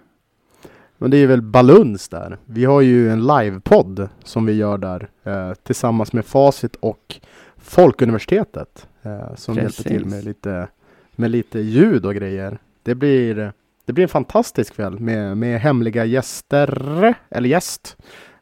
Men 0.99 1.11
det 1.11 1.17
är 1.17 1.27
väl 1.27 1.43
baluns 1.43 2.09
där. 2.09 2.39
Vi 2.45 2.65
har 2.65 2.81
ju 2.81 3.11
en 3.11 3.27
livepodd 3.27 4.09
som 4.25 4.47
vi 4.47 4.53
gör 4.53 4.79
där 4.79 5.09
eh, 5.25 5.55
tillsammans 5.55 6.13
med 6.13 6.25
Facit 6.25 6.77
och 6.77 7.21
Folkuniversitetet 7.57 8.89
eh, 9.03 9.35
som 9.35 9.55
Precis. 9.55 9.87
hjälper 9.87 9.91
till 9.91 10.07
med 10.07 10.25
lite, 10.25 10.69
med 11.17 11.31
lite 11.31 11.61
ljud 11.61 12.07
och 12.07 12.15
grejer. 12.15 12.59
Det 12.83 12.95
blir, 12.95 13.53
det 13.85 13.93
blir 13.93 14.03
en 14.03 14.09
fantastisk 14.09 14.75
kväll 14.75 14.99
med, 14.99 15.37
med 15.37 15.61
hemliga 15.61 16.05
gäster, 16.05 17.15
eller 17.31 17.49
gäst. 17.49 17.97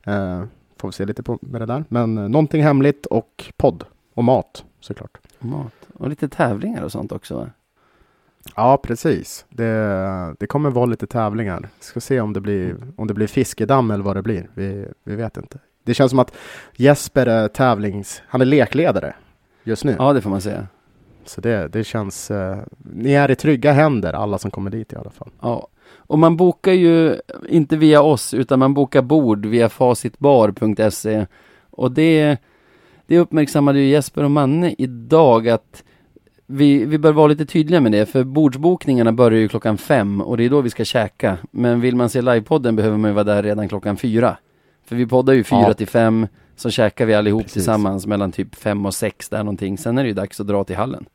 Eh, 0.07 0.45
får 0.77 0.89
vi 0.89 0.93
se 0.93 1.05
lite 1.05 1.23
på 1.23 1.39
med 1.43 1.61
det 1.61 1.67
där. 1.67 1.85
Men 1.89 2.19
eh, 2.19 2.29
någonting 2.29 2.63
hemligt 2.63 3.07
och 3.07 3.53
podd 3.57 3.85
och 4.15 4.25
mat 4.25 4.65
såklart. 4.81 5.19
Mat. 5.39 5.73
Och 5.95 6.09
lite 6.09 6.29
tävlingar 6.29 6.83
och 6.83 6.93
sånt 6.93 7.13
också? 7.13 7.51
Ja, 8.57 8.77
precis. 8.77 9.47
Det, 9.49 10.35
det 10.39 10.47
kommer 10.47 10.71
vara 10.71 10.87
lite 10.87 11.07
tävlingar. 11.07 11.69
Ska 11.81 12.01
se 12.01 12.21
om 12.21 12.33
det 12.33 12.41
blir, 12.41 12.77
om 12.97 13.07
det 13.07 13.15
blir 13.15 13.27
fiskedamm 13.27 13.91
eller 13.91 14.05
vad 14.05 14.17
det 14.17 14.23
blir. 14.23 14.51
Vi, 14.55 14.87
vi 15.05 15.17
vet 15.17 15.37
inte. 15.37 15.59
Det 15.85 15.95
känns 15.95 16.11
som 16.11 16.19
att 16.19 16.33
Jesper 16.77 17.27
är 17.27 17.49
tävlings... 17.49 18.23
Han 18.29 18.41
är 18.41 18.45
lekledare 18.45 19.15
just 19.65 19.85
nu. 19.85 19.97
Ja, 19.99 20.13
det 20.13 20.21
får 20.21 20.31
man 20.31 20.41
säga. 20.41 20.67
Så 21.25 21.41
det, 21.41 21.69
det 21.69 21.85
känns... 21.85 22.31
Eh, 22.31 22.59
ni 22.79 23.13
är 23.13 23.31
i 23.31 23.37
trygga 23.37 23.73
händer, 23.73 24.13
alla 24.13 24.39
som 24.39 24.51
kommer 24.51 24.71
dit 24.71 24.93
i 24.93 24.97
alla 24.97 25.11
fall. 25.11 25.31
Ja. 25.41 25.69
Och 25.97 26.19
man 26.19 26.37
bokar 26.37 26.73
ju 26.73 27.21
inte 27.49 27.77
via 27.77 28.03
oss 28.03 28.35
utan 28.35 28.59
man 28.59 28.75
bokar 28.75 29.03
bord 29.03 29.47
via 29.47 29.69
facitbar.se 29.69 31.27
och 31.71 31.93
det, 31.93 32.37
det 33.07 33.19
uppmärksammade 33.19 33.79
ju 33.79 33.87
Jesper 33.87 34.25
och 34.25 34.31
Manne 34.31 34.75
idag 34.79 35.49
att 35.49 35.85
vi, 36.47 36.85
vi 36.85 36.99
bör 36.99 37.13
vara 37.13 37.27
lite 37.27 37.47
tydliga 37.47 37.81
med 37.81 37.93
det 37.93 38.07
för 38.07 38.25
bordsbokningarna 38.25 39.13
börjar 39.13 39.41
ju 39.41 39.49
klockan 39.49 39.79
fem 39.79 40.21
och 40.21 40.37
det 40.37 40.45
är 40.45 40.51
då 40.51 40.61
vi 40.61 40.71
ska 40.71 40.85
käka. 40.85 41.39
Men 41.51 41.81
vill 41.81 41.97
man 41.97 42.09
se 42.11 42.23
livepodden 42.23 42.77
behöver 42.77 42.97
man 42.97 43.11
ju 43.11 43.15
vara 43.15 43.25
där 43.25 43.43
redan 43.43 43.69
klockan 43.69 43.97
fyra. 43.97 44.37
För 44.85 44.97
vi 44.97 45.07
poddar 45.07 45.33
ju 45.33 45.45
fyra 45.45 45.61
Ja. 45.69 45.75
till 45.75 45.87
fem 45.89 46.27
så 46.57 46.71
käkar 46.71 47.07
vi 47.07 47.15
allihop 47.15 47.43
Precis. 47.43 47.53
tillsammans 47.53 48.07
mellan 48.07 48.33
typ 48.33 48.55
fem 48.55 48.87
och 48.87 48.95
sex 48.95 49.29
där 49.29 49.39
någonting. 49.39 49.79
Sen 49.79 49.99
är 49.99 50.03
det 50.03 50.09
ju 50.09 50.15
dags 50.15 50.41
att 50.41 50.47
dra 50.47 50.65
till 50.65 50.77
hallen. 50.77 51.07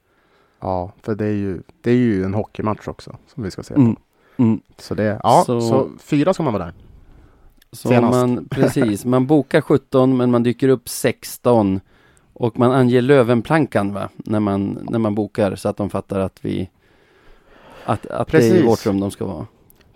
Ja, 0.62 0.92
för 1.04 1.16
det 1.16 1.26
är 1.26 1.34
ju, 1.34 1.62
det 1.82 1.92
är 1.92 1.96
ju 1.96 2.24
en 2.24 2.34
hockeymatch 2.34 2.88
också 2.88 3.18
som 3.34 3.44
vi 3.44 3.52
ska 3.52 3.64
se 3.64 3.74
på. 3.74 3.80
Mm. 3.80 3.96
Mm. 4.38 4.60
Så 4.78 4.96
det, 4.96 5.20
ja, 5.24 5.44
så, 5.46 5.62
Så- 5.62 5.90
fyra 6.00 6.34
ska 6.34 6.44
man 6.44 6.54
vara 6.54 6.64
där. 6.66 6.74
Så 7.72 7.88
Senast. 7.88 8.12
man, 8.16 8.46
precis, 8.52 9.06
man 9.06 9.28
bokar 9.28 9.62
17 9.62 10.18
men 10.18 10.32
man 10.32 10.44
dyker 10.44 10.70
upp 10.70 10.90
16 10.90 11.80
och 12.40 12.60
man 12.60 12.72
anger 12.72 13.02
Lövenplankan 13.02 13.94
va, 13.94 14.10
när 14.16 14.40
man, 14.40 14.88
när 14.90 15.00
man 15.00 15.16
bokar 15.16 15.56
så 15.56 15.70
att 15.70 15.78
de 15.78 15.90
fattar 15.90 16.20
att 16.20 16.46
vi 16.46 16.70
att, 17.86 18.06
att 18.06 18.32
det 18.32 18.38
är 18.38 18.56
i 18.56 18.62
vårt 18.62 18.86
rum 18.86 19.00
de 19.00 19.12
ska 19.12 19.26
vara. 19.26 19.48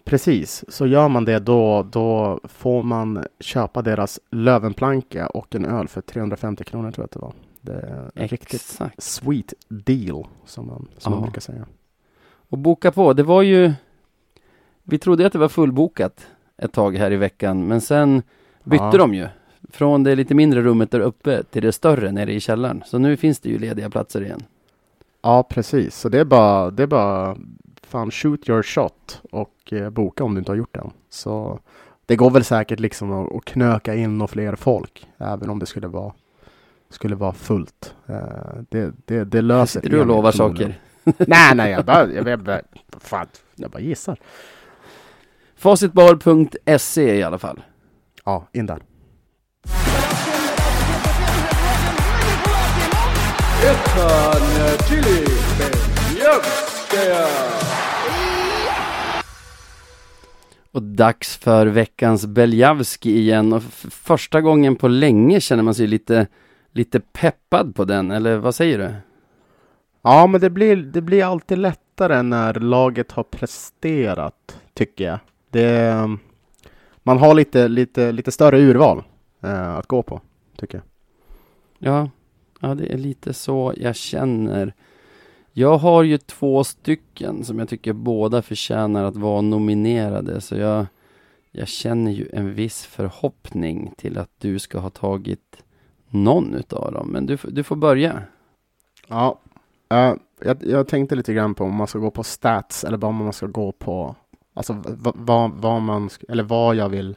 Precis, 0.03 0.65
så 0.67 0.87
gör 0.87 1.09
man 1.09 1.25
det 1.25 1.39
då, 1.39 1.83
då 1.83 2.39
får 2.43 2.83
man 2.83 3.25
köpa 3.39 3.81
deras 3.81 4.19
Lövenplanka 4.31 5.27
och 5.27 5.55
en 5.55 5.65
öl 5.65 5.87
för 5.87 6.01
350 6.01 6.63
kronor 6.63 6.91
tror 6.91 7.03
jag 7.03 7.05
att 7.05 7.11
det 7.11 7.19
var. 7.19 7.33
Det 7.61 7.73
är 7.73 8.11
en 8.15 8.27
riktigt 8.27 8.79
sweet 8.97 9.53
deal 9.67 10.27
som 10.45 10.67
man, 10.67 10.87
som 10.97 11.13
man 11.13 11.21
brukar 11.21 11.41
säga. 11.41 11.65
Och 12.49 12.57
boka 12.57 12.91
på, 12.91 13.13
det 13.13 13.23
var 13.23 13.41
ju 13.41 13.73
Vi 14.83 14.99
trodde 14.99 15.25
att 15.25 15.33
det 15.33 15.39
var 15.39 15.49
fullbokat 15.49 16.27
ett 16.57 16.71
tag 16.73 16.97
här 16.97 17.11
i 17.11 17.15
veckan 17.15 17.67
men 17.67 17.81
sen 17.81 18.23
bytte 18.63 18.83
Ja. 18.83 18.97
de 18.97 19.13
ju 19.13 19.27
från 19.73 20.03
det 20.03 20.15
lite 20.15 20.35
mindre 20.35 20.61
rummet 20.61 20.91
där 20.91 20.99
uppe 20.99 21.43
till 21.43 21.61
det 21.61 21.71
större 21.71 22.11
nere 22.11 22.33
i 22.33 22.39
källaren. 22.39 22.83
Så 22.85 22.97
nu 22.97 23.17
finns 23.17 23.39
det 23.39 23.49
ju 23.49 23.59
lediga 23.59 23.89
platser 23.89 24.21
igen. 24.21 24.43
Ja, 25.21 25.43
precis. 25.43 25.99
Så 25.99 26.09
det 26.09 26.19
är 26.19 26.25
bara, 26.25 26.71
det 26.71 26.83
är 26.83 26.87
bara 26.87 27.37
fan 27.81 28.11
shoot 28.11 28.49
your 28.49 28.63
shot 28.63 29.21
och 29.31 29.73
eh, 29.73 29.89
boka 29.89 30.23
om 30.23 30.33
du 30.33 30.39
inte 30.39 30.51
har 30.51 30.57
gjort 30.57 30.73
det 30.73 30.79
än. 30.79 30.91
Så 31.09 31.59
det 32.05 32.15
går 32.15 32.31
väl 32.31 32.43
säkert 32.43 32.79
liksom 32.79 33.11
att, 33.11 33.35
att 33.35 33.45
knöka 33.45 33.95
in 33.95 34.21
och 34.21 34.29
fler 34.29 34.55
folk, 34.55 35.07
även 35.17 35.49
om 35.49 35.59
det 35.59 35.65
skulle 35.65 35.87
vara 35.87 36.13
skulle 36.89 37.15
vara 37.15 37.33
fullt. 37.33 37.95
Eh, 38.07 38.15
det, 38.69 38.93
det, 39.05 39.23
det 39.23 39.41
löser 39.41 39.79
Sitter 39.79 39.95
du 39.95 39.99
och 40.01 40.07
lovar 40.07 40.31
saker? 40.31 40.79
nej, 41.03 41.55
nej, 41.55 41.71
jag 41.71 41.85
bara, 41.85 42.11
jag, 42.11 42.27
jag, 42.27 42.47
jag, 42.47 42.61
fan, 42.99 43.27
jag 43.55 43.71
bara 43.71 43.81
gissar. 43.81 44.19
Facitbar.se 45.55 47.15
i 47.15 47.23
alla 47.23 47.37
fall. 47.37 47.61
Ja, 48.25 48.47
in 48.51 48.65
där. 48.65 48.79
Och 60.71 60.83
dags 60.83 61.37
för 61.37 61.67
veckans 61.67 62.25
Beljavski 62.25 63.19
igen 63.19 63.53
och 63.53 63.63
första 63.89 64.41
gången 64.41 64.75
på 64.75 64.87
länge 64.87 65.41
känner 65.41 65.63
man 65.63 65.75
sig 65.75 65.87
lite, 65.87 66.27
lite 66.71 66.99
peppad 66.99 67.75
på 67.75 67.85
den, 67.85 68.11
eller 68.11 68.37
vad 68.37 68.55
säger 68.55 68.77
du? 68.77 68.93
Ja, 70.01 70.27
men 70.27 70.41
det 70.41 70.49
blir, 70.49 70.75
det 70.75 71.01
blir 71.01 71.25
alltid 71.25 71.57
lättare 71.57 72.21
när 72.21 72.53
laget 72.53 73.11
har 73.11 73.23
presterat, 73.23 74.57
tycker 74.73 75.03
jag. 75.03 75.19
Det, 75.49 75.95
man 77.03 77.17
har 77.17 77.33
lite, 77.33 77.67
lite, 77.67 78.11
lite 78.11 78.31
större 78.31 78.59
urval 78.59 79.03
eh, 79.43 79.75
att 79.75 79.87
gå 79.87 80.03
på, 80.03 80.21
tycker 80.57 80.77
jag. 80.77 80.85
Ja, 81.93 82.09
ja, 82.63 82.75
det 82.75 82.93
är 82.93 82.97
lite 82.97 83.33
så 83.33 83.73
jag 83.77 83.95
känner. 83.95 84.73
Jag 85.51 85.77
har 85.77 86.03
ju 86.03 86.17
två 86.17 86.63
stycken 86.63 87.43
som 87.43 87.59
jag 87.59 87.69
tycker 87.69 87.93
båda 87.93 88.41
förtjänar 88.41 89.03
att 89.03 89.15
vara 89.15 89.41
nominerade, 89.41 90.41
så 90.41 90.55
jag, 90.55 90.85
jag 91.51 91.67
känner 91.67 92.11
ju 92.11 92.29
en 92.33 92.53
viss 92.53 92.85
förhoppning 92.85 93.93
till 93.97 94.17
att 94.17 94.29
du 94.37 94.59
ska 94.59 94.79
ha 94.79 94.89
tagit 94.89 95.63
någon 96.09 96.53
utav 96.53 96.91
dem. 96.91 97.07
Men 97.07 97.25
du, 97.25 97.37
du 97.47 97.63
får 97.63 97.75
börja. 97.75 98.21
Ja, 99.07 99.39
uh, 99.93 100.13
jag, 100.41 100.57
jag 100.65 100.87
tänkte 100.87 101.15
lite 101.15 101.33
grann 101.33 101.55
på 101.55 101.63
om 101.63 101.75
man 101.75 101.87
ska 101.87 101.99
gå 101.99 102.11
på 102.11 102.23
stats 102.23 102.83
eller 102.83 102.97
bara 102.97 103.07
om 103.07 103.15
man 103.15 103.33
ska 103.33 103.47
gå 103.47 103.71
på 103.71 104.15
alltså 104.53 104.83
vad, 105.13 105.51
vad, 105.51 105.81
man, 105.81 106.09
eller 106.29 106.43
vad 106.43 106.75
jag 106.75 106.89
vill 106.89 107.15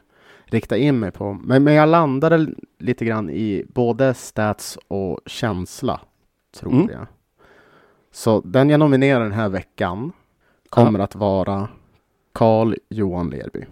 rikta 0.49 0.77
in 0.77 0.99
mig 0.99 1.11
på. 1.11 1.33
Men, 1.43 1.63
men 1.63 1.73
jag 1.73 1.89
landade 1.89 2.47
lite 2.79 3.05
grann 3.05 3.29
i 3.29 3.63
både 3.73 4.13
stats 4.13 4.77
och 4.87 5.19
känsla, 5.25 5.99
tror 6.59 6.73
Mm. 6.73 6.89
jag. 6.91 7.07
Så 8.11 8.41
den 8.41 8.69
jag 8.69 8.79
nominerar 8.79 9.23
den 9.23 9.31
här 9.31 9.49
veckan 9.49 10.11
kommer 10.69 10.99
att 10.99 11.15
vara 11.15 11.67
Carl 12.33 12.75
Johan 12.89 13.29
Lerby. 13.29 13.65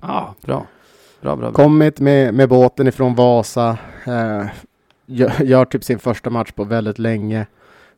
Ja, 0.00 0.34
bra. 0.42 0.66
Bra, 1.20 1.36
bra, 1.36 1.50
bra. 1.50 1.64
Kommit 1.64 2.00
med, 2.00 2.34
med 2.34 2.48
båten 2.48 2.86
ifrån 2.86 3.14
Vasa. 3.14 3.78
Eh, 4.06 4.46
gör, 5.06 5.42
gör 5.42 5.64
typ 5.64 5.84
sin 5.84 5.98
första 5.98 6.30
match 6.30 6.52
på 6.52 6.64
väldigt 6.64 6.98
länge. 6.98 7.38
Man 7.38 7.46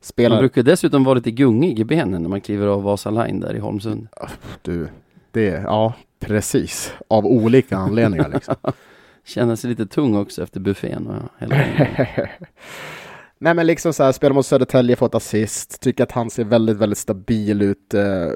Spelar... 0.00 0.38
brukar 0.38 0.62
dessutom 0.62 1.04
vara 1.04 1.14
lite 1.14 1.30
gungig 1.30 1.78
i 1.78 1.84
benen 1.84 2.22
när 2.22 2.28
man 2.28 2.40
kliver 2.40 2.66
av 2.66 2.82
Vasa 2.82 3.10
Line 3.10 3.40
där 3.40 3.54
i 3.54 3.58
Holmsund. 3.58 4.08
Du, 4.62 4.88
det, 5.30 5.46
ja 5.46 5.94
precis. 6.20 6.92
Av 7.08 7.26
olika 7.26 7.76
anledningar 7.76 8.28
liksom. 8.34 8.54
Känner 9.24 9.56
sig 9.56 9.70
lite 9.70 9.86
tung 9.86 10.16
också 10.16 10.42
efter 10.42 10.60
buffén 10.60 11.06
och 11.06 11.22
hela. 11.38 11.54
Nej 13.38 13.54
men 13.54 13.66
liksom 13.66 13.92
så 13.92 14.02
här, 14.02 14.12
spelar 14.12 14.34
mot 14.34 14.46
Södertälje, 14.46 14.96
fått 14.96 15.14
assist. 15.14 15.80
Tycker 15.80 16.04
att 16.04 16.12
han 16.12 16.30
ser 16.30 16.44
väldigt, 16.44 16.76
väldigt 16.76 16.98
stabil 16.98 17.62
ut 17.62 17.94
eh, 17.94 18.28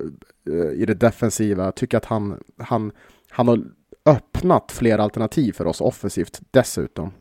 i 0.75 0.85
det 0.87 0.95
defensiva. 0.95 1.73
Tycker 1.73 1.97
att 1.97 2.05
han, 2.05 2.43
han, 2.59 2.93
han 3.31 3.49
har 3.49 3.61
öppnat 4.07 4.73
fler 4.73 4.99
alternativ 4.99 5.53
för 5.53 5.67
oss 5.67 5.81
offensivt 5.81 6.41
dessutom. 6.51 7.13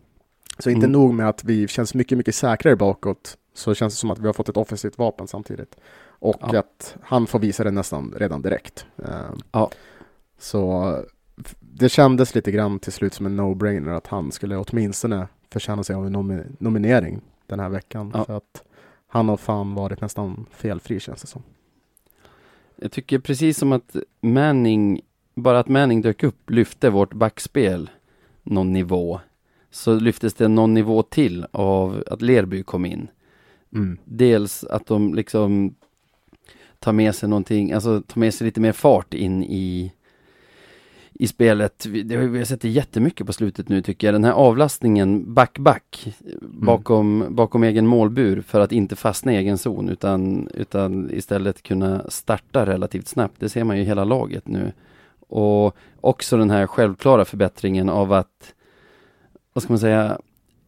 Så 0.59 0.69
inte 0.69 0.85
Mm. 0.85 0.91
nog 0.91 1.13
med 1.13 1.29
att 1.29 1.43
vi 1.43 1.67
känns 1.67 1.93
mycket, 1.93 2.17
mycket 2.17 2.35
säkrare 2.35 2.75
bakåt, 2.75 3.37
så 3.53 3.73
känns 3.73 3.93
det 3.93 3.97
som 3.99 4.11
att 4.11 4.19
vi 4.19 4.25
har 4.25 4.33
fått 4.33 4.49
ett 4.49 4.57
offensivt 4.57 4.97
vapen 4.97 5.27
samtidigt. 5.27 5.75
Och 6.05 6.37
Ja. 6.41 6.59
att 6.59 6.95
han 7.01 7.27
får 7.27 7.39
visa 7.39 7.63
det 7.63 7.71
nästan 7.71 8.13
redan 8.17 8.41
direkt. 8.41 8.85
Eh, 8.97 9.31
Ja. 9.51 9.71
Så 10.43 10.97
det 11.59 11.89
kändes 11.89 12.35
lite 12.35 12.51
grann 12.51 12.79
till 12.79 12.93
slut 12.93 13.13
som 13.13 13.25
en 13.25 13.39
no-brainer 13.39 13.89
att 13.89 14.07
han 14.07 14.31
skulle 14.31 14.57
åtminstone 14.57 15.27
förtjäna 15.49 15.83
sig 15.83 15.95
av 15.95 16.07
en 16.07 16.15
nomi- 16.15 16.55
nominering 16.59 17.21
den 17.47 17.59
här 17.59 17.69
veckan. 17.69 18.11
Ja. 18.13 18.25
För 18.25 18.37
att 18.37 18.63
han 19.07 19.29
har 19.29 19.37
fan 19.37 19.73
varit 19.73 20.01
nästan 20.01 20.45
felfri 20.51 20.99
känns 20.99 21.21
det 21.21 21.27
som. 21.27 21.43
Jag 22.75 22.91
tycker 22.91 23.19
precis 23.19 23.57
som 23.57 23.71
att 23.71 23.95
Manning, 24.21 25.01
bara 25.35 25.59
att 25.59 25.67
Manning 25.67 26.01
dök 26.01 26.23
upp 26.23 26.49
lyfte 26.49 26.89
vårt 26.89 27.13
backspel 27.13 27.89
någon 28.43 28.73
nivå. 28.73 29.19
Så 29.71 29.95
lyftes 29.95 30.33
det 30.33 30.47
någon 30.47 30.73
nivå 30.73 31.03
till 31.03 31.45
av 31.51 32.03
att 32.07 32.21
Lerby 32.21 32.63
kom 32.63 32.85
in. 32.85 33.07
Mm. 33.73 33.97
Dels 34.05 34.63
att 34.63 34.85
de 34.85 35.13
liksom 35.13 35.75
tar 36.79 36.93
med 36.93 37.15
sig 37.15 37.29
någonting, 37.29 37.71
alltså 37.71 38.01
tar 38.01 38.19
med 38.19 38.33
sig 38.33 38.45
lite 38.45 38.61
mer 38.61 38.71
fart 38.71 39.13
in 39.13 39.43
i 39.43 39.93
i 41.13 41.27
spelet. 41.27 41.85
Det 42.05 42.15
har, 42.15 42.23
vi 42.23 42.37
har 42.37 42.45
sett 42.45 42.61
det 42.61 42.69
jättemycket 42.69 43.27
på 43.27 43.33
slutet 43.33 43.69
nu 43.69 43.81
tycker 43.81 44.07
jag. 44.07 44.15
Den 44.15 44.23
här 44.23 44.31
avlastningen 44.31 45.33
back-back 45.33 46.15
bakom, 46.41 47.25
bakom 47.29 47.63
egen 47.63 47.87
målbur 47.87 48.41
för 48.41 48.59
att 48.59 48.71
inte 48.71 48.95
fastna 48.95 49.33
i 49.33 49.35
egen 49.35 49.57
zon 49.57 49.89
utan, 49.89 50.47
utan 50.53 51.11
istället 51.11 51.63
kunna 51.63 52.09
starta 52.09 52.65
relativt 52.65 53.07
snabbt. 53.07 53.39
Det 53.39 53.49
ser 53.49 53.63
man 53.63 53.77
ju 53.77 53.81
i 53.81 53.85
hela 53.85 54.03
laget 54.03 54.47
nu. 54.47 54.71
Och 55.27 55.77
också 56.01 56.37
den 56.37 56.49
här 56.49 56.67
självklara 56.67 57.25
förbättringen 57.25 57.89
av 57.89 58.13
att, 58.13 58.53
vad 59.53 59.63
ska 59.63 59.73
man 59.73 59.79
säga, 59.79 60.17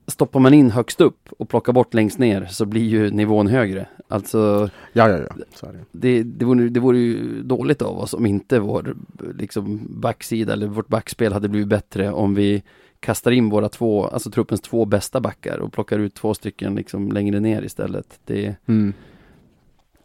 stoppar 0.07 0.39
man 0.39 0.53
in 0.53 0.71
högst 0.71 1.01
upp 1.01 1.29
och 1.37 1.49
plockar 1.49 1.73
bort 1.73 1.93
längst 1.93 2.19
ner 2.19 2.45
så 2.45 2.65
blir 2.65 2.83
ju 2.87 3.11
nivån 3.11 3.47
högre. 3.47 3.87
Alltså 4.07 4.69
Ja, 4.93 5.09
ja, 5.09 5.17
ja. 5.17 5.35
Så 5.55 5.65
är 5.65 5.73
det. 5.73 5.79
det, 5.91 6.23
det, 6.23 6.45
vore, 6.45 6.69
det 6.69 6.79
vore 6.79 6.97
ju 6.97 7.41
dåligt 7.43 7.81
av 7.81 7.99
oss 7.99 8.13
om 8.13 8.25
inte 8.25 8.59
vår 8.59 8.95
liksom, 9.39 9.87
backsida 9.89 10.53
eller 10.53 10.67
vårt 10.67 10.87
backspel 10.87 11.33
hade 11.33 11.49
blivit 11.49 11.67
bättre 11.69 12.11
om 12.11 12.35
vi 12.35 12.63
kastar 12.99 13.31
in 13.31 13.49
våra 13.49 13.69
två, 13.69 14.07
alltså 14.07 14.31
truppens 14.31 14.61
två 14.61 14.85
bästa 14.85 15.21
backar 15.21 15.57
och 15.57 15.73
plockar 15.73 15.99
ut 15.99 16.13
två 16.15 16.33
stycken 16.33 16.75
liksom 16.75 17.11
längre 17.11 17.39
ner 17.39 17.61
istället. 17.61 18.19
Det, 18.25 18.55
Mm. 18.67 18.93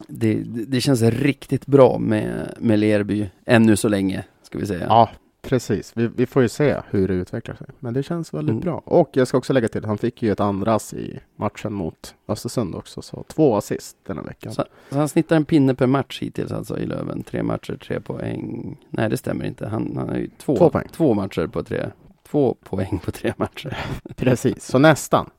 det, 0.07 0.33
det 0.45 0.81
känns 0.81 1.01
riktigt 1.01 1.65
bra 1.65 1.97
med, 1.99 2.53
med 2.59 2.79
Lerby, 2.79 3.29
ännu 3.45 3.75
så 3.75 3.87
länge, 3.89 4.23
ska 4.43 4.59
vi 4.59 4.65
säga. 4.65 4.85
Ja, 4.89 5.09
precis. 5.41 5.91
Vi, 5.97 6.07
vi 6.07 6.25
får 6.25 6.41
ju 6.41 6.49
se 6.49 6.81
hur 6.89 7.07
det 7.07 7.13
utvecklar 7.13 7.55
sig. 7.55 7.67
Men 7.79 7.93
det 7.93 8.03
känns 8.03 8.33
väldigt 8.33 8.51
Mm. 8.53 8.61
bra. 8.61 8.81
Och 8.85 9.09
jag 9.13 9.27
ska 9.27 9.37
också 9.37 9.53
lägga 9.53 9.67
till, 9.67 9.85
han 9.85 9.97
fick 9.97 10.21
ju 10.23 10.31
ett 10.31 10.39
andra 10.39 10.75
ass 10.75 10.93
i 10.93 11.19
matchen 11.35 11.73
mot 11.73 12.15
Östersund 12.27 12.75
också. 12.75 13.01
Så 13.01 13.23
två 13.27 13.55
assist 13.55 13.97
den 14.03 14.17
här 14.17 14.23
veckan. 14.25 14.51
Så, 14.53 14.63
så 14.89 14.97
han 14.97 15.09
snittar 15.09 15.35
en 15.35 15.45
pinne 15.45 15.75
per 15.75 15.87
match 15.87 16.21
hittills 16.21 16.51
alltså 16.51 16.79
i 16.79 16.85
Löven. 16.85 17.23
Tre 17.23 17.43
matcher, 17.43 17.77
tre 17.85 17.99
poäng. 18.01 18.77
Nej, 18.89 19.09
det 19.09 19.17
stämmer 19.17 19.45
inte. 19.45 19.67
Han, 19.67 19.93
han 19.97 20.09
har 20.09 20.15
ju 20.15 20.29
två, 20.37 20.57
Två 20.57 20.69
poäng. 20.69 20.87
två 20.91 21.13
matcher 21.13 21.47
på 21.47 21.63
tre. 21.63 21.89
Två 22.23 22.55
poäng 22.63 22.99
på 23.05 23.11
tre 23.11 23.33
matcher. 23.37 23.77
Precis, 24.15 24.65
så 24.65 24.79
nästan. 24.79 25.29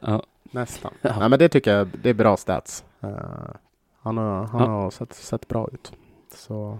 Ja. 0.00 0.22
Nästan. 0.50 0.92
Ja. 1.02 1.16
Nej, 1.18 1.28
men 1.28 1.38
det 1.38 1.48
tycker 1.48 1.76
jag 1.76 1.88
det 2.02 2.10
är 2.10 2.14
bra 2.14 2.36
stats. 2.36 2.84
Eh, 3.00 3.08
han 4.00 4.16
har, 4.16 4.44
han 4.44 4.60
Ja. 4.62 4.66
har 4.68 4.90
sett, 4.90 5.14
sett 5.14 5.48
bra 5.48 5.68
ut. 5.72 5.92
Så 6.34 6.78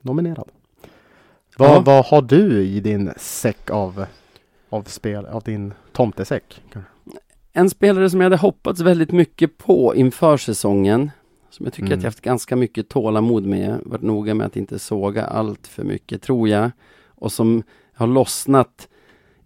nominerad. 0.00 0.48
Vad, 1.58 1.70
Ja. 1.70 1.80
vad 1.80 2.04
har 2.04 2.22
du 2.22 2.62
i 2.62 2.80
din 2.80 3.12
säck 3.16 3.70
av, 3.70 4.04
av 4.70 4.82
spel, 4.82 5.26
av 5.26 5.42
din 5.42 5.74
tomtesäck? 5.92 6.62
En 7.52 7.70
spelare 7.70 8.10
som 8.10 8.20
jag 8.20 8.24
hade 8.24 8.36
hoppats 8.36 8.80
väldigt 8.80 9.12
mycket 9.12 9.58
på 9.58 9.94
inför 9.94 10.36
säsongen. 10.36 11.10
Som 11.50 11.66
jag 11.66 11.72
tycker 11.72 11.86
Mm. 11.86 11.98
att 11.98 12.02
jag 12.02 12.08
haft 12.10 12.20
ganska 12.20 12.56
mycket 12.56 12.88
tålamod 12.88 13.46
med. 13.46 13.78
Varit 13.84 14.02
noga 14.02 14.34
med 14.34 14.46
att 14.46 14.56
inte 14.56 14.78
såga 14.78 15.24
allt 15.24 15.66
för 15.66 15.84
mycket, 15.84 16.22
tror 16.22 16.48
jag. 16.48 16.70
Och 17.06 17.32
som 17.32 17.62
har 17.94 18.06
lossnat. 18.06 18.88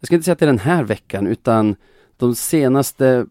Jag 0.01 0.07
ska 0.07 0.15
inte 0.15 0.25
säga 0.25 0.33
att 0.33 0.39
det 0.39 0.45
är 0.45 0.47
den 0.47 0.59
här 0.59 0.85
veckan, 0.85 1.27
utan 1.27 1.77
de 2.17 2.35
senaste 2.35 3.27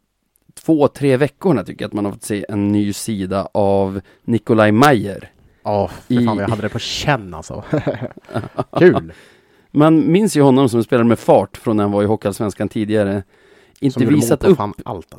två, 0.53 0.87
tre 0.87 1.17
veckorna 1.17 1.63
tycker 1.63 1.83
jag 1.83 1.89
att 1.89 1.93
man 1.93 2.05
har 2.05 2.11
fått 2.11 2.23
se 2.23 2.45
en 2.49 2.71
ny 2.71 2.93
sida 2.93 3.47
av 3.51 4.01
Nikolaj 4.23 4.71
Mayer. 4.71 5.31
Ja, 5.65 5.89
I- 6.07 6.17
för 6.17 6.25
fan 6.25 6.37
jag 6.37 6.47
hade 6.49 6.61
det 6.61 6.69
på 6.69 6.79
känn 6.79 7.33
alltså. 7.33 7.63
Kul! 8.79 9.13
Man 9.71 10.11
minns 10.11 10.37
ju 10.37 10.41
honom 10.41 10.69
som 10.69 10.83
spelade 10.83 11.09
med 11.09 11.19
fart 11.19 11.57
från 11.57 11.77
när 11.77 11.83
han 11.83 11.91
var 11.91 12.03
i 12.03 12.05
Hockeyallsvenskan 12.05 12.69
tidigare. 12.69 13.23
Inte 13.79 13.99
Som 13.99 14.13
visat 14.13 14.43
upp 14.43 14.59
allt. 14.85 15.13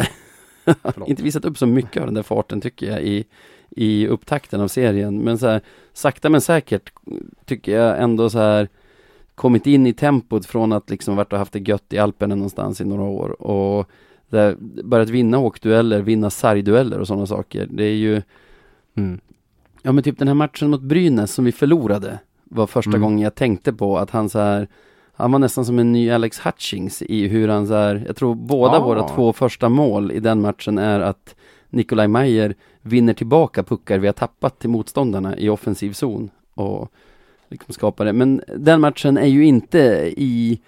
Inte 1.06 1.22
visat 1.22 1.44
upp 1.44 1.58
så 1.58 1.66
mycket 1.66 2.00
av 2.00 2.06
den 2.06 2.14
där 2.14 2.22
farten 2.22 2.60
tycker 2.60 2.90
jag 2.90 3.02
i, 3.02 3.24
i 3.70 4.06
upptakten 4.06 4.60
av 4.60 4.68
serien. 4.68 5.18
Men 5.18 5.38
så 5.38 5.46
här, 5.46 5.60
sakta 5.92 6.28
men 6.28 6.40
säkert 6.40 6.92
tycker 7.44 7.78
jag 7.78 8.02
ändå 8.02 8.30
så 8.30 8.38
här 8.38 8.68
kommit 9.34 9.66
in 9.66 9.86
i 9.86 9.92
tempot 9.92 10.46
från 10.46 10.72
att 10.72 10.90
liksom 10.90 11.16
varit 11.16 11.32
och 11.32 11.38
haft 11.38 11.52
det 11.52 11.68
gött 11.68 11.92
i 11.92 11.98
Alperna 11.98 12.34
någonstans 12.34 12.80
i 12.80 12.84
några 12.84 13.02
år 13.02 13.42
och 13.42 13.90
börjat 14.84 15.08
vinna 15.10 15.38
åkdueller, 15.38 16.02
vinna 16.02 16.30
sargdueller 16.30 16.98
och 16.98 17.06
sådana 17.06 17.26
saker. 17.26 17.66
Det 17.70 17.84
är 17.84 17.94
ju, 17.94 18.22
Mm. 18.96 19.20
Ja 19.86 19.92
men 19.92 20.04
typ 20.04 20.18
den 20.18 20.28
här 20.28 20.34
matchen 20.34 20.70
mot 20.70 20.80
Brynäs 20.82 21.32
som 21.34 21.44
vi 21.44 21.52
förlorade 21.52 22.18
var 22.44 22.66
första 22.66 22.90
Mm. 22.90 23.00
gången 23.00 23.18
jag 23.18 23.34
tänkte 23.34 23.72
på 23.72 23.98
att 23.98 24.10
han 24.10 24.28
så 24.28 24.38
här 24.38 24.68
han 25.18 25.32
var 25.32 25.38
nästan 25.38 25.64
som 25.64 25.78
en 25.78 25.92
ny 25.92 26.10
Alex 26.10 26.38
Hutchings 26.46 27.02
i 27.02 27.28
hur 27.28 27.48
han 27.48 27.66
så 27.66 27.74
här, 27.74 28.04
jag 28.06 28.16
tror 28.16 28.34
båda 28.34 28.76
Ah. 28.76 28.84
våra 28.84 29.08
två 29.08 29.32
första 29.32 29.68
mål 29.68 30.12
i 30.12 30.20
den 30.20 30.40
matchen 30.40 30.78
är 30.78 31.00
att 31.00 31.34
Nikolaj 31.70 32.08
Mayer 32.08 32.54
vinner 32.82 33.12
tillbaka 33.14 33.62
puckar 33.62 33.98
vi 33.98 34.06
har 34.08 34.12
tappat 34.12 34.58
till 34.58 34.70
motståndarna 34.70 35.38
i 35.38 35.48
offensiv 35.48 35.92
zon 35.92 36.30
och 36.54 36.92
liksom 37.48 37.74
skapar 37.74 38.04
det. 38.04 38.12
Men 38.12 38.40
den 38.56 38.80
matchen 38.80 39.16
är 39.18 39.26
ju 39.26 39.44
inte 39.44 39.78
i, 40.16 40.60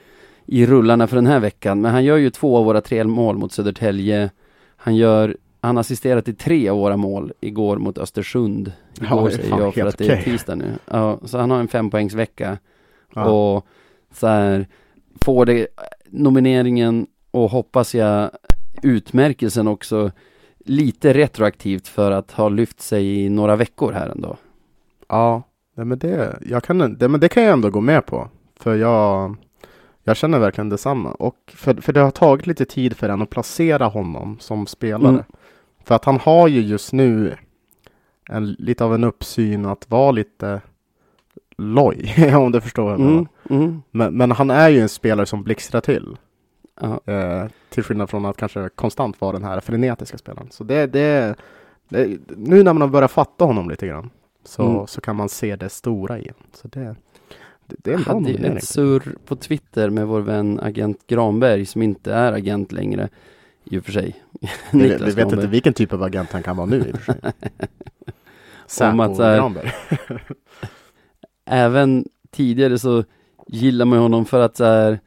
i 0.46 0.66
rullarna 0.66 1.06
för 1.06 1.16
den 1.16 1.26
här 1.26 1.40
veckan, 1.40 1.80
men 1.80 1.92
han 1.92 2.04
gör 2.04 2.16
ju 2.16 2.30
två 2.30 2.56
av 2.56 2.64
våra 2.64 2.80
tre 2.80 3.04
mål 3.04 3.38
mot 3.38 3.52
Södertälje. 3.52 4.30
Han 4.76 4.96
gör, 4.96 5.36
han 5.60 5.78
assisterar 5.78 6.20
till 6.20 6.36
tre 6.36 6.68
av 6.68 6.78
våra 6.78 6.96
mål 6.96 7.32
igår 7.40 7.76
mot 7.76 7.98
Östersund. 7.98 8.72
Igår 9.00 9.30
säger 9.30 9.58
jag 9.58 9.74
för 9.74 9.86
att 9.86 9.98
det 9.98 10.08
är 10.08 10.22
tisdag 10.22 10.54
nu. 10.54 10.72
Ja, 10.90 11.18
så 11.24 11.38
han 11.38 11.50
har 11.50 11.58
en 11.58 11.68
fempoängsvecka. 11.68 12.58
Ja. 13.14 13.30
Och 13.30 13.66
så 14.12 14.26
här, 14.26 14.66
får 15.20 15.46
det 15.46 15.66
nomineringen 16.06 17.06
och 17.30 17.50
hoppas 17.50 17.94
jag 17.94 18.30
utmärkelsen 18.82 19.68
också 19.68 20.10
lite 20.58 21.12
retroaktivt 21.12 21.88
för 21.88 22.10
att 22.10 22.30
ha 22.30 22.48
lyft 22.48 22.80
sig 22.80 23.24
i 23.24 23.28
några 23.28 23.56
veckor 23.56 23.92
här 23.92 24.08
ändå. 24.08 24.36
Ja, 25.08 25.42
nej, 25.74 25.86
men 25.86 25.98
det, 25.98 26.38
jag 26.46 26.64
kan, 26.64 26.98
det, 26.98 27.08
men 27.08 27.20
det 27.20 27.28
kan 27.28 27.42
jag 27.42 27.52
ändå 27.52 27.70
gå 27.70 27.80
med 27.80 28.06
på. 28.06 28.28
För 28.56 28.76
jag, 28.76 29.36
jag 30.04 30.16
känner 30.16 30.38
verkligen 30.38 30.68
detsamma. 30.68 31.10
Och 31.10 31.36
för, 31.54 31.74
för 31.74 31.92
det 31.92 32.00
har 32.00 32.10
tagit 32.10 32.46
lite 32.46 32.64
tid 32.64 32.96
för 32.96 33.08
en 33.08 33.22
att 33.22 33.30
placera 33.30 33.86
honom 33.86 34.36
som 34.40 34.66
spelare. 34.66 35.08
Mm. 35.08 35.24
För 35.88 35.94
att 35.94 36.04
han 36.04 36.18
har 36.20 36.48
ju 36.48 36.60
just 36.60 36.92
nu 36.92 37.36
en, 38.30 38.52
lite 38.52 38.84
av 38.84 38.94
en 38.94 39.04
uppsyn 39.04 39.66
att 39.66 39.90
vara 39.90 40.10
lite 40.10 40.60
loj, 41.58 42.32
om 42.36 42.52
du 42.52 42.60
förstår. 42.60 42.94
Mm, 42.94 43.26
mm, 43.50 43.82
Men, 43.90 44.14
men 44.16 44.30
han 44.30 44.50
är 44.50 44.68
ju 44.68 44.80
en 44.80 44.88
spelare 44.88 45.26
som 45.26 45.42
blixtrar 45.42 45.80
till. 45.80 46.16
ja. 46.80 47.00
Eh, 47.12 47.46
till 47.70 47.82
skillnad 47.82 48.10
från 48.10 48.24
att 48.26 48.36
kanske 48.36 48.68
konstant 48.68 49.20
vara 49.20 49.32
den 49.32 49.44
här 49.44 49.60
frenetiska 49.60 50.18
spelaren. 50.18 50.48
Så 50.50 50.64
det, 50.64 50.86
det, 50.86 51.34
det 51.88 52.18
nu 52.36 52.62
när 52.62 52.72
man 52.72 52.80
har 52.80 52.88
börjat 52.88 53.10
fatta 53.10 53.44
honom 53.44 53.70
lite 53.70 53.86
grann 53.86 54.10
så, 54.44 54.62
Mm. 54.62 54.86
så 54.86 55.00
kan 55.00 55.16
man 55.16 55.28
se 55.28 55.56
det 55.56 55.68
stora 55.68 56.18
i 56.18 56.22
honom. 56.22 56.50
Så 56.52 56.68
det, 56.68 56.96
det, 57.66 57.76
det 57.78 57.90
är 57.90 57.94
en 57.94 58.02
Jag 58.06 58.14
hade 58.14 58.30
ju 58.30 58.46
ett 58.46 58.64
surr 58.64 59.16
på 59.26 59.36
Twitter 59.36 59.90
med 59.90 60.06
vår 60.06 60.20
vän 60.20 60.60
agent 60.62 61.06
Granberg 61.06 61.66
som 61.66 61.82
inte 61.82 62.12
är 62.14 62.32
agent 62.32 62.72
längre 62.72 63.08
i 63.70 63.78
och 63.78 63.84
för 63.84 63.92
sig. 63.92 64.22
Vi, 64.72 64.88
vet 64.96 65.32
inte 65.32 65.46
vilken 65.46 65.72
typ 65.72 65.92
av 65.92 66.02
agent 66.02 66.32
han 66.32 66.42
kan 66.42 66.56
vara 66.56 66.66
nu 66.66 66.78
i 66.88 66.92
och 66.92 66.98
för 67.00 67.12
sig. 67.12 67.32
Om 68.90 69.00
att 69.00 69.18
här-. 69.18 69.74
Även 71.44 72.04
tidigare 72.30 72.78
så 72.78 73.04
gillar 73.46 73.84
man 73.84 73.98
honom 73.98 74.24
för 74.24 74.40
att 74.40 74.56
så 74.56 74.64
här, 74.64 75.00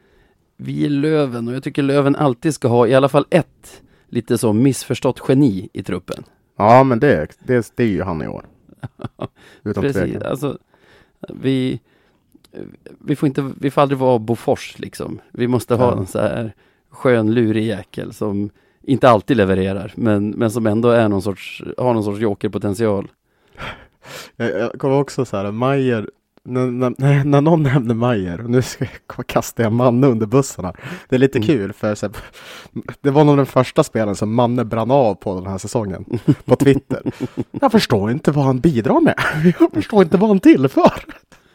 vi 0.56 0.84
är 0.84 0.90
Löven 0.90 1.48
och 1.48 1.54
jag 1.54 1.62
tycker 1.62 1.82
Löven 1.82 2.16
alltid 2.16 2.54
ska 2.54 2.68
ha 2.68 2.86
i 2.86 2.94
alla 2.94 3.08
fall 3.08 3.26
ett 3.30 3.82
lite 4.06 4.38
så 4.38 4.52
missförstått 4.52 5.22
geni 5.28 5.68
i 5.72 5.82
truppen. 5.82 6.24
Ja, 6.56 6.84
men 6.84 6.98
det, 7.00 7.38
det, 7.44 7.72
det 7.76 7.82
är 7.82 7.88
ju 7.88 8.02
han 8.02 8.22
i 8.22 8.28
år. 8.28 8.46
Utan 9.64 9.82
Precis, 9.82 10.02
tvekan. 10.02 10.22
alltså 10.22 10.58
vi, 11.28 11.80
vi 13.00 13.16
får 13.16 13.26
inte, 13.26 13.52
vi 13.60 13.70
får 13.70 13.82
aldrig 13.82 13.98
vara 13.98 14.18
Bofors 14.18 14.78
liksom. 14.78 15.20
Vi 15.32 15.48
måste 15.48 15.74
ha 15.74 15.90
Ja. 15.92 15.98
en 15.98 16.06
så 16.06 16.18
här 16.18 16.54
skön 16.92 17.34
lurig 17.34 17.66
jäkel 17.66 18.12
som 18.12 18.50
inte 18.82 19.08
alltid 19.10 19.36
levererar, 19.36 19.92
men, 19.96 20.30
men 20.30 20.50
som 20.50 20.66
ändå 20.66 20.90
är 20.90 21.08
någon 21.08 21.22
sorts, 21.22 21.62
har 21.78 21.94
någon 21.94 22.04
sorts 22.04 22.20
jokerpotential. 22.20 23.08
Jag, 24.36 24.50
jag 24.50 24.72
kommer 24.78 25.00
också 25.00 25.24
så 25.24 25.36
här, 25.36 25.50
Majer, 25.50 26.08
när, 26.44 26.66
när, 26.66 27.24
när 27.24 27.40
någon 27.40 27.62
nämner 27.62 27.94
Majer, 27.94 28.40
och 28.44 28.50
nu 28.50 28.62
ska 28.62 28.86
jag 29.16 29.26
kasta 29.26 29.62
jag 29.62 29.72
Manne 29.72 30.06
under 30.06 30.26
bussarna. 30.26 30.72
Det 31.08 31.16
är 31.16 31.18
lite 31.20 31.38
Mm. 31.38 31.46
kul 31.46 31.72
för 31.72 31.86
här, 31.86 32.10
det 33.00 33.10
var 33.10 33.24
nog 33.24 33.36
den 33.36 33.46
första 33.46 33.84
spelen 33.84 34.16
som 34.16 34.34
Manne 34.34 34.64
brann 34.64 34.90
av 34.90 35.14
på 35.14 35.34
den 35.34 35.46
här 35.46 35.58
säsongen 35.58 36.04
på 36.44 36.56
Twitter. 36.56 37.02
Jag 37.50 37.72
förstår 37.72 38.10
inte 38.10 38.30
vad 38.30 38.44
han 38.44 38.60
bidrar 38.60 39.00
med. 39.00 39.14
Jag 39.60 39.72
förstår 39.72 40.02
inte 40.02 40.16
vad 40.16 40.28
han 40.28 40.40
tillför. 40.40 41.04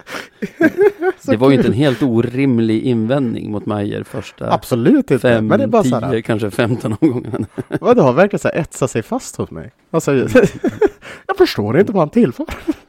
Det 1.26 1.38
var 1.38 1.50
ju 1.50 1.56
inte 1.56 1.68
en 1.68 1.74
helt 1.74 2.02
orimlig 2.04 2.82
invändning 2.84 3.52
mot 3.52 3.66
Majer 3.66 4.04
första 4.04 4.54
Absolut 4.54 4.98
inte. 4.98 5.20
fem, 5.20 5.48
men 5.48 5.58
det 5.60 5.64
är 5.64 5.68
bara 5.68 5.84
tio, 5.84 6.00
här, 6.00 6.22
kanske 6.22 6.52
15 6.52 6.96
omgångarna. 7.02 7.48
vad 7.82 7.96
det 7.98 8.02
har 8.02 8.14
verkligen 8.14 8.40
så 8.40 8.48
här 8.48 8.56
etsat 8.60 8.92
sig 8.92 9.04
fast 9.04 9.36
hos 9.36 9.52
mig. 9.52 9.72
Alltså, 9.92 10.14
jag 11.28 11.38
förstår 11.38 11.80
inte 11.80 11.92
vad 11.92 12.02
han 12.02 12.10
tillför. 12.10 12.46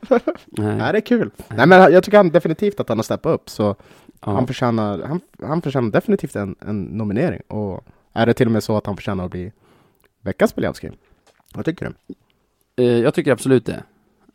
Nej, 0.09 0.21
Nej. 0.77 0.93
det 0.93 0.99
är 0.99 1.01
kul. 1.01 1.31
Nej, 1.49 1.67
men 1.67 1.93
jag 1.93 2.05
tycker 2.05 2.17
han 2.17 2.31
definitivt 2.31 2.81
att 2.81 2.89
han 2.89 2.99
har 2.99 3.03
steppat 3.03 3.35
upp. 3.35 3.51
Så 3.51 3.77
Ja. 4.25 4.33
han, 4.33 4.47
förtjänar, 4.47 5.03
han, 5.03 5.21
han 5.43 5.63
förtjänar 5.63 5.91
definitivt 5.91 6.37
en, 6.37 6.57
en 6.61 6.83
nominering. 6.83 7.41
Och 7.49 7.85
är 8.13 8.27
det 8.27 8.35
till 8.35 8.47
och 8.47 8.53
med 8.53 8.63
så 8.63 8.77
att 8.77 8.87
han 8.87 8.97
förtjänar 8.97 9.25
att 9.25 9.31
bli 9.31 9.53
veckans 10.23 10.55
Beliavski? 10.55 10.91
Vad 11.55 11.65
tycker 11.65 11.93
du? 12.77 12.85
Eh, 12.85 12.99
Jag 13.03 13.15
tycker 13.15 13.33
absolut 13.33 13.67
det. 13.67 13.83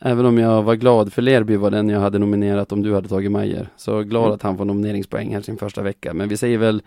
Även 0.06 0.26
om 0.26 0.38
jag 0.38 0.64
var 0.64 0.76
glad 0.76 1.14
för 1.14 1.22
Lerby 1.22 1.56
var 1.56 1.72
den 1.72 1.90
jag 1.90 2.00
hade 2.00 2.20
nominerat 2.20 2.72
om 2.72 2.82
du 2.84 2.94
hade 2.96 3.08
tagit 3.10 3.32
Majer. 3.32 3.70
Så 3.76 4.02
glad 4.04 4.24
Mm. 4.24 4.36
att 4.36 4.42
han 4.42 4.58
får 4.58 4.66
nomineringspoäng 4.66 5.34
här 5.34 5.42
sin 5.42 5.58
första 5.58 5.82
vecka. 5.82 6.14
Men 6.14 6.30
vi 6.30 6.38
säger 6.38 6.58
väl, 6.58 6.82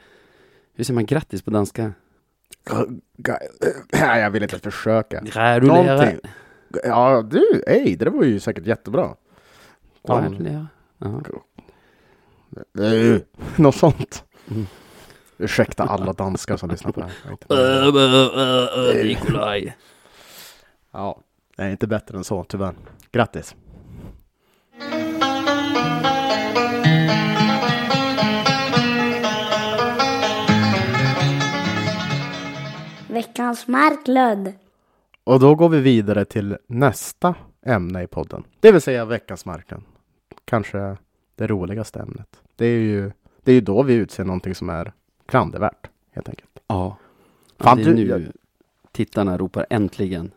hur 0.75 0.85
säger 0.85 0.95
man 0.95 1.07
grattis 1.07 1.43
på 1.43 1.51
danska? 1.51 1.93
Jag 3.93 4.31
vill 4.31 4.43
inte 4.43 4.59
försöka. 4.59 5.21
Gratulerar. 5.21 5.87
Någonting. 5.97 6.19
Ja, 6.85 7.23
du, 7.23 7.63
ej, 7.67 7.97
det 7.99 8.05
där 8.05 8.13
var 8.13 8.25
ju 8.25 8.41
säkert 8.41 8.67
jättebra. 8.67 9.15
Gratulerar. 10.07 10.67
Eh, 12.79 13.21
Något 13.57 13.75
sånt. 13.75 14.25
Mm. 14.51 14.67
Ursäkta 15.39 15.85
alla 15.85 16.13
danskar 16.13 16.57
som 16.57 16.71
lyssnar 16.71 16.93
på 16.93 17.01
det 17.01 17.07
här. 17.07 19.05
Nikolaj. 19.05 19.77
Ja, 20.93 21.21
det 21.57 21.63
är 21.63 21.71
inte 21.71 21.87
bättre 21.87 22.17
än 22.19 22.25
så, 22.25 22.45
tyvärr. 22.45 22.75
Grattis! 23.13 23.55
Veckans 33.09 33.69
Marklund. 33.69 34.53
Och 35.25 35.41
då 35.41 35.55
går 35.55 35.69
vi 35.69 35.81
vidare 35.81 36.25
till 36.25 36.57
nästa 36.67 37.35
ämne 37.67 38.03
i 38.03 38.07
podden. 38.07 38.45
Det 38.61 38.73
vill 38.73 38.81
säga 38.81 39.05
veckans 39.05 39.45
marknad. 39.47 39.83
Kanske 40.45 40.97
det 41.35 41.47
roligaste 41.47 42.01
ämnet. 42.01 42.41
Det 42.57 42.67
är 42.67 42.79
ju, 42.79 43.13
det 43.43 43.51
är 43.51 43.55
ju 43.55 43.61
då 43.61 43.83
vi 43.83 43.95
utser 43.95 44.25
någonting 44.25 44.55
som 44.55 44.69
är 44.71 44.93
klandervärt, 45.27 45.91
helt 46.13 46.29
enkelt. 46.29 46.51
Ja. 46.67 46.97
Fan, 47.59 47.79
ja, 47.79 47.85
det 47.85 47.91
är 47.91 47.95
du- 47.95 48.05
nu 48.05 48.09
jag- 48.09 48.23
tittarna 48.93 49.39
ropar 49.39 49.67
äntligen. 49.71 50.31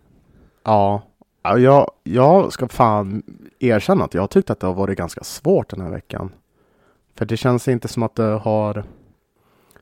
Ja, 0.63 1.01
ja 1.41 1.57
jag, 1.57 1.91
jag 2.03 2.53
ska 2.53 2.67
fan 2.67 3.23
erkänna 3.59 4.03
att 4.03 4.13
jag 4.13 4.29
tyckte 4.29 4.53
att 4.53 4.59
det 4.59 4.67
har 4.67 4.73
varit 4.73 4.97
ganska 4.97 5.23
svårt 5.23 5.69
den 5.69 5.81
här 5.81 5.89
veckan. 5.89 6.31
För 7.15 7.25
det 7.25 7.37
känns 7.37 7.67
inte 7.67 7.87
som 7.87 8.03
att 8.03 8.15
det 8.15 8.23
har... 8.23 8.83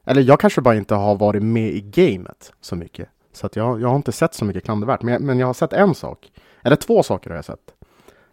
Eller 0.06 0.22
jag 0.22 0.40
kanske 0.40 0.62
bara 0.62 0.76
inte 0.76 0.96
har 0.96 1.16
varit 1.16 1.44
med 1.44 1.70
i 1.70 1.82
gamet 1.82 2.54
så 2.62 2.76
mycket. 2.76 3.10
Så 3.34 3.46
att 3.46 3.56
jag, 3.56 3.82
jag 3.82 3.88
har 3.88 3.96
inte 3.96 4.12
sett 4.12 4.34
så 4.34 4.46
mycket 4.46 4.64
klandervärt. 4.64 5.02
Men 5.02 5.14
jag, 5.14 5.22
men 5.22 5.40
jag 5.40 5.48
har 5.48 5.54
sett 5.54 5.74
en 5.74 5.96
sak. 5.96 6.32
Eller 6.64 6.76
två 6.76 7.04
saker 7.04 7.30
har 7.30 7.38
jag 7.38 7.46
sett. 7.46 7.74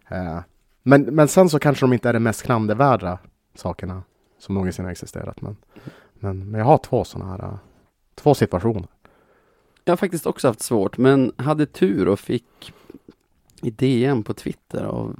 Eh, 0.09 0.39
men, 0.83 1.01
men 1.01 1.27
sen 1.27 1.49
så 1.49 1.59
kanske 1.59 1.83
de 1.83 1.93
inte 1.93 2.09
är 2.09 2.13
de 2.13 2.19
mest 2.19 2.43
klandervärda 2.43 3.19
sakerna 3.55 4.03
som 4.39 4.55
någonsin 4.55 4.85
har 4.85 4.91
existerat. 4.91 5.41
Men, 5.41 5.57
men, 6.13 6.51
men 6.51 6.59
jag 6.59 6.65
har 6.65 6.77
två 6.77 7.03
sådana 7.03 7.31
här... 7.31 7.57
Två 8.15 8.33
situationer. 8.33 8.87
Jag 9.83 9.91
har 9.91 9.97
faktiskt 9.97 10.25
också 10.25 10.47
haft 10.47 10.61
svårt, 10.61 10.97
men 10.97 11.31
hade 11.37 11.65
tur 11.65 12.07
och 12.07 12.19
fick 12.19 12.73
i 13.65 13.71
DM 13.71 14.23
på 14.23 14.33
Twitter 14.33 14.83
av, 14.83 15.15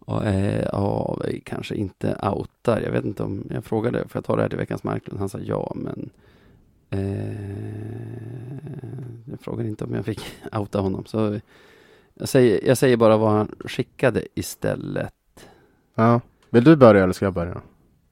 av, 0.00 0.24
eh, 0.24 0.68
av 0.68 1.26
kanske 1.44 1.74
inte 1.74 2.18
outar. 2.22 2.80
Jag 2.80 2.92
vet 2.92 3.04
inte 3.04 3.22
om, 3.22 3.48
jag 3.50 3.64
frågade, 3.64 3.98
får 3.98 4.18
jag 4.18 4.24
ta 4.24 4.36
det 4.36 4.42
här 4.42 4.48
till 4.48 4.58
veckans 4.58 4.84
marknad? 4.84 5.18
Han 5.18 5.28
sa 5.28 5.38
ja, 5.38 5.72
men 5.74 6.10
eh, 6.90 7.34
jag 9.30 9.40
frågade 9.40 9.68
inte 9.68 9.84
om 9.84 9.94
jag 9.94 10.04
fick 10.04 10.20
outa 10.52 10.80
honom. 10.80 11.04
Så 11.04 11.40
jag 12.14 12.28
säger, 12.28 12.66
jag 12.68 12.78
säger 12.78 12.96
bara 12.96 13.16
vad 13.16 13.30
han 13.30 13.54
skickade 13.64 14.26
istället. 14.34 15.14
Ja. 15.94 16.20
Vill 16.50 16.64
du 16.64 16.76
börja 16.76 17.02
eller 17.02 17.12
ska 17.12 17.24
jag 17.24 17.34
börja? 17.34 17.62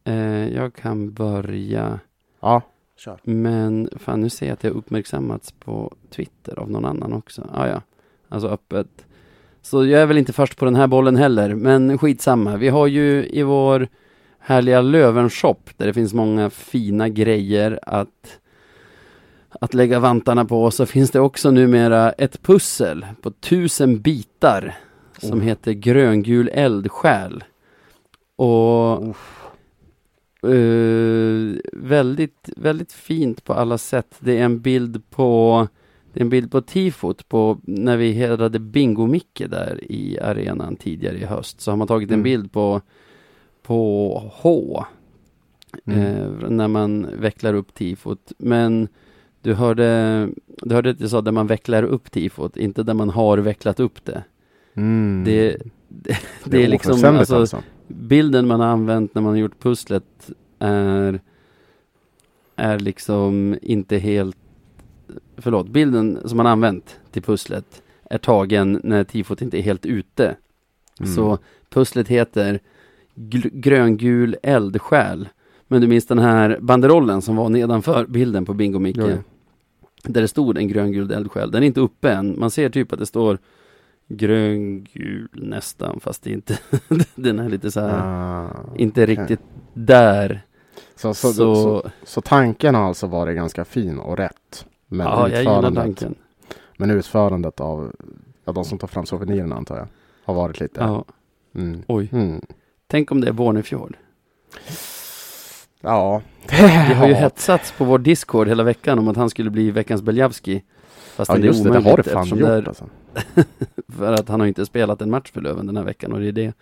Eh, 0.04 0.48
jag 0.48 0.74
kan 0.74 1.12
börja. 1.12 2.00
Ja, 2.40 2.62
kör. 2.96 3.20
Men 3.22 3.88
fan, 3.96 4.20
nu 4.20 4.30
ser 4.30 4.46
jag 4.46 4.52
att 4.52 4.60
det 4.60 4.68
har 4.68 4.76
uppmärksammats 4.76 5.52
på 5.52 5.94
Twitter 6.10 6.58
av 6.58 6.70
någon 6.70 6.84
annan 6.84 7.12
också. 7.12 7.48
Ah, 7.52 7.66
ja, 7.66 7.82
alltså 8.28 8.48
öppet. 8.48 9.06
Så 9.62 9.86
jag 9.86 10.02
är 10.02 10.06
väl 10.06 10.18
inte 10.18 10.32
först 10.32 10.56
på 10.56 10.64
den 10.64 10.76
här 10.76 10.86
bollen 10.86 11.16
heller, 11.16 11.54
men 11.54 11.98
skitsamma. 11.98 12.56
Vi 12.56 12.68
har 12.68 12.86
ju 12.86 13.26
i 13.26 13.42
vår 13.42 13.88
härliga 14.38 14.80
Löven-shop, 14.80 15.56
där 15.76 15.86
det 15.86 15.92
finns 15.92 16.14
många 16.14 16.50
fina 16.50 17.08
grejer 17.08 17.78
att, 17.82 18.38
att 19.48 19.74
lägga 19.74 20.00
vantarna 20.00 20.44
på, 20.44 20.70
så 20.70 20.86
finns 20.86 21.10
det 21.10 21.20
också 21.20 21.50
numera 21.50 22.12
ett 22.12 22.42
pussel 22.42 23.06
på 23.22 23.30
tusen 23.30 24.00
bitar 24.00 24.74
som 25.18 25.38
Oh. 25.38 25.44
heter 25.44 25.72
gröngul 25.72 26.50
eldsjäl. 26.52 27.44
Och 28.36 29.16
Eh, 30.46 31.56
väldigt, 31.72 32.50
väldigt 32.56 32.92
fint 32.92 33.44
på 33.44 33.52
alla 33.54 33.78
sätt. 33.78 34.16
Det 34.18 34.38
är 34.38 34.44
en 34.44 34.60
bild 34.60 35.10
på 35.10 35.68
det 36.12 36.20
är 36.20 36.24
en 36.24 36.28
bild 36.30 36.50
på 36.50 36.60
tifot 36.60 37.28
på 37.28 37.58
när 37.62 37.96
vi 37.96 38.12
hedrade 38.12 38.58
Bingo-Micke 38.58 39.48
där 39.48 39.80
i 39.92 40.18
arenan 40.20 40.76
tidigare 40.76 41.16
i 41.18 41.24
höst. 41.24 41.60
Så 41.60 41.70
har 41.72 41.76
man 41.76 41.88
tagit 41.88 42.08
en 42.10 42.14
Mm. 42.14 42.22
bild 42.24 42.52
på, 42.52 42.80
på 43.62 44.12
H 44.34 44.84
Mm. 45.86 45.98
eh, 46.00 46.50
när 46.50 46.68
man 46.68 47.06
vecklar 47.20 47.54
upp 47.54 47.74
tifot. 47.74 48.32
Men 48.38 48.88
du 49.42 49.54
hörde, 49.54 50.28
du 50.46 50.74
hörde 50.74 50.90
att 50.90 51.00
jag 51.00 51.10
sa 51.10 51.20
där 51.20 51.32
man 51.32 51.46
vecklar 51.46 51.82
upp 51.82 52.10
tifot, 52.10 52.56
inte 52.56 52.82
där 52.82 52.94
man 52.94 53.10
har 53.10 53.38
vecklat 53.38 53.80
upp 53.80 54.04
det. 54.04 54.24
Mm. 54.74 55.22
Det, 55.24 55.56
det, 55.88 56.18
det 56.44 56.64
är 56.64 56.68
liksom, 56.68 56.90
ofullständigt 56.90 57.20
alltså, 57.20 57.36
alltså. 57.36 57.62
bilden 57.86 58.46
man 58.46 58.60
har 58.60 58.66
använt 58.66 59.14
när 59.14 59.22
man 59.22 59.30
har 59.32 59.38
gjort 59.38 59.58
pusslet 59.62 60.30
är, 60.58 61.20
är 62.56 62.78
liksom 62.78 63.56
inte 63.62 63.98
helt, 63.98 64.36
förlåt, 65.36 65.68
bilden 65.68 66.18
som 66.24 66.36
man 66.36 66.46
använt 66.46 67.00
till 67.10 67.22
pusslet 67.22 67.82
är 68.10 68.18
tagen 68.18 68.80
när 68.84 69.04
tifot 69.04 69.42
inte 69.42 69.58
är 69.58 69.62
helt 69.62 69.86
ute. 69.86 70.36
Mm. 71.00 71.14
Så 71.14 71.38
pusslet 71.70 72.08
heter 72.08 72.60
gröngul 73.52 74.36
eldsjäl. 74.42 75.28
Men 75.68 75.80
du 75.80 75.86
minns 75.88 76.06
den 76.06 76.18
här 76.18 76.58
banderollen 76.60 77.22
som 77.22 77.36
var 77.36 77.48
nedanför 77.48 78.06
bilden 78.06 78.44
på 78.44 78.54
Bingo 78.54 78.78
Micke? 78.78 78.96
Jo. 79.00 79.16
Där 80.02 80.20
det 80.20 80.28
stod 80.28 80.58
en 80.58 80.68
gröngul 80.68 81.10
eldsjäl. 81.12 81.50
Den 81.50 81.62
är 81.62 81.66
inte 81.66 81.80
uppe 81.80 82.10
än. 82.12 82.40
Man 82.40 82.50
ser 82.50 82.70
typ 82.70 82.92
att 82.92 82.98
det 82.98 83.06
står 83.06 83.38
gröngul 84.08 85.28
nästan, 85.32 86.00
fast 86.00 86.22
det 86.22 86.30
är 86.30 86.34
inte, 86.34 86.58
den 87.14 87.38
är 87.38 87.48
lite 87.48 87.70
så 87.70 87.80
här, 87.80 88.00
Ah, 88.02 88.50
inte 88.76 89.02
okej. 89.02 89.16
riktigt 89.16 89.40
där. 89.74 90.42
Så, 90.96 91.14
Så, 91.14 91.32
så, 91.32 91.54
så, 91.54 91.90
så, 92.04 92.20
tanken 92.20 92.74
har 92.74 92.82
alltså 92.82 93.06
varit 93.06 93.36
ganska 93.36 93.64
fin 93.64 93.98
och 93.98 94.16
rätt. 94.16 94.66
Men, 94.92 95.06
ja, 95.06 95.28
utförandet, 95.28 96.04
men 96.76 96.90
utförandet 96.90 97.60
av 97.60 97.92
ja, 98.44 98.52
de 98.52 98.64
som 98.64 98.78
tar 98.78 98.88
fram 98.88 99.06
souvenirerna 99.06 99.56
antar 99.56 99.76
jag 99.76 99.86
har 100.24 100.34
varit 100.34 100.60
lite... 100.60 100.80
Ja, 100.80 101.04
Mm. 101.54 101.82
oj. 101.86 102.08
Mm. 102.12 102.40
Tänk 102.86 103.12
om 103.12 103.20
det 103.20 103.28
är 103.28 103.32
Bornefjord. 103.32 103.96
Ja. 105.80 106.22
Det 106.88 106.94
har 106.94 107.08
ju 107.08 107.14
hetsats 107.14 107.72
på 107.72 107.84
vår 107.84 107.98
Discord 107.98 108.48
hela 108.48 108.62
veckan 108.62 108.98
om 108.98 109.08
att 109.08 109.16
han 109.16 109.30
skulle 109.30 109.50
bli 109.50 109.70
veckans 109.70 110.02
Beljavski. 110.02 110.62
Fast 111.16 111.28
Ja 111.28 111.34
det 111.34 111.42
är 111.42 111.46
just 111.46 111.64
det, 111.64 111.70
det 111.70 111.78
omöjligt 111.78 111.90
har 111.90 111.96
det 111.96 112.10
fan 112.10 112.26
gjort 112.26 112.38
det 112.38 112.46
är, 112.54 112.68
alltså. 112.68 112.84
För 113.88 114.12
att 114.12 114.28
han 114.28 114.40
har 114.40 114.46
inte 114.46 114.66
spelat 114.66 115.02
en 115.02 115.10
match 115.10 115.30
för 115.30 115.40
Löven 115.40 115.66
den 115.66 115.76
här 115.76 115.84
veckan 115.84 116.12
och 116.12 116.20
det 116.20 116.28
är 116.28 116.32
det 116.32 116.52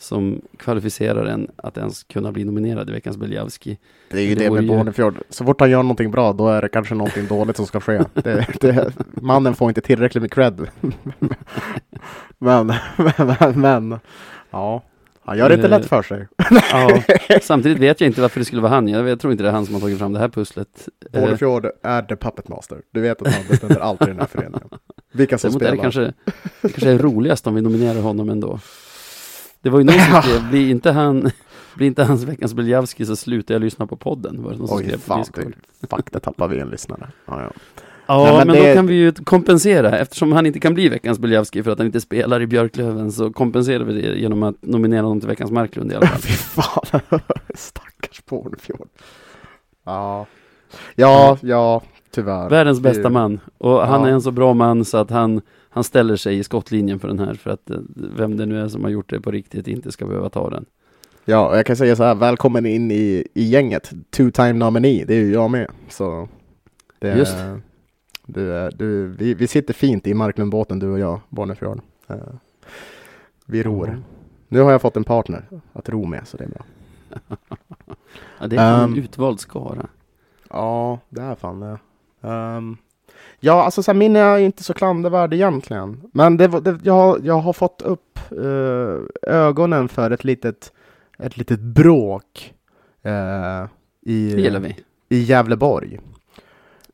som 0.00 0.40
kvalificerar 0.58 1.24
en 1.26 1.48
att 1.56 1.78
ens 1.78 2.04
kunna 2.04 2.32
bli 2.32 2.44
nominerad 2.44 2.88
i 2.90 2.92
veckans 2.92 3.16
Beljavski. 3.16 3.78
Det 4.10 4.18
är 4.18 4.22
ju 4.22 4.34
Det 4.34 4.44
det, 4.44 4.50
med 4.50 4.62
ju- 4.62 4.68
Bornefjord. 4.68 5.14
Så 5.28 5.44
fort 5.44 5.60
han 5.60 5.70
gör 5.70 5.82
någonting 5.82 6.10
bra, 6.10 6.32
då 6.32 6.48
är 6.48 6.62
det 6.62 6.68
kanske 6.68 6.94
någonting 6.94 7.26
dåligt 7.26 7.56
som 7.56 7.66
ska 7.66 7.80
ske. 7.80 8.00
Det, 8.14 8.46
det, 8.60 8.92
mannen 9.14 9.54
får 9.54 9.68
inte 9.68 9.80
tillräckligt 9.80 10.22
med 10.22 10.32
cred. 10.32 10.66
men, 12.38 12.72
men, 13.18 13.60
men, 13.60 13.98
ja. 14.50 14.82
Han 15.22 15.38
gör 15.38 15.48
det 15.48 15.54
inte 15.54 15.66
Eh, 15.66 15.70
lätt 15.70 15.86
för 15.88 16.02
sig. 16.02 16.26
Ja, 16.72 17.02
samtidigt 17.42 17.78
vet 17.78 18.00
jag 18.00 18.08
inte 18.08 18.20
varför 18.20 18.40
det 18.40 18.44
skulle 18.44 18.62
vara 18.62 18.72
han. 18.72 18.88
Jag, 18.88 19.08
jag 19.08 19.20
tror 19.20 19.32
inte 19.32 19.44
det 19.44 19.48
är 19.48 19.52
han 19.52 19.66
som 19.66 19.74
har 19.74 19.80
tagit 19.80 19.98
fram 19.98 20.12
det 20.12 20.18
här 20.18 20.28
pusslet. 20.28 20.88
Eh, 21.12 21.20
Bornefjord 21.20 21.66
är 21.82 22.02
the 22.02 22.16
puppet 22.16 22.48
master. 22.48 22.78
Du 22.90 23.00
vet 23.00 23.22
att 23.22 23.34
han 23.34 23.44
bestämmer 23.48 23.78
allt 23.80 24.02
i 24.02 24.06
den 24.06 24.18
här 24.18 24.26
föreningen. 24.26 24.68
Vilka 25.12 25.38
som 25.38 25.58
Däremot 25.58 25.62
är 25.62 25.90
spelar. 25.90 26.04
det 26.04 26.12
kanske, 26.12 26.32
det 26.62 26.68
kanske 26.68 26.90
är 26.90 26.98
roligast 26.98 27.46
om 27.46 27.54
vi 27.54 27.60
nominerar 27.62 28.00
honom 28.00 28.28
ändå. 28.30 28.60
Det 29.62 29.70
var 29.70 29.78
ju 29.78 29.84
någon 29.84 29.94
som 29.94 30.22
skrev, 30.22 30.50
blir 30.50 30.70
inte 30.70 30.90
han, 30.90 31.30
blir 31.76 31.86
inte 31.86 32.04
hans 32.04 32.22
veckans 32.24 32.54
Beljavski 32.54 33.06
så 33.06 33.16
slutar 33.16 33.54
jag 33.54 33.60
lyssna 33.62 33.86
på 33.86 33.96
podden. 33.96 34.42
Var 34.42 34.52
det 34.52 34.58
någon 34.58 34.68
Oj, 34.70 34.84
skrev 34.84 34.98
fan. 34.98 35.24
Fuck, 35.90 36.12
där 36.12 36.20
tappar 36.20 36.48
vi 36.48 36.58
en 36.58 36.68
lyssnare. 36.68 37.08
Ja, 37.26 37.42
ja. 37.42 37.50
Ja, 38.06 38.24
Nej, 38.24 38.32
men 38.38 38.46
men, 38.46 38.56
det- 38.56 38.68
då 38.68 38.74
kan 38.74 38.86
vi 38.86 38.94
ju 38.94 39.12
kompensera. 39.12 39.98
Eftersom 39.98 40.32
han 40.32 40.46
inte 40.46 40.60
kan 40.60 40.74
bli 40.74 40.88
veckans 40.88 41.18
Beljavski 41.18 41.62
för 41.62 41.70
att 41.70 41.78
han 41.78 41.86
inte 41.86 42.00
spelar 42.00 42.42
i 42.42 42.46
Björklöven 42.46 43.12
så 43.12 43.32
kompenserar 43.32 43.84
vi 43.84 43.92
det 44.02 44.18
genom 44.20 44.42
att 44.42 44.56
nominera 44.60 45.02
honom 45.02 45.20
till 45.20 45.28
veckans 45.28 45.50
Marklund 45.50 45.92
i 45.92 45.94
alla 45.94 46.06
fall. 46.06 46.20
Fy 46.22 46.32
fan. 46.32 47.00
Stackars 47.54 48.24
Bornefjord. 48.28 48.88
Ja. 49.84 50.26
Ja, 50.94 51.38
ja, 51.40 51.82
tyvärr. 52.14 52.48
Världens 52.50 52.80
bästa 52.80 53.10
man. 53.10 53.40
Och 53.58 53.86
han 53.86 54.04
är 54.04 54.08
en 54.10 54.22
så 54.22 54.30
bra 54.30 54.54
man 54.54 54.84
så 54.84 54.96
att 54.98 55.10
han, 55.10 55.40
han 55.70 55.84
ställer 55.84 56.16
sig 56.16 56.38
i 56.38 56.42
skottlinjen 56.44 56.98
för 56.98 57.08
den 57.08 57.18
här 57.18 57.34
för 57.34 57.50
att 57.50 57.70
eh, 57.70 57.78
vem 57.96 58.36
det 58.36 58.46
nu 58.46 58.60
är 58.60 58.68
som 58.68 58.84
har 58.84 58.90
gjort 58.90 59.10
det 59.10 59.20
på 59.20 59.30
riktigt 59.30 59.68
inte 59.68 59.92
ska 59.92 60.06
behöva 60.06 60.28
ta 60.28 60.50
den. 60.50 60.64
Ja, 61.24 61.48
och 61.48 61.56
jag 61.56 61.66
kan 61.66 61.76
säga 61.76 61.96
så 61.96 62.04
här, 62.04 62.14
välkommen 62.14 62.66
in 62.66 62.90
i, 62.90 63.26
i 63.34 63.42
gänget. 63.44 63.90
Two 64.10 64.30
time 64.30 64.52
nominee, 64.52 65.04
det 65.04 65.14
är 65.14 65.20
ju 65.20 65.32
jag 65.32 65.50
med. 65.50 65.70
Så 65.88 66.28
det 66.98 67.16
Just. 67.18 67.36
Du, 68.26 68.70
du, 68.70 69.06
vi, 69.06 69.34
vi 69.34 69.46
sitter 69.46 69.74
fint 69.74 70.06
i 70.06 70.14
Marklundbåten 70.14 70.78
du 70.78 70.88
och 70.88 70.98
jag, 70.98 71.20
Bornefjord. 71.28 71.80
Eh, 72.08 72.16
vi 73.46 73.62
ror. 73.62 74.02
Nu 74.48 74.60
har 74.60 74.72
jag 74.72 74.82
fått 74.82 74.96
en 74.96 75.04
partner 75.04 75.44
att 75.72 75.88
ro 75.88 76.04
med, 76.06 76.28
så 76.28 76.36
det 76.36 76.44
är 76.44 76.48
bra. 76.48 76.64
Ja, 78.40 78.46
det 78.46 78.56
är 78.56 78.74
en 78.84 78.90
Ehm. 78.90 78.98
utvald 78.98 79.40
skara. 79.40 79.86
Ja, 80.50 80.98
det 81.08 81.20
är 81.22 81.34
fan 81.34 81.60
det. 81.60 81.78
Ehm, 82.28 82.76
ja, 83.40 83.62
alltså 83.64 83.82
så 83.82 83.90
här, 83.90 83.98
min 83.98 84.16
är 84.16 84.38
inte 84.38 84.64
så 84.64 84.74
klandervärd 84.74 85.34
egentligen. 85.34 86.00
Men 86.12 86.36
det, 86.36 86.46
det, 86.48 86.78
jag, 86.82 86.94
har- 86.94 87.18
jag 87.22 87.38
har 87.38 87.52
fått 87.52 87.82
upp 87.82 88.18
eh, 88.30 89.32
ögonen 89.34 89.88
för 89.88 90.10
ett 90.10 90.24
litet, 90.24 90.72
ett 91.18 91.36
litet 91.36 91.60
bråk 91.60 92.54
eh, 93.02 93.64
i, 94.06 94.34
i 95.08 95.22
Gävleborg. 95.22 96.00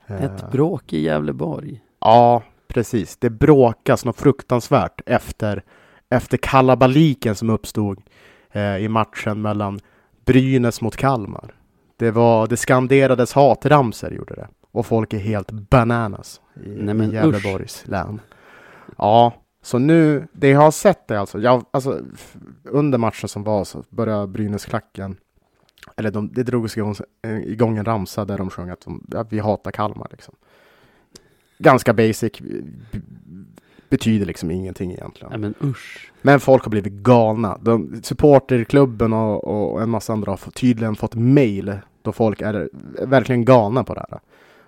Eh, 0.06 0.24
Ett 0.24 0.50
bråk 0.52 0.92
i 0.92 1.00
Gävleborg. 1.02 1.80
Ja, 2.00 2.42
precis. 2.68 3.16
Det 3.16 3.30
bråkas 3.30 4.04
något 4.04 4.16
fruktansvärt 4.20 5.00
efter, 5.06 5.62
efter 6.10 6.36
kalabaliken 6.36 7.34
som 7.34 7.50
uppstod 7.50 8.00
eh, 8.52 8.76
i 8.76 8.88
matchen 8.88 9.42
mellan 9.42 9.80
Brynäs 10.24 10.80
mot 10.80 10.96
Kalmar. 10.96 11.54
Det, 11.96 12.10
var, 12.10 12.46
det 12.46 12.56
skanderades 12.56 13.32
hatramser 13.32 14.10
gjorde 14.10 14.34
det. 14.34 14.48
Och 14.76 14.86
folk 14.86 15.12
är 15.12 15.18
helt 15.18 15.50
bananas 15.50 16.40
i, 16.64 16.68
Nej, 16.68 17.08
i 17.08 17.14
Gävleborgs 17.14 17.86
län. 17.86 18.20
Ja, 18.98 19.34
så 19.62 19.78
nu, 19.78 20.26
det 20.32 20.48
jag 20.48 20.60
har 20.60 20.70
sett 20.70 21.10
är 21.10 21.16
alltså, 21.16 21.40
jag, 21.40 21.64
alltså 21.70 22.00
under 22.64 22.98
matchen 22.98 23.28
som 23.28 23.42
var 23.44 23.64
så 23.64 23.84
började 23.90 24.26
Brynäs-klacken 24.26 25.16
eller 25.96 26.10
de, 26.10 26.32
det 26.32 26.42
drogs 26.42 26.76
igång, 26.76 26.94
eh, 27.22 27.38
igång 27.38 27.78
en 27.78 27.84
ramsa 27.84 28.24
där 28.24 28.38
de 28.38 28.50
sjöng 28.50 28.70
att 28.70 28.80
de, 28.80 29.06
att 29.14 29.32
vi 29.32 29.38
hatar 29.38 29.70
Kalmar. 29.70 30.08
Liksom. 30.10 30.34
Ganska 31.58 31.92
basic, 31.92 32.32
betyder 33.88 34.26
liksom 34.26 34.50
ingenting 34.50 34.92
egentligen. 34.92 35.30
Nej 35.30 35.38
men 35.38 35.54
usch. 35.70 36.12
Men 36.22 36.40
folk 36.40 36.64
har 36.64 36.70
blivit 36.70 36.92
galna. 36.92 37.58
De, 37.62 38.00
supporterklubben 38.02 39.12
och, 39.12 39.72
och 39.72 39.82
en 39.82 39.90
massa 39.90 40.12
andra 40.12 40.30
har 40.30 40.50
tydligen 40.50 40.96
fått 40.96 41.14
mail 41.14 41.78
då 42.02 42.12
folk 42.12 42.40
är 42.40 42.68
verkligen 43.06 43.44
galna 43.44 43.84
på 43.84 43.94
det 43.94 44.06
här. 44.10 44.20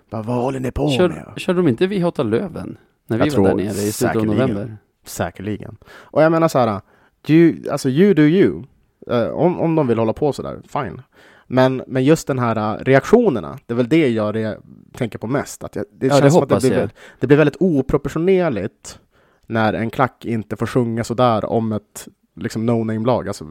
Bara, 0.09 0.21
vad 0.21 0.35
håller 0.35 0.59
ni 0.59 0.71
på 0.71 0.83
med? 0.87 0.93
Kör, 0.97 1.33
körde 1.37 1.59
de 1.59 1.67
inte 1.67 1.87
Vi 1.87 1.99
hatar 1.99 2.23
Löven? 2.23 2.77
När 3.07 3.17
vi 3.17 3.23
Jag 3.25 3.31
var 3.31 3.35
tror 3.35 3.47
där 3.47 3.55
nere 3.55 3.65
i 3.83 3.91
slutet 3.91 4.15
av 4.17 4.25
november. 4.25 4.77
Säkerligen. 5.05 5.77
Och 5.87 6.23
jag 6.23 6.31
menar 6.31 6.47
så 6.47 6.59
här, 6.59 6.81
you, 7.27 7.69
alltså 7.71 7.89
you 7.89 8.13
do 8.13 8.21
you. 8.21 8.63
Eh, 9.07 9.27
om, 9.29 9.59
om 9.59 9.75
de 9.75 9.87
vill 9.87 9.97
hålla 9.99 10.13
på 10.13 10.33
sådär, 10.33 10.61
fine. 10.67 11.01
Men, 11.47 11.83
men 11.87 12.03
just 12.03 12.27
den 12.27 12.39
här 12.39 12.55
eh, 12.79 12.83
reaktionerna, 12.83 13.59
det 13.65 13.73
är 13.73 13.75
väl 13.75 13.89
det 13.89 14.09
jag 14.09 14.35
re- 14.35 14.57
tänker 14.93 15.19
på 15.19 15.27
mest. 15.27 15.63
Att 15.63 15.75
jag, 15.75 15.85
det 15.91 16.07
Ja, 16.07 16.13
det 16.15 16.21
känns 16.21 16.33
som 16.33 16.43
att 16.43 16.49
det 16.49 16.59
blir, 16.59 16.71
jag. 16.71 16.79
väl- 16.79 16.89
det 17.19 17.27
blir 17.27 17.37
väldigt 17.37 17.57
oproportionerligt 17.59 18.99
när 19.47 19.73
en 19.73 19.89
klack 19.89 20.25
inte 20.25 20.55
får 20.55 20.65
sjunga 20.65 21.03
sådär 21.03 21.45
om 21.45 21.71
ett 21.71 22.07
liksom 22.35 22.65
no-name-lag. 22.65 23.27
Alltså, 23.27 23.45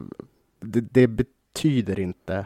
det, 0.61 0.81
det 0.81 1.07
betyder 1.07 1.99
inte 1.99 2.45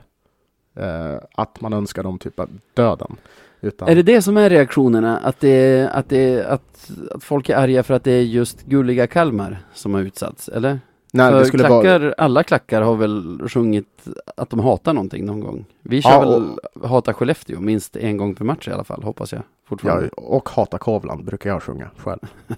eh, 0.75 1.15
att 1.35 1.61
man 1.61 1.73
önskar 1.73 2.03
dem 2.03 2.19
typ 2.19 2.39
döden. 2.73 3.15
Utan, 3.63 3.87
Är 3.89 3.95
det 3.95 4.03
det 4.03 4.21
som 4.21 4.37
är 4.37 4.49
reaktionerna? 4.49 5.17
Att, 5.17 5.39
det, 5.39 5.89
att, 5.93 6.09
det, 6.09 6.45
att, 6.45 6.91
att 7.11 7.23
folk 7.23 7.49
är 7.49 7.55
arga 7.57 7.83
för 7.83 7.93
att 7.93 8.03
det 8.03 8.11
är 8.11 8.21
just 8.21 8.63
gulliga 8.63 9.07
Kalmar 9.07 9.57
som 9.73 9.93
har 9.93 10.01
utsatts, 10.01 10.49
eller? 10.49 10.79
nej, 11.13 11.31
för 11.31 11.39
det 11.39 11.45
skulle 11.45 11.63
klackar, 11.63 11.99
vara, 11.99 12.13
alla 12.17 12.43
klackar 12.43 12.81
har 12.81 12.95
väl 12.95 13.39
sjungit 13.49 14.07
att 14.37 14.49
de 14.49 14.59
hatar 14.59 14.93
någonting 14.93 15.25
någon 15.25 15.39
gång. 15.39 15.65
Vi 15.81 16.01
kör 16.01 16.11
Ja, 16.11 16.19
väl 16.29 16.57
Hata 16.89 17.13
Skellefteå 17.13 17.59
minst 17.59 17.95
en 17.95 18.17
gång 18.17 18.35
per 18.35 18.45
match 18.45 18.67
i 18.67 18.71
alla 18.71 18.83
fall, 18.83 19.03
hoppas 19.03 19.33
jag. 19.33 19.41
ja, 19.83 20.01
och 20.17 20.49
Hata 20.49 20.77
Kovland 20.77 21.25
brukar 21.25 21.49
jag 21.49 21.63
sjunga 21.63 21.89
själv. 21.97 22.19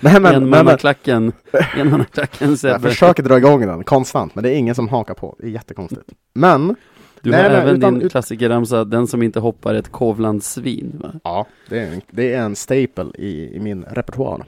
nej, 0.00 0.12
men, 0.12 0.22
men, 0.22 0.22
men, 0.22 0.42
Enmannaklacken, 0.42 1.32
enmannaklacken 1.76 2.48
Jag 2.50 2.58
Sebbe. 2.58 2.88
försöker 2.88 3.22
dra 3.22 3.38
igång 3.38 3.66
den 3.66 3.84
konstant, 3.84 4.34
men 4.34 4.44
det 4.44 4.50
är 4.50 4.54
ingen 4.54 4.74
som 4.74 4.88
hakar 4.88 5.14
på. 5.14 5.36
Det 5.38 5.46
är 5.46 5.50
jättekonstigt. 5.50 6.10
Men, 6.32 6.76
Du 7.22 7.30
Nej, 7.30 7.42
har 7.42 7.50
nej, 7.50 7.58
även 7.60 7.76
utan- 7.76 7.98
din 7.98 8.08
klassikerramsa, 8.08 8.84
den 8.84 9.06
som 9.06 9.22
inte 9.22 9.40
hoppar 9.40 9.74
ett 9.74 9.88
Kovlandssvin. 9.92 10.96
Va? 11.02 11.12
ja, 11.24 11.46
det 11.68 11.78
är 11.80 11.92
en, 11.92 12.00
det 12.10 12.34
är 12.34 12.42
en 12.42 12.56
staple 12.56 13.06
i, 13.14 13.56
i 13.56 13.60
min 13.60 13.84
repertoar. 13.84 14.44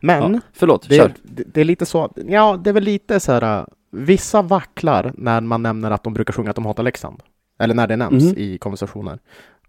Men, 0.00 0.34
Ja, 0.34 0.40
förlåt, 0.52 0.88
det, 0.88 0.96
kör. 0.96 1.12
det, 1.22 1.42
det 1.54 1.60
är 1.60 1.64
lite 1.64 1.86
så, 1.86 2.12
ja, 2.26 2.60
det 2.64 2.70
är 2.70 2.74
väl 2.74 2.82
lite 2.84 3.20
så 3.20 3.32
här, 3.32 3.66
vissa 3.90 4.42
vacklar 4.42 5.12
när 5.14 5.40
man 5.40 5.62
nämner 5.62 5.90
att 5.90 6.04
de 6.04 6.14
brukar 6.14 6.32
sjunga 6.32 6.50
att 6.50 6.56
de 6.56 6.66
hatar 6.66 6.82
Leksand. 6.82 7.22
Eller 7.58 7.74
när 7.74 7.86
det 7.86 7.96
nämns 7.96 8.24
Mhm. 8.24 8.34
i 8.36 8.58
konversationer. 8.58 9.18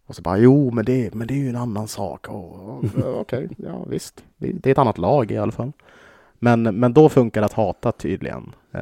Och 0.07 0.15
så 0.15 0.21
bara, 0.21 0.37
jo, 0.37 0.71
men 0.71 0.85
det, 0.85 1.13
men 1.13 1.27
det 1.27 1.33
är 1.33 1.37
ju 1.37 1.49
en 1.49 1.55
annan 1.55 1.87
sak. 1.87 2.27
Och- 2.27 2.77
och- 2.79 3.19
Okej, 3.21 3.49
ja 3.57 3.85
visst. 3.89 4.23
Det 4.37 4.69
är 4.69 4.71
ett 4.71 4.77
annat 4.77 4.97
lag 4.97 5.31
i 5.31 5.37
alla 5.37 5.51
fall. 5.51 5.71
Men, 6.39 6.63
men 6.63 6.93
då 6.93 7.09
funkar 7.09 7.41
det 7.41 7.45
att 7.45 7.53
hata 7.53 7.91
tydligen. 7.91 8.51
Eh, 8.73 8.81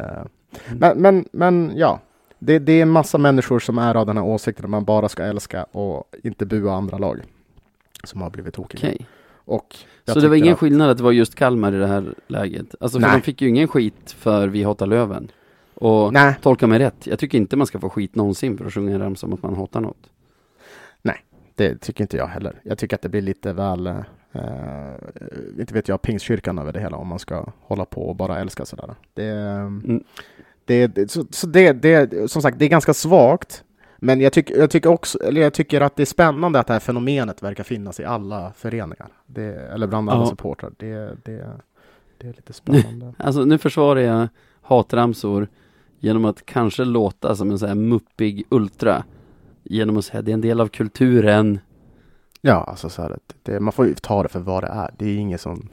Men, 0.77 0.97
men, 1.01 1.25
men 1.31 1.71
ja, 1.75 1.99
det, 2.39 2.59
det 2.59 2.73
är 2.73 2.81
en 2.81 2.89
massa 2.89 3.17
människor 3.17 3.59
som 3.59 3.77
är 3.77 3.95
av 3.95 4.05
den 4.05 4.17
här 4.17 4.23
åsikten 4.25 4.65
att 4.65 4.71
man 4.71 4.85
bara 4.85 5.09
ska 5.09 5.23
älska 5.23 5.63
och 5.63 6.03
inte 6.23 6.45
bua 6.45 6.73
andra 6.73 6.97
lag. 6.97 7.21
Som 8.03 8.21
har 8.21 8.29
blivit 8.29 8.53
tokiga. 8.53 8.89
Okej. 8.89 9.07
Och 9.31 9.75
Så 10.07 10.19
det 10.19 10.27
var 10.27 10.35
ingen 10.35 10.53
att- 10.53 10.59
skillnad 10.59 10.89
att 10.89 10.97
det 10.97 11.03
var 11.03 11.11
just 11.11 11.35
Kalmar 11.35 11.73
i 11.73 11.77
det 11.77 11.87
här 11.87 12.13
läget? 12.27 12.75
Alltså 12.79 12.99
för 12.99 13.07
Nej. 13.07 13.15
de 13.17 13.21
fick 13.21 13.41
ju 13.41 13.47
ingen 13.49 13.67
skit 13.67 14.11
för 14.11 14.47
Vi 14.47 14.63
hatar 14.63 14.85
Löven. 14.87 15.31
Och 15.73 16.13
Nej, 16.13 16.35
tolka 16.41 16.67
mig 16.67 16.79
rätt, 16.79 17.07
jag 17.07 17.19
tycker 17.19 17.37
inte 17.37 17.55
man 17.55 17.67
ska 17.67 17.79
få 17.79 17.89
skit 17.89 18.15
någonsin 18.15 18.57
för 18.57 18.65
att 18.65 18.73
sjunga 18.73 18.93
en 18.95 18.99
ramsa 19.01 19.27
om 19.27 19.33
att 19.33 19.43
man 19.43 19.55
hatar 19.55 19.81
något. 19.81 20.09
det 21.55 21.75
tycker 21.81 22.03
inte 22.03 22.17
jag 22.17 22.27
heller. 22.27 22.59
Jag 22.63 22.77
tycker 22.77 22.95
att 22.95 23.01
det 23.01 23.09
blir 23.09 23.21
lite 23.21 23.53
väl, 23.53 23.87
eh, 23.87 23.93
inte 25.59 25.73
vet 25.73 25.87
jag, 25.87 26.01
pingstkyrkan 26.01 26.59
över 26.59 26.73
det 26.73 26.79
hela 26.79 26.97
om 26.97 27.07
man 27.07 27.19
ska 27.19 27.45
hålla 27.61 27.85
på 27.85 28.01
och 28.09 28.15
bara 28.15 28.39
älska 28.39 28.65
sådär. 28.65 28.95
Det, 29.13 29.23
Mm. 29.29 30.03
Det, 30.77 31.11
så, 31.11 31.25
så 31.31 31.47
det, 31.47 31.73
det, 31.73 32.31
som 32.31 32.41
sagt, 32.41 32.59
det 32.59 32.65
är 32.65 32.69
ganska 32.69 32.93
svagt. 32.93 33.63
Men 33.97 34.21
jag, 34.21 34.33
tycker 34.33 34.57
jag, 34.57 34.69
tycker 34.69 34.89
också, 34.89 35.19
eller 35.23 35.41
jag 35.41 35.53
tycker 35.53 35.81
att 35.81 35.95
det 35.95 36.03
är 36.03 36.05
spännande 36.05 36.59
att 36.59 36.67
det 36.67 36.73
här 36.73 36.79
fenomenet 36.79 37.43
verkar 37.43 37.63
finnas 37.63 37.99
i 37.99 38.05
alla 38.05 38.53
föreningar. 38.53 39.07
Det, 39.25 39.43
eller 39.43 39.87
bland 39.87 40.09
alla 40.09 40.21
Ja. 40.21 40.29
supportrar. 40.29 40.71
Det, 40.77 40.95
det, 41.25 41.47
det 42.17 42.27
är 42.27 42.33
lite 42.33 42.53
spännande. 42.53 43.13
Alltså 43.17 43.45
nu 43.45 43.57
försvarar 43.57 43.99
jag 43.99 44.27
hatramsor 44.61 45.47
genom 45.99 46.25
att 46.25 46.45
kanske 46.45 46.85
låta 46.85 47.35
som 47.35 47.51
en 47.51 47.59
sån 47.59 47.67
här 47.67 47.75
muppig 47.75 48.43
ultra. 48.49 49.03
Genom 49.63 49.97
att 49.97 50.05
säga 50.05 50.21
det 50.21 50.31
är 50.31 50.33
en 50.33 50.41
del 50.41 50.61
av 50.61 50.67
kulturen. 50.67 51.59
ja, 52.41 52.63
alltså 52.63 52.89
så 52.89 53.01
här, 53.01 53.09
att 53.09 53.35
det, 53.43 53.59
man 53.59 53.73
får 53.73 53.87
ju 53.87 53.93
ta 53.93 54.23
det 54.23 54.29
för 54.29 54.39
vad 54.39 54.63
det 54.63 54.67
är. 54.67 54.93
Det 54.97 55.05
är 55.05 55.17
inget 55.17 55.41
som 55.41 55.69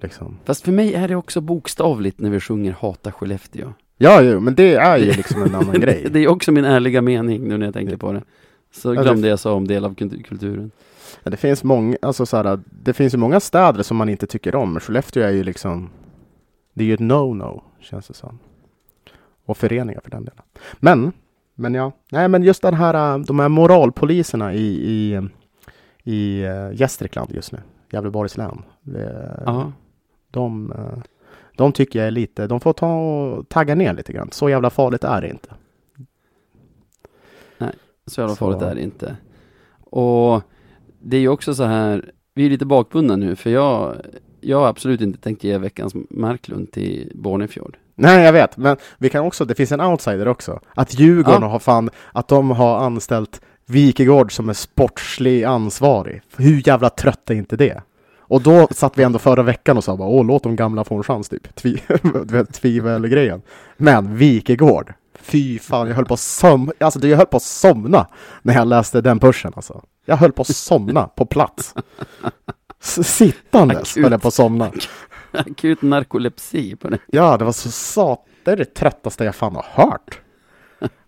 liksom... 0.00 0.38
Fast 0.44 0.64
för 0.64 0.72
mig 0.72 0.94
är 0.94 1.08
det 1.08 1.16
också 1.16 1.40
bokstavligt 1.40 2.20
när 2.20 2.30
vi 2.30 2.40
sjunger 2.40 2.72
Hata 2.72 3.12
Skellefteå. 3.12 3.72
Ja, 3.98 4.22
jo, 4.22 4.40
men 4.40 4.54
det 4.54 4.74
är 4.74 4.96
ju 4.98 5.12
liksom 5.12 5.42
en 5.42 5.54
annan 5.54 5.80
grej. 5.80 6.06
det 6.10 6.18
är 6.20 6.28
också 6.28 6.52
min 6.52 6.64
ärliga 6.64 7.02
mening 7.02 7.48
nu 7.48 7.58
när 7.58 7.66
jag 7.66 7.74
tänker 7.74 7.96
på 7.96 8.12
det. 8.12 8.22
Så 8.72 8.88
Ja, 8.94 8.94
det- 9.00 9.02
glömde 9.04 9.28
jag 9.28 9.38
sa 9.38 9.52
om 9.52 9.66
del 9.66 9.84
av 9.84 9.94
kultu- 9.94 10.22
kulturen. 10.22 10.70
Ja, 11.22 11.30
det 11.30 11.36
finns 11.36 11.64
många, 11.64 11.96
alltså 12.02 12.26
så 12.26 12.36
här, 12.36 12.60
det 12.82 12.92
finns 12.92 13.14
ju 13.14 13.18
många 13.18 13.40
städer 13.40 13.82
som 13.82 13.96
man 13.96 14.08
inte 14.08 14.26
tycker 14.26 14.54
om. 14.54 14.80
Skellefteå 14.80 15.22
är 15.22 15.30
ju 15.30 15.44
liksom, 15.44 15.90
det 16.74 16.84
är 16.84 16.86
ju 16.88 16.94
ett 16.94 17.00
no-no, 17.00 17.62
känns 17.80 18.06
det 18.08 18.14
som. 18.14 18.38
Och 19.46 19.56
föreningar 19.56 20.00
för 20.04 20.10
den 20.10 20.24
delen. 20.24 20.42
Men, 20.80 21.12
men 21.54 21.74
ja, 21.74 21.92
nej 22.12 22.28
men 22.28 22.42
just 22.42 22.62
den 22.62 22.74
här, 22.74 23.14
äh, 23.18 23.24
de 23.24 23.38
här 23.38 23.48
moralpoliserna 23.48 24.54
i, 24.54 24.66
i, 24.92 25.20
i 26.04 26.42
äh, 26.44 26.72
Gästrikland 26.80 27.30
just 27.34 27.52
nu, 27.52 27.58
Gävleborgs 27.92 28.36
län. 28.36 28.62
Det, 28.82 29.42
de, 30.30 30.72
äh, 30.72 30.98
de 31.56 31.72
tycker 31.72 31.98
jag 31.98 32.06
är 32.06 32.10
lite, 32.10 32.46
de 32.46 32.60
får 32.60 32.72
ta 32.72 32.94
och 32.94 33.48
tagga 33.48 33.74
ner 33.74 33.94
lite 33.94 34.12
grann. 34.12 34.28
Så 34.32 34.50
jävla 34.50 34.70
farligt 34.70 35.04
är 35.04 35.20
det 35.20 35.28
inte. 35.28 35.48
så 38.08 38.20
jävla 38.20 38.34
Så- 38.34 38.38
farligt 38.38 38.62
är 38.62 38.74
det 38.74 38.80
inte. 38.82 39.16
Och 39.90 40.42
det 41.02 41.16
är 41.16 41.20
ju 41.20 41.28
också 41.28 41.54
så 41.54 41.64
här, 41.64 42.10
vi 42.34 42.46
är 42.46 42.50
lite 42.50 42.66
bakbundna 42.66 43.16
nu 43.16 43.36
för 43.36 43.50
jag, 43.50 43.96
jag 44.40 44.58
har 44.60 44.66
absolut 44.68 45.00
inte 45.00 45.18
tänkt 45.20 45.44
ge 45.44 45.58
veckans 45.58 45.94
Marklund 46.10 46.72
till 46.72 47.12
Bornefjord. 47.14 47.76
Nej, 47.94 48.24
jag 48.24 48.32
vet, 48.32 48.56
men 48.56 48.76
vi 48.98 49.08
kan 49.10 49.24
också, 49.24 49.44
det 49.44 49.54
finns 49.54 49.72
en 49.72 49.80
outsider 49.80 50.28
också. 50.28 50.60
Att 50.74 50.98
Djurgården 50.98 51.42
Ja. 51.42 51.48
har 51.48 51.58
fan, 51.58 51.90
att 52.12 52.28
de 52.28 52.50
har 52.50 52.78
anställt 52.78 53.40
Wikegård 53.66 54.32
som 54.32 54.48
är 54.48 54.52
sportslig 54.52 55.44
ansvarig. 55.44 56.22
Hur 56.36 56.68
jävla 56.68 56.90
trött 56.90 57.30
är 57.30 57.34
inte 57.34 57.56
det? 57.56 57.82
Och 58.28 58.42
då 58.42 58.68
satt 58.70 58.98
vi 58.98 59.02
ändå 59.02 59.18
förra 59.18 59.42
veckan 59.42 59.76
och 59.76 59.84
sa 59.84 59.96
bara, 59.96 60.08
åh, 60.08 60.24
låt 60.26 60.42
de 60.42 60.56
gamla 60.56 60.84
få 60.84 60.96
en 60.96 61.02
chans, 61.02 61.28
typ. 61.28 61.54
Tvi, 61.54 61.82
tvivel-grejen. 62.52 63.42
Men 63.76 64.16
Wikegård, 64.16 64.92
fy 65.20 65.58
fan, 65.58 65.88
jag 65.88 65.94
höll 65.94 66.04
på 66.04 66.14
att 66.14 66.20
som, 66.20 66.72
alltså 66.80 67.06
jag 67.06 67.16
höll 67.16 67.26
på 67.26 67.36
att 67.36 67.42
somna 67.42 68.06
när 68.42 68.54
jag 68.54 68.68
läste 68.68 69.00
den 69.00 69.18
pushen 69.18 69.52
alltså. 69.56 69.82
Jag 70.04 70.16
höll 70.16 70.32
på 70.32 70.42
att 70.42 70.48
somna 70.56 71.02
på 71.08 71.26
plats. 71.26 71.74
S- 72.82 73.16
Sittandes 73.16 73.76
Akut. 73.92 74.02
höll 74.02 74.12
jag 74.12 74.22
på 74.22 74.28
att 74.28 74.34
somna. 74.34 74.70
Akut 75.32 75.82
narkolepsi 75.82 76.76
på 76.76 76.88
det. 76.88 76.98
Ja, 77.06 77.36
det 77.36 77.44
var 77.44 77.52
så 77.52 77.70
sat... 77.70 78.24
Det 78.44 78.52
är 78.52 78.56
det 78.56 78.74
tröttaste 78.74 79.24
jag 79.24 79.34
fan 79.34 79.54
har 79.56 79.66
hört. 79.84 80.20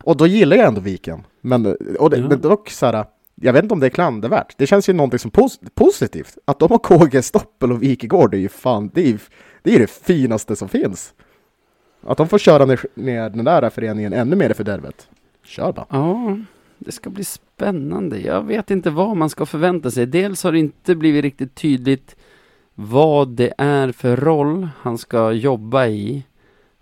Och 0.05 0.17
då 0.17 0.27
gillar 0.27 0.57
jag 0.57 0.67
ändå 0.67 0.81
Viken. 0.81 1.23
Men, 1.41 1.67
och 1.99 2.11
det, 2.11 2.17
Ja. 2.19 2.29
men 2.29 2.41
dock 2.41 2.71
så 2.71 2.87
här, 2.87 3.05
jag 3.41 3.53
vet 3.53 3.63
inte 3.63 3.75
om 3.75 3.81
det 3.81 3.87
är 3.87 3.91
klandervärt. 3.91 4.55
Det 4.59 4.67
känns 4.67 4.89
ju 4.89 4.93
någonting 4.93 5.19
som 5.19 5.31
pos 5.31 5.61
positivt. 5.75 6.39
Att 6.45 6.59
de 6.59 6.71
har 6.71 6.79
KG 6.79 7.23
Stoppel 7.23 7.73
och 7.73 7.83
Wikegård 7.83 8.35
är 8.35 8.39
ju 8.39 8.49
fan, 8.49 8.91
det 8.95 9.01
är 9.01 9.07
ju 9.07 9.19
det, 9.63 9.75
är 9.75 9.79
det 9.79 9.91
finaste 9.91 10.57
som 10.57 10.69
finns. 10.69 11.15
Att 12.01 12.19
de 12.19 12.29
får 12.29 12.39
köra 12.39 12.65
ner, 12.65 12.81
ner 12.95 13.31
den 13.31 13.45
där 13.45 13.71
föreningen 13.71 14.13
ännu 14.13 14.37
mer 14.37 14.51
i 14.51 14.55
fördärvet. 14.55 15.09
Kör 15.45 15.73
bara. 15.73 15.87
Ja, 15.91 16.39
det 16.79 16.93
ska 16.93 17.11
bli 17.11 17.25
spännande. 17.25 18.21
Jag 18.21 18.43
vet 18.43 18.71
inte 18.71 18.91
vad 18.91 19.17
man 19.17 19.31
ska 19.31 19.47
förvänta 19.47 19.91
sig. 19.91 20.07
Dels 20.07 20.45
har 20.45 20.53
det 20.53 20.59
inte 20.59 20.95
blivit 20.95 21.23
riktigt 21.23 21.55
tydligt 21.55 22.17
vad 22.75 23.29
det 23.29 23.55
är 23.59 23.93
för 23.93 24.17
roll 24.17 24.69
han 24.77 24.99
ska 24.99 25.33
jobba 25.33 25.87
i. 25.87 26.25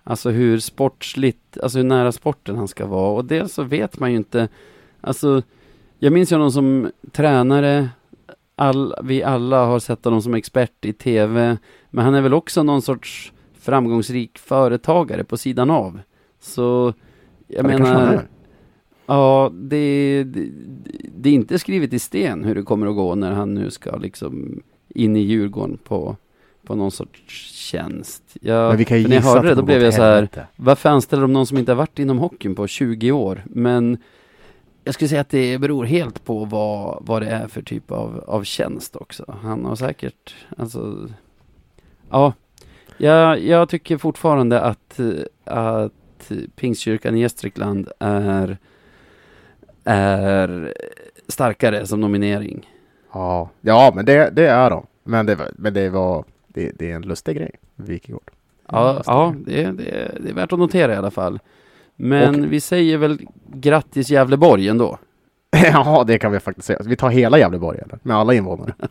Alltså 0.05 0.31
hur 0.31 0.59
sportsligt, 0.59 1.59
alltså 1.63 1.79
hur 1.79 1.85
nära 1.85 2.13
sporten 2.13 2.57
han 2.57 2.69
ska 2.69 2.87
vara. 2.87 3.11
Och 3.11 3.25
dels 3.25 3.55
så 3.55 3.63
vet 3.63 3.99
man 3.99 4.11
ju 4.11 4.17
inte, 4.17 4.49
alltså 5.01 5.43
jag 5.99 6.13
minns 6.13 6.33
ju 6.33 6.37
honom 6.37 6.53
som 6.53 6.91
tränare, 7.13 7.89
all, 8.57 8.95
vi 9.03 9.23
alla 9.23 9.65
har 9.65 9.79
sett 9.79 10.05
honom 10.05 10.23
som 10.23 10.35
expert 10.35 10.85
i 10.85 10.93
tv, 10.93 11.59
men 11.91 12.05
han 12.05 12.15
är 12.15 12.21
väl 12.21 12.35
också 12.35 12.63
någon 12.63 12.83
sorts 12.83 13.33
framgångsrik 13.61 14.39
företagare 14.39 15.25
på 15.25 15.37
sidan 15.37 15.71
av. 15.71 16.01
Så 16.41 16.95
jag 17.47 17.65
Ja, 17.65 17.69
menar. 17.69 18.29
Ja, 19.07 19.51
det, 19.55 20.25
det, 20.25 20.49
det 21.17 21.29
är 21.29 21.33
inte 21.35 21.59
skrivet 21.59 21.93
i 21.93 21.99
sten 21.99 22.45
hur 22.45 22.55
det 22.55 22.63
kommer 22.63 22.87
att 22.87 22.97
gå 22.97 23.15
när 23.15 23.33
han 23.33 23.55
nu 23.55 23.71
ska 23.71 23.97
liksom 23.97 24.63
in 24.89 25.17
i 25.17 25.21
Djurgården 25.21 25.79
på, 25.85 26.17
på 26.67 26.75
någon 26.75 26.91
sorts 26.91 27.53
tjänst. 27.53 28.23
Jag, 28.41 28.69
Men 28.69 28.77
vi 28.77 28.85
kan 28.85 29.03
ju 29.03 29.09
när 29.09 29.17
jag 29.17 29.23
hörde 29.23 29.49
det, 29.49 29.55
då 29.55 29.63
blev 29.63 29.83
jag 29.83 29.95
så 29.95 30.03
här, 30.03 30.29
varför 30.57 30.89
anställer 30.89 31.23
de 31.23 31.33
någon 31.33 31.47
som 31.47 31.59
inte 31.59 31.73
har 31.73 31.77
varit 31.77 31.99
inom 31.99 32.19
hockeyn 32.19 32.55
på 32.55 32.67
20 32.67 33.13
år? 33.13 33.43
Men 33.47 33.99
jag 34.87 34.95
skulle 34.95 35.09
säga 35.09 35.21
att 35.21 35.29
det 35.29 35.59
beror 35.59 35.85
helt 35.85 36.25
på 36.25 36.45
vad, 36.45 36.99
vad 37.07 37.23
det 37.23 37.29
är 37.29 37.49
för 37.49 37.63
typ 37.63 37.91
av, 37.91 38.25
av 38.27 38.43
tjänst 38.45 38.97
också. 38.97 39.35
Han 39.43 39.65
har 39.65 39.77
säkert, 39.77 40.35
alltså, 40.57 41.09
ja, 42.11 42.33
jag, 42.97 43.41
jag 43.41 43.69
tycker 43.69 43.99
fortfarande 43.99 44.61
att, 44.61 45.01
att 45.45 46.33
Pingstkyrkan 46.57 47.17
i 47.17 47.21
Gästrikland 47.21 47.89
är, 47.99 48.59
är 49.85 50.75
starkare 51.29 51.87
som 51.87 52.01
nominering. 52.01 52.71
Ja, 53.13 53.51
ja 53.61 53.93
men 53.95 54.05
det, 54.05 54.31
det 54.31 54.47
är 54.47 54.71
de. 54.71 54.87
Men 55.05 55.27
det, 55.27 55.35
var- 55.35 55.51
men 55.57 55.75
det 55.75 55.89
var, 55.89 56.25
det, 56.49 56.73
det 56.79 56.91
är 56.91 56.97
en 56.97 57.03
lustig 57.03 57.37
grej, 57.37 57.51
Wikegård. 57.77 58.31
Ja, 58.69 59.03
ja 59.07 59.35
det, 59.47 59.63
det, 59.63 60.11
det 60.21 60.31
är 60.31 60.35
värt 60.35 60.53
att 60.53 60.59
notera 60.59 60.95
i 60.95 60.97
alla 60.97 61.11
fall. 61.11 61.39
Men 61.97 62.51
vi 62.51 62.61
säger 62.61 62.99
väl 62.99 63.21
grattis 63.53 64.11
Gävleborg 64.11 64.69
ändå. 64.69 64.99
Ja, 65.73 66.05
det 66.07 66.19
kan 66.19 66.33
vi 66.33 66.41
faktiskt 66.41 66.67
säga. 66.67 66.79
Vi 66.85 66.97
tar 66.97 67.11
hela 67.11 67.39
Gävleborg 67.39 67.79
eller? 67.79 67.99
Med 68.03 68.17
alla 68.17 68.35
invånare. 68.35 68.75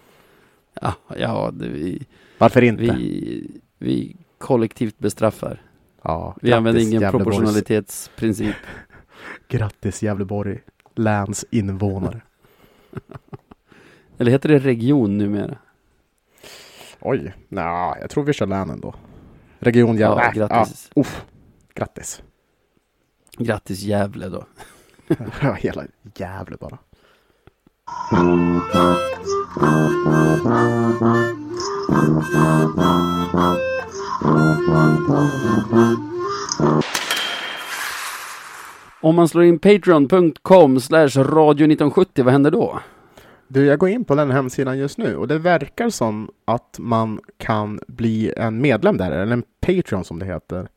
Ja, 0.81 0.93
ja 1.17 1.49
det, 1.53 1.67
vi, 1.67 2.05
Varför 2.37 2.61
inte? 2.61 2.83
vi, 2.83 3.51
vi 3.77 4.15
kollektivt 4.37 4.99
bestraffar. 4.99 5.61
ja, 6.01 6.35
Vi 6.41 6.53
använder 6.53 6.81
ingen 6.81 7.01
Gävleborgs- 7.01 7.11
proportionalitetsprincip. 7.11 8.55
Grattis 9.47 10.03
Gävleborg 10.03 10.59
läns 10.95 11.45
invånare. 11.51 12.21
Eller 14.17 14.31
heter 14.31 14.49
det 14.49 14.59
region 14.59 15.17
numera? 15.17 15.57
Oj, 16.99 17.33
nej, 17.49 17.97
jag 18.01 18.09
tror 18.09 18.23
vi 18.23 18.33
kör 18.33 18.45
län 18.47 18.69
ändå. 18.69 18.95
Region 19.59 19.97
Gävle. 19.97 20.23
Ja, 20.23 20.31
grattis. 20.47 20.91
Ja, 20.95 21.01
uff, 21.01 21.25
grattis. 21.73 22.23
Grattis 23.37 23.83
Gävle 23.83 24.29
då. 24.29 24.45
Hela 25.57 25.83
Gävle 26.15 26.57
bara. 26.59 26.77
Om 39.01 39.15
man 39.15 39.27
slår 39.27 39.43
in 39.43 39.59
patreon.com 39.59 40.79
slash 40.79 41.07
radio 41.07 41.65
1970, 41.65 42.23
vad 42.23 42.31
händer 42.33 42.51
då? 42.51 42.79
Du, 43.47 43.65
jag 43.65 43.79
går 43.79 43.89
in 43.89 44.05
på 44.05 44.15
den 44.15 44.31
hemsidan 44.31 44.77
just 44.77 44.97
nu 44.97 45.15
och 45.15 45.27
det 45.27 45.37
verkar 45.37 45.89
som 45.89 46.29
att 46.45 46.75
man 46.79 47.19
kan 47.37 47.79
bli 47.87 48.33
en 48.37 48.61
medlem 48.61 48.97
där, 48.97 49.11
eller 49.11 49.33
en 49.33 49.43
Patreon 49.61 50.03
som 50.03 50.19
det 50.19 50.25
heter. 50.25 50.67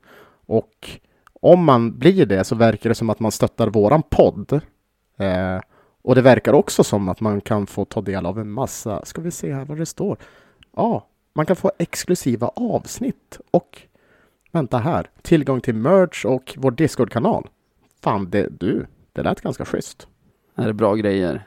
Och 0.47 1.01
om 1.41 1.64
man 1.64 1.99
blir 1.99 2.26
det 2.26 2.45
så 2.45 2.55
verkar 2.55 2.89
det 2.89 2.95
som 2.95 3.11
att 3.11 3.20
man 3.20 3.32
stöttar 3.32 3.68
våran 3.68 4.03
podd. 4.03 4.61
Eh, 5.18 5.61
och 6.03 6.14
det 6.14 6.22
verkar 6.22 6.53
också 6.53 6.84
som 6.84 7.09
att 7.09 7.20
man 7.20 7.41
kan 7.41 7.66
få 7.66 7.84
ta 7.84 8.01
del 8.01 8.26
av 8.26 8.39
en 8.39 8.51
massa, 8.51 9.05
ska 9.05 9.20
vi 9.20 9.30
se 9.30 9.55
här 9.55 9.64
vad 9.64 9.78
det 9.78 9.86
står. 9.86 10.18
Ja, 10.76 11.07
man 11.34 11.47
kan 11.47 11.57
få 11.57 11.72
exklusiva 11.78 12.49
avsnitt 12.49 13.41
och 13.51 13.82
vänta 14.53 14.78
här, 14.78 15.11
tillgång 15.22 15.61
till 15.61 15.74
merch 15.74 16.24
och 16.24 16.55
vår 16.59 16.70
Discord-kanal. 16.70 17.49
Fan, 18.03 18.30
det, 18.30 18.49
du, 18.61 18.86
det 19.12 19.22
lät 19.22 19.41
ganska 19.41 19.64
schysst. 19.64 20.09
Det 20.55 20.62
är 20.62 20.72
bra 20.72 20.95
grejer. 20.95 21.47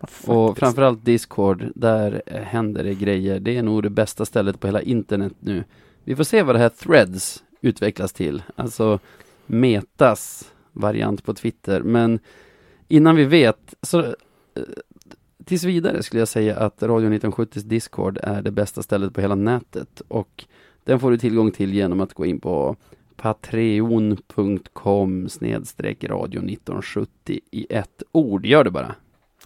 Och 0.00 0.08
Faktiskt. 0.08 0.58
framförallt 0.58 1.04
Discord, 1.04 1.72
där 1.74 2.22
eh, 2.26 2.42
händer 2.42 2.84
det 2.84 2.94
grejer. 2.94 3.40
Det 3.40 3.56
är 3.56 3.62
nog 3.62 3.82
det 3.82 3.90
bästa 3.90 4.24
stället 4.24 4.60
på 4.60 4.66
hela 4.66 4.82
internet 4.82 5.32
nu. 5.40 5.64
Vi 6.04 6.16
får 6.16 6.24
se 6.24 6.42
vad 6.42 6.54
det 6.54 6.58
här 6.58 6.68
Threads 6.68 7.42
utvecklas 7.60 8.12
till. 8.12 8.42
Alltså 8.56 8.98
Metas 9.50 10.52
variant 10.72 11.24
på 11.24 11.34
Twitter. 11.34 11.80
Men 11.82 12.18
innan 12.88 13.16
vi 13.16 13.24
vet, 13.24 13.74
så 13.82 14.00
eh, 14.00 14.14
tills 15.44 15.64
vidare 15.64 16.02
skulle 16.02 16.20
jag 16.20 16.28
säga 16.28 16.56
att 16.56 16.82
Radio 16.82 17.10
1970s 17.10 17.60
Discord 17.60 18.18
är 18.22 18.42
det 18.42 18.50
bästa 18.50 18.82
stället 18.82 19.14
på 19.14 19.20
hela 19.20 19.34
nätet. 19.34 20.02
Och 20.08 20.44
den 20.84 21.00
får 21.00 21.10
du 21.10 21.18
tillgång 21.18 21.50
till 21.50 21.74
genom 21.74 22.00
att 22.00 22.14
gå 22.14 22.26
in 22.26 22.40
på 22.40 22.76
patreon.com 23.16 24.58
snedstreck 25.28 26.04
radio 26.04 26.38
1970 26.38 27.40
i 27.50 27.66
ett 27.70 28.02
ord. 28.12 28.46
Gör 28.46 28.64
det 28.64 28.70
bara. 28.70 28.94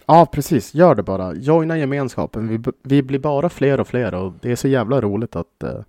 Ja, 0.05 0.25
precis. 0.31 0.73
Gör 0.73 0.95
det 0.95 1.03
bara. 1.03 1.33
Joina 1.33 1.77
gemenskapen. 1.77 2.47
Vi, 2.47 2.59
vi 2.83 3.03
blir 3.03 3.19
bara 3.19 3.49
fler 3.49 3.79
och 3.79 3.87
fler 3.87 4.15
och 4.15 4.33
det 4.41 4.51
är 4.51 4.55
så 4.55 4.67
jävla 4.67 5.01
roligt 5.01 5.35
att, 5.35 5.63
eh, 5.63 5.79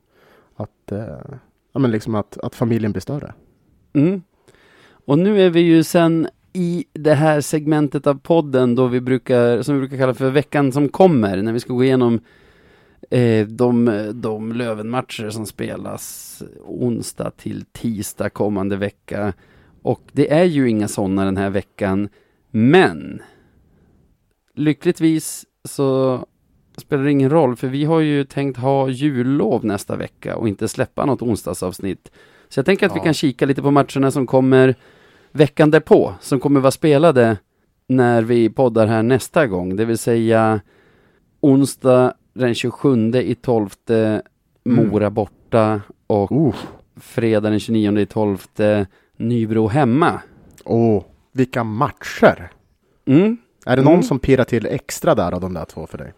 att, 0.57 0.93
eh, 0.93 1.39
ja, 1.73 1.79
men 1.81 1.91
liksom 1.91 2.14
att, 2.14 2.39
att 2.39 2.55
familjen 2.55 2.93
blir 2.93 3.01
större. 3.01 3.33
Mm. 3.97 4.22
Och 4.88 5.18
nu 5.18 5.42
är 5.42 5.51
vi 5.51 5.61
ju 5.61 5.82
sen 5.82 6.28
i 6.53 6.84
det 6.92 7.14
här 7.14 7.40
segmentet 7.40 8.07
av 8.07 8.14
podden 8.14 8.74
då 8.74 8.86
vi 8.86 9.01
brukar, 9.01 9.62
som 9.62 9.74
vi 9.74 9.80
brukar 9.80 9.97
kalla 9.97 10.14
för 10.14 10.30
veckan 10.30 10.72
som 10.72 10.88
kommer, 10.88 11.42
när 11.42 11.53
vi 11.53 11.61
ska 11.61 11.72
gå 11.72 11.84
igenom 11.84 12.20
eh, 13.11 13.47
de, 13.47 14.11
de 14.14 14.53
Lövenmatcher 14.53 15.30
som 15.30 15.47
spelas 15.47 16.42
onsdag 16.66 17.30
till 17.30 17.64
tisdag 17.72 18.30
kommande 18.30 18.76
vecka. 18.76 19.32
Och 19.82 20.03
det 20.12 20.32
är 20.32 20.44
ju 20.44 20.70
inga 20.70 20.88
sådana 20.88 21.24
den 21.24 21.36
här 21.36 21.51
veckan, 21.51 22.09
men 22.51 23.22
lyckligtvis 24.55 25.44
så 25.64 26.20
spelar 26.76 27.05
det 27.05 27.11
ingen 27.11 27.30
roll, 27.30 27.57
för 27.57 27.68
vi 27.68 27.84
har 27.84 28.01
ju 28.01 28.24
tänkt 28.24 28.59
ha 28.59 28.88
jullov 28.88 29.64
nästa 29.64 29.97
vecka 29.97 30.36
och 30.36 30.49
inte 30.49 30.68
släppa 30.68 31.07
något 31.07 31.22
onsdagsavsnitt. 31.22 32.11
Så 32.49 32.59
jag 32.59 32.66
tänker 32.66 32.86
att 32.86 32.92
vi 32.92 32.99
Ja. 32.99 33.05
kan 33.05 33.14
kika 33.14 33.47
lite 33.47 33.62
på 33.62 33.70
matcherna 33.70 34.11
som 34.11 34.26
kommer 34.26 34.74
veckan 35.32 35.70
därpå, 35.70 36.14
som 36.20 36.40
kommer 36.40 36.61
vara 36.61 36.70
spelade 36.70 37.36
när 37.88 38.22
vi 38.22 38.51
poddar 38.51 38.86
här 38.86 39.03
nästa 39.03 39.47
gång, 39.47 39.76
det 39.76 39.84
vill 39.84 39.99
säga 39.99 40.61
onsdag 41.40 42.14
den 42.34 42.55
27 42.55 43.11
i 43.14 43.34
12 43.34 43.68
Mora 44.64 45.11
borta 45.11 45.80
och 46.07 46.32
Oh, 46.32 46.55
fredag 46.97 47.51
den 47.51 47.61
29 47.61 47.99
i 47.99 48.07
12 48.07 48.38
Nybro 49.16 49.66
hemma. 49.66 50.20
oh, 50.64 51.03
vilka 51.32 51.64
matcher! 51.64 52.51
Mm. 53.07 53.36
Är 53.66 53.76
det 53.76 53.82
någon 53.82 53.92
Mm. 53.92 54.03
som 54.03 54.18
pirrar 54.18 54.44
till 54.44 54.66
extra 54.66 55.14
där 55.14 55.32
av 55.32 55.40
de 55.40 55.55
där 55.55 55.64
två 55.64 55.86
för 55.86 55.99
dig? 55.99 56.12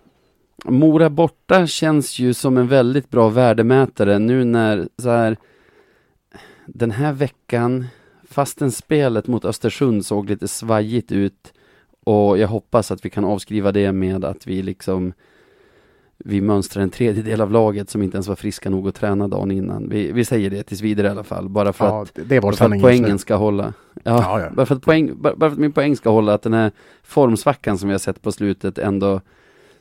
Mora 0.64 1.10
borta 1.10 1.66
känns 1.66 2.18
ju 2.18 2.34
som 2.34 2.56
en 2.56 2.68
väldigt 2.68 3.10
bra 3.10 3.28
värdemätare 3.28 4.18
nu 4.18 4.44
när 4.44 4.88
så 4.98 5.10
här 5.10 5.36
den 6.74 6.90
här 6.90 7.12
veckan, 7.12 7.86
fastän 8.24 8.72
spelet 8.72 9.26
mot 9.26 9.44
Östersund 9.44 10.06
såg 10.06 10.30
lite 10.30 10.48
svajigt 10.48 11.12
ut 11.12 11.52
och 12.04 12.38
jag 12.38 12.48
hoppas 12.48 12.90
att 12.90 13.04
vi 13.04 13.10
kan 13.10 13.24
avskriva 13.24 13.72
det 13.72 13.92
med 13.92 14.24
att 14.24 14.46
vi 14.46 14.62
liksom 14.62 15.12
vi 16.24 16.40
mönstrar 16.40 16.82
en 16.82 16.90
tredjedel 16.90 17.40
av 17.40 17.52
laget 17.52 17.90
som 17.90 18.02
inte 18.02 18.16
ens 18.16 18.28
var 18.28 18.36
friska 18.36 18.70
nog 18.70 18.88
att 18.88 18.94
träna 18.94 19.28
dagen 19.28 19.50
innan. 19.50 19.88
Vi, 19.88 20.12
vi 20.12 20.24
säger 20.24 20.50
det 20.50 20.62
tills 20.62 20.80
vidare 20.80 21.06
i 21.06 21.10
alla 21.10 21.24
fall, 21.24 21.48
bara 21.48 21.72
för 21.72 21.86
Ja, 21.86 22.02
att, 22.02 22.42
bara 22.42 22.52
för 22.52 22.74
att 22.74 22.80
poängen 22.80 23.18
ska 23.18 23.34
hålla. 23.34 23.72
Ja, 23.94 24.22
Ja, 24.22 24.40
ja. 24.40 24.50
Bara, 24.50 24.66
för 24.66 24.74
att 24.74 24.82
poäng, 24.82 25.12
bara, 25.22 25.36
bara 25.36 25.50
för 25.50 25.54
att 25.54 25.60
min 25.60 25.72
poäng 25.72 25.96
ska 25.96 26.10
hålla, 26.10 26.34
att 26.34 26.42
den 26.42 26.54
här 26.54 26.72
formsvackan 27.02 27.78
som 27.78 27.88
vi 27.88 27.94
har 27.94 27.98
sett 27.98 28.22
på 28.22 28.32
slutet 28.32 28.78
ändå 28.78 29.20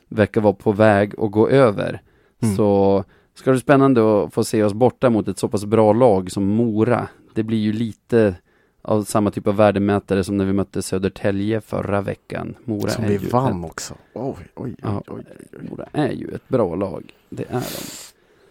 verkar 0.08 0.40
vara 0.40 0.52
på 0.52 0.72
väg 0.72 1.14
att 1.18 1.30
gå 1.30 1.48
över. 1.48 2.02
Mm. 2.42 2.56
Så 2.56 3.04
ska 3.38 3.50
det 3.50 3.54
bli 3.54 3.60
spännande 3.60 4.24
att 4.24 4.34
få 4.34 4.44
se 4.44 4.62
oss 4.62 4.72
borta 4.72 5.10
mot 5.10 5.28
ett 5.28 5.38
så 5.38 5.48
pass 5.48 5.64
bra 5.64 5.92
lag 5.92 6.30
som 6.30 6.46
Mora. 6.46 7.08
Det 7.34 7.42
blir 7.42 7.58
ju 7.58 7.72
lite 7.72 8.34
av 8.82 9.02
samma 9.02 9.30
typ 9.30 9.46
av 9.46 9.56
värdemätare 9.56 10.24
som 10.24 10.36
när 10.36 10.44
vi 10.44 10.52
mötte 10.52 10.82
Södertälje 10.82 11.60
förra 11.60 12.00
veckan. 12.00 12.54
Mora 12.64 12.90
Som 12.90 13.04
är 13.04 13.08
vi 13.08 13.14
ju 13.14 13.28
vann 13.28 13.64
Ett, 13.64 13.70
också. 13.70 13.94
Oj, 14.12 14.36
oj, 14.54 14.76
oj, 14.82 15.02
oj. 15.08 15.24
Mora 15.70 15.88
är 15.92 16.12
ju 16.12 16.28
ett 16.28 16.48
bra 16.48 16.74
lag. 16.74 17.14
Det 17.30 17.44
är 17.50 17.60
de. 17.60 17.84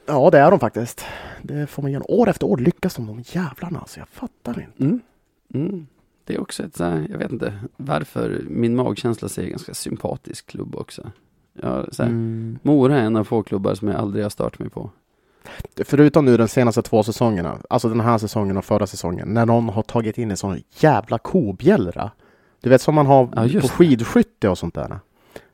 Ja, 0.05 0.29
det 0.29 0.39
är 0.39 0.51
de 0.51 0.59
faktiskt. 0.59 1.05
Det 1.41 1.67
får 1.67 1.81
man 1.81 1.91
göra. 1.91 2.11
År 2.11 2.29
efter 2.29 2.47
år 2.47 2.57
lyckas 2.57 2.95
de, 2.95 3.07
de 3.07 3.23
jävlarna. 3.25 3.79
Alltså, 3.79 3.99
jag 3.99 4.07
fattar 4.07 4.61
inte. 4.61 4.83
Mm. 4.83 5.01
Mm. 5.53 5.87
Det 6.23 6.35
är 6.35 6.41
också 6.41 6.63
ett 6.63 6.79
jag 6.79 7.17
vet 7.17 7.31
inte 7.31 7.59
varför, 7.77 8.45
min 8.49 8.75
magkänsla 8.75 9.29
säger 9.29 9.49
ganska 9.49 9.73
sympatisk 9.73 10.45
klubb 10.45 10.75
också. 10.75 11.11
Ja, 11.61 11.85
så 11.91 12.03
här, 12.03 12.09
Mm. 12.09 12.59
Mora 12.61 12.97
är 12.97 13.01
en 13.03 13.15
av 13.15 13.23
få 13.23 13.43
klubbar 13.43 13.75
som 13.75 13.87
jag 13.87 13.97
aldrig 13.97 14.25
har 14.25 14.29
stört 14.29 14.59
mig 14.59 14.69
på. 14.69 14.89
Förutom 15.85 16.25
nu 16.25 16.37
de 16.37 16.47
senaste 16.47 16.81
två 16.81 17.03
säsongerna, 17.03 17.57
alltså 17.69 17.89
den 17.89 17.99
här 17.99 18.17
säsongen 18.17 18.57
och 18.57 18.65
förra 18.65 18.87
säsongen, 18.87 19.27
när 19.33 19.45
någon 19.45 19.69
har 19.69 19.83
tagit 19.83 20.17
in 20.17 20.31
en 20.31 20.37
sån 20.37 20.59
jävla 20.79 21.17
kobjällra. 21.17 22.11
Du 22.61 22.69
vet 22.69 22.81
som 22.81 22.95
man 22.95 23.05
har 23.05 23.29
Ja, 23.35 23.41
på 23.41 23.47
det. 23.47 23.61
skidskytte 23.67 24.49
och 24.49 24.57
sånt 24.57 24.73
där. 24.75 24.99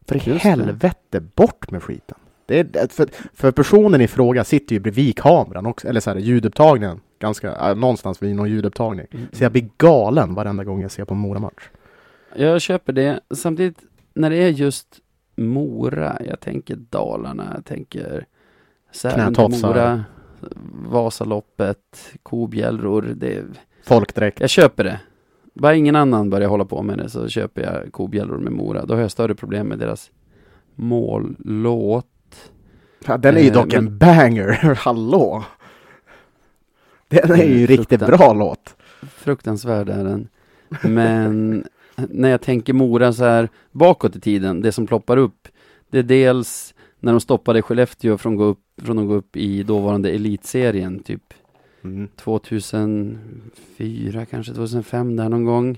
För 0.07 0.15
Just 0.15 0.25
det. 0.27 0.37
helvete, 0.37 1.19
bort 1.35 1.71
med 1.71 1.83
skiten. 1.83 2.17
Det 2.45 2.59
är, 2.59 2.87
för, 2.87 3.07
för 3.33 3.51
personen 3.51 4.01
i 4.01 4.07
fråga 4.07 4.43
sitter 4.43 4.73
ju 4.75 4.79
bredvid 4.79 5.17
kameran 5.17 5.65
också, 5.65 5.87
eller 5.87 5.99
så 5.99 6.09
här 6.09 6.17
ljudupptagningen, 6.17 6.99
ganska, 7.19 7.69
äh, 7.69 7.75
någonstans 7.75 8.23
vid 8.23 8.35
någon 8.35 8.49
ljudupptagning. 8.49 9.05
Så 9.31 9.43
jag 9.43 9.51
blir 9.51 9.69
galen 9.77 10.33
varenda 10.33 10.63
gång 10.63 10.81
jag 10.81 10.91
ser 10.91 11.05
på 11.05 11.13
en 11.13 11.19
Mora-match. 11.19 11.69
Jag 12.35 12.61
köper 12.61 12.93
det. 12.93 13.19
Samtidigt, 13.35 13.77
när 14.13 14.29
det 14.29 14.35
är 14.35 14.49
just 14.49 14.87
Mora, 15.35 16.17
jag 16.27 16.39
tänker 16.39 16.75
Dalarna, 16.75 17.51
jag 17.55 17.65
tänker 17.65 18.25
Knätofsar. 19.13 19.67
Mora, 19.67 20.03
Vasaloppet, 20.87 22.13
kobjällror. 22.23 23.01
Det, 23.15 23.43
Folkdräkt. 23.83 24.39
jag 24.39 24.49
köper 24.49 24.83
det. 24.83 24.99
Bara 25.53 25.75
ingen 25.75 25.95
annan 25.95 26.29
börjar 26.29 26.49
hålla 26.49 26.65
på 26.65 26.81
med 26.81 26.97
det 26.97 27.09
så 27.09 27.27
köper 27.27 27.61
jag 27.61 27.91
kobjällror 27.93 28.37
med 28.37 28.53
Mora. 28.53 28.85
Då 28.85 28.93
har 28.93 29.01
jag 29.01 29.11
större 29.11 29.35
problem 29.35 29.67
med 29.67 29.79
deras 29.79 30.11
mållåt. 30.75 32.07
Ja, 33.05 33.17
den 33.17 33.37
är 33.37 33.41
ju 33.41 33.47
Eh, 33.47 33.53
dock 33.53 33.73
men- 33.73 33.87
en 33.87 33.97
banger, 33.97 34.73
hallå! 34.77 35.43
Den 37.07 37.31
är 37.31 37.35
ju 37.37 37.43
en 37.43 37.51
Mm, 37.55 37.67
riktigt 37.67 37.99
bra 37.99 38.33
låt. 38.33 38.75
Fruktansvärd 39.15 39.89
är 39.89 40.03
den. 40.03 40.27
Men 40.83 41.65
när 41.95 42.29
jag 42.29 42.41
tänker 42.41 42.73
Mora 42.73 43.13
så 43.13 43.23
här 43.23 43.49
bakåt 43.71 44.15
i 44.15 44.19
tiden, 44.19 44.61
det 44.61 44.71
som 44.71 44.87
ploppar 44.87 45.17
upp, 45.17 45.47
det 45.89 45.99
är 45.99 46.03
dels 46.03 46.73
när 46.99 47.11
de 47.11 47.21
stoppade 47.21 47.61
Skellefteå 47.61 48.17
från, 48.17 48.35
gå 48.35 48.43
upp, 48.43 48.59
från 48.81 48.99
att 48.99 49.07
gå 49.07 49.13
upp 49.13 49.35
i 49.37 49.63
dåvarande 49.63 50.09
elitserien, 50.09 50.99
typ 51.03 51.33
Mm. 51.85 52.07
2004, 52.15 54.25
kanske 54.25 54.53
2005 54.53 55.15
där 55.15 55.29
någon 55.29 55.45
gång. 55.45 55.69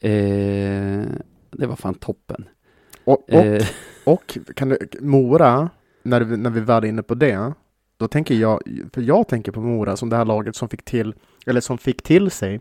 Eh, 0.00 1.04
det 1.50 1.66
var 1.66 1.76
fan 1.76 1.94
toppen. 1.94 2.44
Och, 3.04 3.28
och, 3.28 3.34
Eh, 3.34 3.66
och 4.04 4.38
kan 4.56 4.68
du, 4.68 4.78
Mora, 5.00 5.70
när, 6.02 6.20
vi- 6.20 6.36
när 6.36 6.50
vi 6.50 6.60
var 6.60 6.84
inne 6.84 7.02
på 7.02 7.14
det, 7.14 7.52
då 7.96 8.08
tänker 8.08 8.34
jag, 8.34 8.60
för 8.92 9.02
jag 9.02 9.28
tänker 9.28 9.52
på 9.52 9.60
Mora 9.60 9.96
som 9.96 10.08
det 10.10 10.16
här 10.16 10.24
laget 10.24 10.56
som 10.56 10.68
fick 10.68 10.84
till, 10.84 11.14
eller 11.46 11.60
som 11.60 11.78
fick 11.78 12.02
till 12.02 12.30
sig 12.30 12.60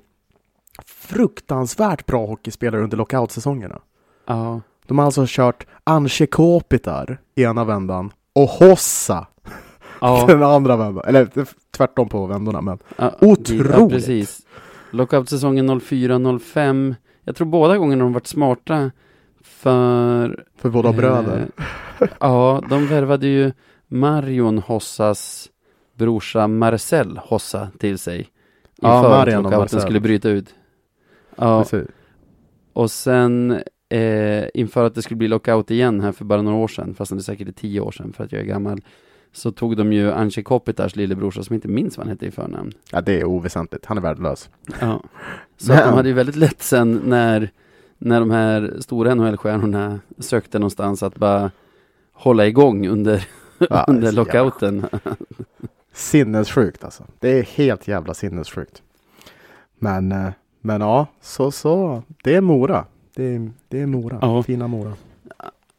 fruktansvärt 0.86 2.05
bra 2.05 2.26
hockeyspelare 2.26 2.82
under 2.84 2.97
lockoutsäsongerna. 2.97 3.80
ja, 4.28 4.61
De 4.86 4.97
har 4.97 5.05
alltså 5.05 5.23
kört 5.28 5.65
Anche 5.84 6.26
Kopitar 6.28 7.17
i 7.36 7.43
ena 7.43 7.63
vändan 7.63 8.11
och 8.34 8.49
Hossa 8.49 9.28
ja, 10.01 10.26
den 10.28 10.43
andra 10.43 10.76
vändan. 10.78 11.03
Eller 11.07 11.28
tvärtom 11.78 12.09
på 12.09 12.26
vändorna, 12.26 12.61
men 12.61 12.78
ja, 12.97 13.11
Otroligt. 13.21 13.71
Ja, 13.78 13.89
precis. 13.89 14.41
Lockout-säsongen 14.91 15.69
04-05. 15.69 16.95
Jag 17.23 17.36
tror 17.36 17.47
båda 17.47 17.78
gångerna 17.78 18.03
de 18.03 18.13
varit 18.13 18.28
smarta 18.28 18.91
för 19.43 20.43
för 20.57 20.69
båda 20.69 20.93
bröder. 20.93 21.47
Eh, 21.99 22.07
ja, 22.19 22.63
de 22.69 22.88
värvade 22.88 23.28
ju 23.28 23.51
Marion 23.88 24.57
Hossas 24.57 25.49
brorsa 25.97 26.47
Marcel 26.47 27.17
Hossa 27.17 27.67
till 27.80 27.99
sig. 27.99 28.30
Ja, 28.82 28.97
Inför 28.97 29.09
Marion 29.09 29.45
att 29.45 29.53
och 29.53 29.59
Marcel. 29.59 29.82
skulle 29.82 29.99
bryta 29.99 30.30
ut. 30.30 30.55
Ja, 31.36 31.65
och 32.73 32.91
sen 32.91 33.61
eh, 33.89 34.45
inför 34.53 34.86
att 34.86 34.95
det 34.95 35.01
skulle 35.01 35.17
bli 35.17 35.27
lockout 35.27 35.71
igen 35.71 36.01
här 36.01 36.11
för 36.11 36.25
bara 36.25 36.41
några 36.41 36.57
år 36.57 36.67
sedan, 36.67 36.95
fast 36.95 37.15
det 37.15 37.23
säkert 37.23 37.47
är 37.47 37.51
tio 37.51 37.79
år 37.79 37.91
sedan 37.91 38.13
för 38.13 38.23
att 38.23 38.31
jag 38.31 38.41
är 38.41 38.45
gammal, 38.45 38.81
så 39.31 39.51
tog 39.51 39.77
de 39.77 39.93
ju 39.93 40.11
Anche 40.11 40.43
Kopitars 40.43 40.95
lillebrorsa 40.95 41.43
som 41.43 41.55
inte 41.55 41.67
minns 41.67 41.97
vad 41.97 42.05
han 42.05 42.11
hette 42.11 42.25
i 42.25 42.31
förnamn. 42.31 42.71
Ja, 42.91 43.01
det 43.01 43.19
är 43.19 43.25
oväsentligt. 43.25 43.86
Han 43.86 43.97
är 43.97 44.01
värdelös. 44.01 44.49
Ja. 44.79 45.03
Så 45.57 45.73
de 45.73 45.93
hade 45.93 46.09
ju 46.09 46.13
väldigt 46.15 46.36
lätt 46.36 46.61
sen 46.61 47.01
när, 47.05 47.51
när 47.97 48.19
de 48.19 48.31
här 48.31 48.73
stora 48.79 49.15
NHL-stjärnorna 49.15 49.99
sökte 50.17 50.59
någonstans 50.59 51.03
att 51.03 51.15
bara 51.15 51.51
hålla 52.13 52.47
igång 52.47 52.88
under, 52.88 53.27
Ja, 53.57 53.83
under 53.88 54.11
lockouten. 54.11 54.86
Sinnessjukt 55.93 56.83
alltså. 56.83 57.03
Det 57.19 57.39
är 57.39 57.43
helt 57.43 57.88
jävla 57.88 58.13
sinnessjukt. 58.13 58.83
Men, 59.79 60.11
eh, 60.11 60.29
men 60.66 60.82
ja, 60.82 61.07
så, 61.22 61.51
så. 61.51 62.03
Det 62.24 62.36
är 62.36 62.41
Mora. 62.41 62.86
Det 63.16 63.24
är, 63.36 63.51
det 63.68 63.80
är 63.82 63.86
Mora. 63.86 64.18
Ja. 64.22 64.43
Fina 64.43 64.68
Mora. 64.68 64.93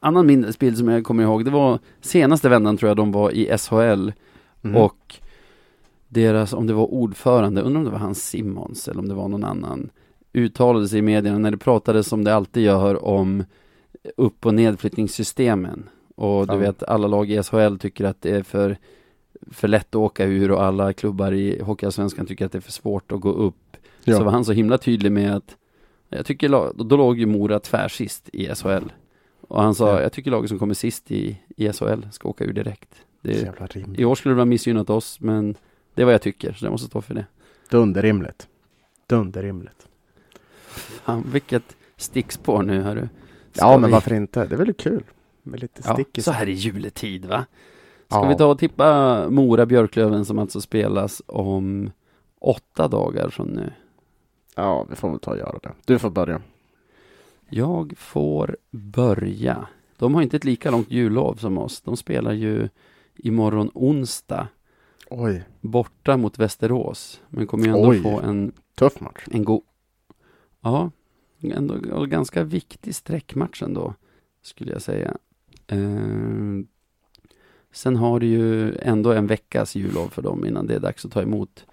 Annan 0.00 0.26
minnesbild 0.26 0.78
som 0.78 0.88
jag 0.88 1.04
kommer 1.04 1.22
ihåg, 1.22 1.44
det 1.44 1.50
var 1.50 1.78
senaste 2.00 2.48
vändan 2.48 2.76
tror 2.76 2.88
jag 2.90 2.96
de 2.96 3.12
var 3.12 3.30
i 3.30 3.58
SHL 3.58 4.10
Mm. 4.62 4.76
och 4.82 5.14
deras, 6.08 6.52
om 6.52 6.66
det 6.66 6.72
var 6.72 6.94
ordförande, 6.94 7.60
undrar 7.62 7.78
om 7.78 7.84
det 7.84 7.90
var 7.90 7.98
hans 7.98 8.24
Simmons 8.28 8.88
eller 8.88 9.00
om 9.00 9.08
det 9.08 9.14
var 9.14 9.28
någon 9.28 9.44
annan, 9.44 9.90
uttalade 10.32 10.88
sig 10.88 10.98
i 10.98 11.02
medierna 11.02 11.38
när 11.38 11.50
det 11.50 11.56
pratades 11.58 12.06
som 12.06 12.24
det 12.24 12.34
alltid 12.34 12.62
gör 12.64 13.04
om 13.04 13.44
upp 14.16 14.46
och 14.46 14.54
nedflyttningssystemen. 14.54 15.88
Och 16.14 16.46
du 16.46 16.52
Ja. 16.54 16.58
vet, 16.58 16.82
alla 16.82 17.06
lag 17.06 17.30
i 17.30 17.42
SHL 17.42 17.76
tycker 17.76 18.04
att 18.04 18.22
det 18.22 18.30
är 18.30 18.42
för 18.42 18.76
för 19.50 19.68
lätt 19.68 19.88
att 19.88 19.94
åka 19.94 20.24
ur 20.24 20.50
och 20.50 20.62
alla 20.62 20.92
klubbar 20.92 21.32
i 21.32 21.62
Hockeyallsvenskan 21.62 22.26
tycker 22.26 22.46
att 22.46 22.52
det 22.52 22.58
är 22.58 22.62
för 22.62 22.72
svårt 22.72 23.12
att 23.12 23.20
gå 23.20 23.32
upp. 23.32 23.54
Ja. 24.10 24.16
Så 24.18 24.24
var 24.24 24.32
han 24.32 24.44
så 24.44 24.52
himla 24.52 24.78
tydlig 24.78 25.12
med 25.12 25.34
att 25.36 25.56
jag 26.08 26.26
tycker, 26.26 26.48
då 26.84 26.96
låg 26.96 27.18
ju 27.18 27.26
Mora 27.26 27.60
tvärsist 27.60 28.28
i 28.32 28.46
SHL. 28.54 28.84
Och 29.40 29.62
han 29.62 29.74
sa, 29.74 29.88
Ja. 29.88 30.02
jag 30.02 30.12
tycker 30.12 30.30
laget 30.30 30.48
som 30.48 30.58
kommer 30.58 30.74
sist 30.74 31.10
i, 31.10 31.40
i 31.56 31.72
SHL 31.72 32.02
ska 32.12 32.28
åka 32.28 32.44
ur 32.44 32.52
direkt. 32.52 32.88
Det. 33.22 33.52
I 33.98 34.04
år 34.04 34.14
skulle 34.14 34.32
det 34.32 34.36
vara 34.36 34.44
missgynnat 34.44 34.90
oss, 34.90 35.20
men 35.20 35.54
det 35.94 36.02
är 36.02 36.06
vad 36.06 36.14
jag 36.14 36.22
tycker, 36.22 36.52
så 36.52 36.64
jag 36.64 36.70
måste 36.72 36.86
stå 36.86 37.00
för 37.00 37.14
det. 37.14 37.26
Dunderrimligt. 37.70 38.48
Dunderrimligt. 39.06 39.86
Fan, 40.68 41.24
vilket 41.32 41.76
stickspår 41.96 42.62
nu, 42.62 42.80
hörru. 42.80 43.08
Ska 43.52 43.64
Ja, 43.66 43.78
men 43.78 43.90
vi- 43.90 43.92
varför 43.92 44.14
inte? 44.14 44.46
Det 44.46 44.54
är 44.54 44.58
väl 44.58 44.72
kul 44.74 45.02
med 45.42 45.60
lite 45.60 45.82
Ja, 45.84 45.92
stick 45.94 46.24
så 46.24 46.30
här 46.30 46.48
i 46.48 46.52
juletid, 46.52 47.24
va? 47.24 47.44
Ska 48.08 48.16
Ja. 48.22 48.28
vi 48.28 48.36
ta 48.36 48.46
och 48.46 48.58
tippa 48.58 49.20
Mora-Björklöven 49.30 50.24
som 50.24 50.38
alltså 50.38 50.60
spelas 50.60 51.22
om 51.26 51.90
åtta 52.40 52.88
dagar 52.88 53.28
från 53.28 53.48
nu? 53.48 53.72
Ja, 54.58 54.86
vi 54.90 54.96
får 54.96 55.10
väl 55.10 55.18
ta 55.18 55.30
och 55.30 55.38
göra 55.38 55.58
det. 55.62 55.72
Du 55.84 55.98
får 55.98 56.10
börja. 56.10 56.42
Jag 57.48 57.94
får 57.96 58.56
börja. 58.70 59.68
De 59.96 60.14
har 60.14 60.22
inte 60.22 60.36
ett 60.36 60.44
lika 60.44 60.70
långt 60.70 60.90
jullov 60.90 61.34
som 61.34 61.58
oss. 61.58 61.80
De 61.80 61.96
spelar 61.96 62.32
ju 62.32 62.68
imorgon 63.16 63.70
onsdag 63.74 64.48
Oj, 65.10 65.44
borta 65.60 66.16
mot 66.16 66.38
Västerås. 66.38 67.20
Men 67.28 67.46
kommer 67.46 67.64
ju 67.64 67.70
ändå 67.70 67.88
Oj. 67.88 68.02
få 68.02 68.20
en, 68.20 68.52
tuff 68.74 69.00
match. 69.00 69.24
en 69.30 69.44
god... 69.44 69.62
Ja, 70.60 70.90
ändå 71.42 72.04
ganska 72.06 72.44
viktig 72.44 72.94
sträckmatch 72.94 73.62
ändå, 73.62 73.94
skulle 74.42 74.72
jag 74.72 74.82
säga. 74.82 75.16
Eh, 75.66 75.78
sen 77.72 77.96
har 77.96 78.20
du 78.20 78.26
ju 78.26 78.78
ändå 78.78 79.12
en 79.12 79.26
veckas 79.26 79.74
jullov 79.74 80.08
för 80.08 80.22
dem 80.22 80.46
innan 80.46 80.66
det 80.66 80.74
är 80.74 80.80
dags 80.80 81.04
att 81.04 81.12
ta 81.12 81.22
emot 81.22 81.66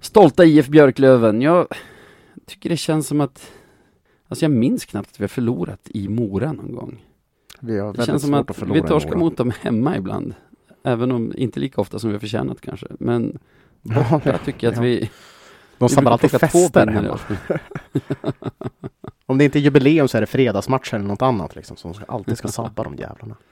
stolta 0.00 0.44
IF 0.44 0.68
Björklöven. 0.68 1.42
Jag 1.42 1.66
tycker 2.46 2.70
det 2.70 2.76
känns 2.76 3.06
som 3.06 3.20
att 3.20 3.52
Alltså 4.28 4.44
jag 4.44 4.52
minns 4.52 4.84
knappt 4.84 5.10
att 5.10 5.20
vi 5.20 5.24
har 5.24 5.28
förlorat 5.28 5.80
i 5.84 6.08
Mora 6.08 6.52
någon 6.52 6.74
gång. 6.74 7.04
Vi 7.60 7.78
har 7.78 7.92
Det 7.92 8.06
känns 8.06 8.22
som 8.22 8.34
att, 8.34 8.50
att 8.50 8.62
vi 8.62 8.82
torskar 8.82 9.16
mot 9.16 9.36
dem 9.36 9.52
hemma 9.60 9.96
ibland. 9.96 10.34
Även 10.82 11.12
om 11.12 11.32
inte 11.36 11.60
lika 11.60 11.80
ofta 11.80 11.98
som 11.98 12.10
vi 12.10 12.14
har 12.14 12.20
förtjänat 12.20 12.60
kanske. 12.60 12.86
Men 12.98 13.38
Ja, 13.94 14.20
jag 14.24 14.44
tycker 14.44 14.68
att 14.68 14.76
ja. 14.76 14.82
vi... 14.82 15.10
De 15.78 15.88
samlar 15.88 16.12
alltid 16.12 16.30
fester 16.30 16.86
hemma. 16.86 17.18
Om 19.26 19.38
det 19.38 19.44
inte 19.44 19.58
är 19.58 19.60
jubileum 19.60 20.08
så 20.08 20.16
är 20.16 20.20
det 20.20 20.26
fredagsmatch 20.26 20.94
eller 20.94 21.04
något 21.04 21.22
annat 21.22 21.56
liksom. 21.56 21.76
Som 21.76 21.94
alltid 22.08 22.38
ska 22.38 22.48
sabba 22.48 22.84
de 22.84 22.94
jävlarna. 22.94 23.34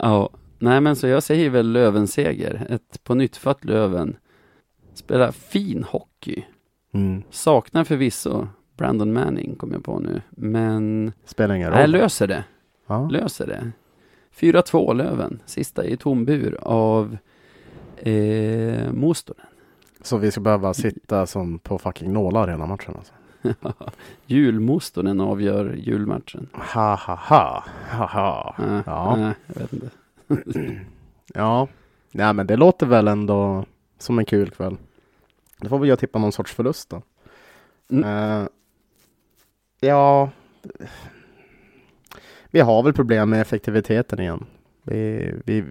Ja, 0.00 0.30
nej 0.58 0.80
men 0.80 0.96
så 0.96 1.06
jag 1.06 1.22
säger 1.22 1.50
väl 1.50 1.72
Löven-seger. 1.72 2.66
Ett 2.70 3.04
på 3.04 3.14
nyttfött 3.14 3.64
Löven. 3.64 4.16
Spelar 4.98 5.30
fin 5.32 5.84
hockey. 5.84 6.42
Mm. 6.92 7.22
Saknar 7.30 7.84
förvisso 7.84 8.46
Brandon 8.76 9.12
Manning, 9.12 9.54
kom 9.56 9.72
jag 9.72 9.84
på 9.84 9.98
nu. 9.98 10.22
Men 10.30 11.12
Spelar 11.24 11.54
ingen 11.54 11.70
nej, 11.70 11.82
roll. 11.82 11.90
löser 11.90 12.26
det. 12.26 12.44
Ja. 12.86 13.08
Löser 13.08 13.46
det. 13.46 13.70
4-2 14.40 14.94
Löven. 14.94 15.42
Sista 15.46 15.84
i 15.84 15.96
tom 15.96 16.24
bur 16.24 16.58
av 16.62 17.16
eh, 17.96 18.92
Mostonen. 18.92 19.46
Så 20.02 20.16
vi 20.16 20.30
ska 20.30 20.40
behöva 20.40 20.74
sitta 20.74 21.26
som 21.26 21.58
på 21.58 21.78
fucking 21.78 22.12
nålar 22.12 22.48
hela 22.48 22.66
matchen 22.66 22.94
alltså. 22.96 23.12
Julmostonen 24.26 25.20
avgör 25.20 25.74
julmatchen. 25.78 26.48
Ha 26.52 26.94
ha 26.94 27.14
ha. 27.14 27.64
ha, 27.90 28.06
ha. 28.06 28.54
Äh, 28.58 28.80
Ja. 28.86 29.16
nej, 29.16 29.32
jag 29.46 29.54
vet 29.60 29.72
inte. 29.72 29.90
Ja. 31.34 31.68
Nej 32.12 32.32
men 32.34 32.46
det 32.46 32.56
låter 32.56 32.86
väl 32.86 33.08
ändå 33.08 33.64
som 33.98 34.18
en 34.18 34.24
kul 34.24 34.50
kväll. 34.50 34.76
Då 35.60 35.68
får 35.68 35.78
vi 35.78 35.88
jag 35.88 35.98
tippa 35.98 36.18
någon 36.18 36.32
sorts 36.32 36.54
förlust 36.54 36.90
då. 36.90 37.02
Mm. 37.90 38.04
Eh, 38.04 38.48
ja. 39.80 40.30
Vi 42.50 42.60
har 42.60 42.82
väl 42.82 42.92
problem 42.92 43.30
med 43.30 43.40
effektiviteten 43.40 44.20
igen. 44.20 44.46
Vi, 44.82 45.32
vi, 45.44 45.64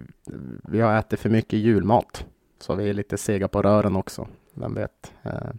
vi 0.62 0.80
har 0.80 0.98
ätit 0.98 1.20
för 1.20 1.30
mycket 1.30 1.58
julmat. 1.58 2.26
Så 2.58 2.74
vi 2.74 2.88
är 2.88 2.94
lite 2.94 3.16
sega 3.16 3.48
på 3.48 3.62
rören 3.62 3.96
också. 3.96 4.28
Vem 4.54 4.74
vet. 4.74 5.12
Eh, 5.22 5.50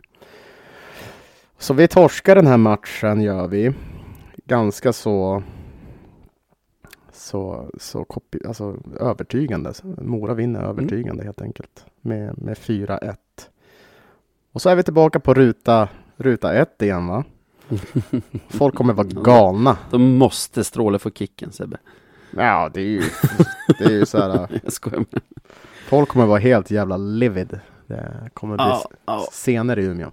så 1.57 1.73
vi 1.73 1.87
torskar 1.87 2.35
den 2.35 2.47
här 2.47 2.57
matchen 2.57 3.21
gör 3.21 3.47
vi. 3.47 3.73
Ganska 4.45 4.93
så 4.93 5.43
så, 7.19 7.69
så 7.77 8.03
kopi, 8.03 8.39
alltså, 8.47 8.77
övertygande. 8.99 9.73
Mora 9.83 10.33
vinner 10.33 10.63
övertygande 10.63 11.23
helt 11.23 11.41
enkelt. 11.41 11.85
Med, 12.01 12.41
med 12.41 12.57
4-1. 12.57 13.15
Och 14.51 14.61
så 14.61 14.69
är 14.69 14.75
vi 14.75 14.83
tillbaka 14.83 15.19
på 15.19 15.33
ruta, 15.33 15.87
ruta 16.17 16.53
1 16.53 16.81
igen 16.81 17.07
va? 17.07 17.23
Folk 18.49 18.75
kommer 18.75 18.93
vara 18.93 19.07
galna. 19.07 19.77
De 19.91 20.17
måste 20.17 20.63
stråla 20.63 20.99
för 20.99 21.09
kicken 21.09 21.51
Sebbe. 21.51 21.77
Ja, 22.37 22.69
det 22.73 22.81
är 22.81 22.85
ju, 22.85 23.01
det 23.79 23.83
är 23.85 23.91
ju 23.91 24.05
så 24.05 24.17
här. 24.17 24.47
Jag 24.63 24.73
skojar 24.73 24.97
med. 25.11 25.21
Folk 25.87 26.09
kommer 26.09 26.25
vara 26.25 26.39
helt 26.39 26.71
jävla 26.71 26.97
livid. 26.97 27.59
Det 27.87 28.29
kommer 28.33 28.55
bli 28.55 28.65
Ja, 28.65 28.81
ja. 29.05 29.25
scener 29.31 29.79
i 29.79 29.83
Umeå. 29.85 30.07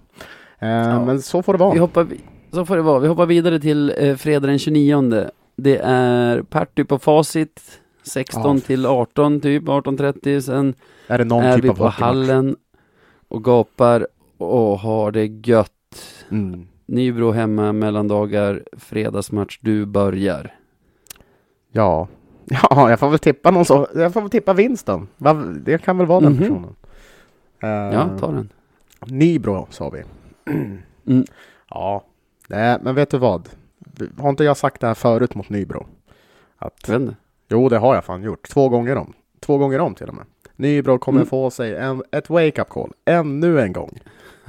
Eh, 0.59 0.69
Ja. 0.69 1.05
Men 1.05 1.21
så 1.21 1.43
får 1.43 1.53
det 1.53 1.59
vara. 1.59 1.73
Vi 1.73 1.79
hoppar, 1.79 2.07
så 2.51 2.65
får 2.65 2.75
det 2.75 2.81
vara. 2.81 2.99
Vi 2.99 3.07
hoppar 3.07 3.25
vidare 3.25 3.59
till 3.59 3.93
eh, 3.97 4.15
fredag 4.15 4.47
den 4.47 4.59
29. 4.59 5.29
Det 5.55 5.77
är 5.83 6.41
party 6.41 6.83
på 6.83 6.99
facit. 6.99 7.61
16 8.03 8.55
Ja. 8.57 8.61
till 8.67 8.85
18 8.85 9.41
typ, 9.41 9.63
18.30. 9.63 10.39
Sen 10.41 10.73
Är 11.07 11.17
det 11.17 11.23
någon 11.23 11.43
är 11.43 11.55
typ 11.55 11.63
vi 11.65 11.69
av 11.69 11.73
på 11.73 11.83
hockeymatch? 11.83 11.99
hallen 12.01 12.55
och 13.27 13.43
gapar 13.43 14.07
och 14.37 14.79
har 14.79 15.11
det 15.11 15.25
gött. 15.47 15.71
Mm. 16.31 16.67
Nybro 16.85 17.31
hemma, 17.31 17.71
mellandagar, 17.73 18.63
fredagsmatch, 18.77 19.59
du 19.61 19.85
börjar. 19.85 20.55
Ja. 21.71 22.07
ja, 22.45 22.89
jag 22.89 22.99
får 22.99 23.09
väl 23.09 23.19
tippa 23.19 23.51
någon 23.51 23.65
så. 23.65 23.87
Jag 23.95 24.13
får 24.13 24.21
väl 24.21 24.29
tippa 24.29 24.53
vinsten. 24.53 25.07
Det 25.61 25.77
kan 25.81 25.97
väl 25.97 26.07
vara 26.07 26.19
den 26.19 26.31
Mhm. 26.33 26.39
personen. 26.39 26.75
Eh, 27.63 27.69
Ja, 27.99 28.09
ta 28.19 28.31
den. 28.31 28.49
Nybro 29.05 29.67
sa 29.69 29.89
vi. 29.89 30.03
Mm. 31.07 31.25
Ja, 31.69 32.03
nej, 32.47 32.77
men 32.81 32.95
vet 32.95 33.09
du 33.11 33.17
vad? 33.17 33.49
Har 34.19 34.29
inte 34.29 34.43
jag 34.43 34.57
sagt 34.57 34.81
det 34.81 34.87
här 34.87 34.93
förut 34.93 35.35
mot 35.35 35.49
Nybro? 35.49 35.85
Att, 36.57 36.89
jo, 37.49 37.69
det 37.69 37.77
har 37.77 37.95
jag 37.95 38.03
fan 38.05 38.23
gjort. 38.23 38.47
Två 38.49 38.69
gånger 38.69 38.95
om. 38.95 39.13
Två 39.39 39.57
gånger 39.57 39.79
om 39.79 39.95
till 39.95 40.07
och 40.07 40.13
med. 40.15 40.25
Nybro 40.55 40.97
kommer 40.97 41.19
Mm. 41.19 41.27
få 41.29 41.49
sig 41.49 41.75
en, 41.75 42.03
ett 42.11 42.29
wake-up 42.29 42.69
call 42.69 42.91
ännu 43.05 43.61
en 43.61 43.73
gång 43.73 43.99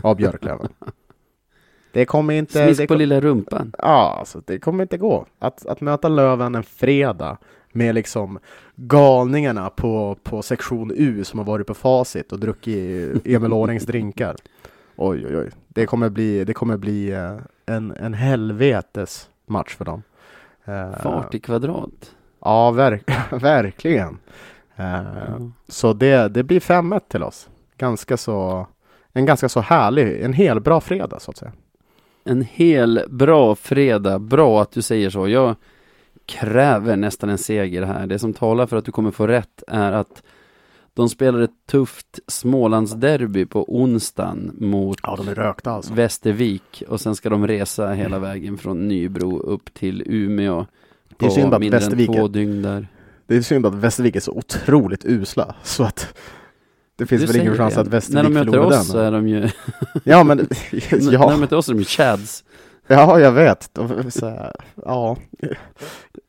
av 0.02 0.16
Björklöven. 0.16 0.68
det 1.92 2.04
kommer 2.04 2.34
inte... 2.34 2.64
Smisk 2.64 2.80
det 2.80 2.86
på 2.86 2.94
kom, 2.94 2.98
lilla 2.98 3.20
rumpan. 3.20 3.72
ja, 3.78 4.16
alltså, 4.18 4.42
det 4.46 4.58
kommer 4.58 4.82
inte 4.82 4.98
gå. 4.98 5.26
Att, 5.38 5.66
att 5.66 5.80
möta 5.80 6.08
Löven 6.08 6.54
en 6.54 6.62
fredag 6.62 7.38
med 7.72 7.94
liksom 7.94 8.38
galningarna 8.76 9.70
på, 9.70 10.16
på 10.22 10.42
sektion 10.42 10.92
U 10.94 11.24
som 11.24 11.38
har 11.38 11.46
varit 11.46 11.66
på 11.66 11.74
facit 11.74 12.32
och 12.32 12.40
druckit 12.40 13.22
Emil 13.26 13.52
Årings 13.52 13.86
drinkar. 13.86 14.36
Oj, 14.96 15.26
oj, 15.26 15.36
oj. 15.36 15.50
Det 15.68 15.86
kommer 15.86 16.08
bli, 16.08 16.44
det 16.44 16.54
kommer 16.54 16.76
bli 16.76 17.10
eh, 17.10 17.36
en, 17.66 17.92
en 17.92 18.14
helvetes 18.14 19.28
match 19.46 19.74
för 19.76 19.84
dem. 19.84 20.02
Eh, 20.64 20.92
Fart 20.92 21.34
i 21.34 21.40
kvadrat. 21.40 22.14
Ja, 22.40 22.70
verk, 22.70 23.10
verkligen. 23.30 24.18
Ja. 24.76 25.04
Så 25.68 25.92
det, 25.92 26.28
det 26.28 26.42
blir 26.42 26.60
5-1 26.60 27.00
till 27.08 27.22
oss. 27.22 27.48
Ganska 27.76 28.16
så, 28.16 28.66
en 29.12 29.26
ganska 29.26 29.48
så 29.48 29.60
härlig, 29.60 30.20
en 30.22 30.32
hel 30.32 30.60
bra 30.60 30.80
fredag 30.80 31.20
så 31.20 31.30
att 31.30 31.36
säga. 31.36 31.52
En 32.24 32.42
hel 32.42 33.02
bra 33.08 33.54
fredag. 33.54 34.18
Bra 34.18 34.62
att 34.62 34.72
du 34.72 34.82
säger 34.82 35.10
så. 35.10 35.28
Jag 35.28 35.54
kräver 36.26 36.96
nästan 36.96 37.30
en 37.30 37.38
seger 37.38 37.82
här. 37.82 38.06
Det 38.06 38.18
som 38.18 38.34
talar 38.34 38.66
för 38.66 38.76
att 38.76 38.84
du 38.84 38.92
kommer 38.92 39.10
få 39.10 39.26
rätt 39.26 39.62
är 39.68 39.92
att 39.92 40.22
de 40.94 41.08
spelar 41.08 41.40
ett 41.40 41.66
tufft 41.70 42.18
Smålandsderby 42.26 43.46
på 43.46 43.74
onsdagen 43.74 44.56
mot 44.60 44.98
Ja, 45.02 45.16
de 45.16 45.28
är 45.28 45.34
rökta 45.34 45.70
alltså. 45.70 45.94
Västervik 45.94 46.82
och 46.88 47.00
sen 47.00 47.16
ska 47.16 47.28
de 47.28 47.46
resa 47.46 47.92
hela 47.92 48.18
vägen 48.18 48.58
från 48.58 48.88
Nybro 48.88 49.38
upp 49.38 49.74
till 49.74 50.02
Umeå. 50.06 50.66
Det 51.08 51.26
är 51.26 51.28
på 51.28 51.34
synd 51.34 51.54
att 51.54 51.62
Västervik. 51.62 52.10
Det 53.26 53.36
är 53.36 53.42
synd 53.42 53.66
att 53.66 53.74
Västervik 53.74 54.16
är 54.16 54.20
så 54.20 54.32
otroligt 54.32 55.04
usla 55.04 55.54
så 55.62 55.84
att 55.84 56.14
det 56.98 57.06
finns 57.06 57.20
Du 57.22 57.26
väl 57.26 57.36
ingen 57.36 57.56
chans 57.56 57.74
det. 57.74 57.80
att 57.80 57.86
När 57.86 57.90
Västervik 57.92 58.24
de 58.24 58.34
möter 58.34 58.50
förlorar 58.52 58.80
oss 58.80 58.92
den. 58.92 59.04
är 59.04 59.12
de 59.12 59.28
ju, 59.28 59.48
Ja, 60.04 60.24
men 60.24 60.36
när 60.72 60.98
de 60.98 61.12
ja, 61.12 61.36
möter 61.36 61.56
oss 61.56 61.68
är 61.68 61.72
de 61.72 61.78
ju 61.78 61.84
chads. 61.84 62.44
ja, 62.86 63.20
jag 63.20 63.32
vet. 63.32 63.70
De, 63.74 63.88
här, 64.22 64.52
ja. 64.86 65.16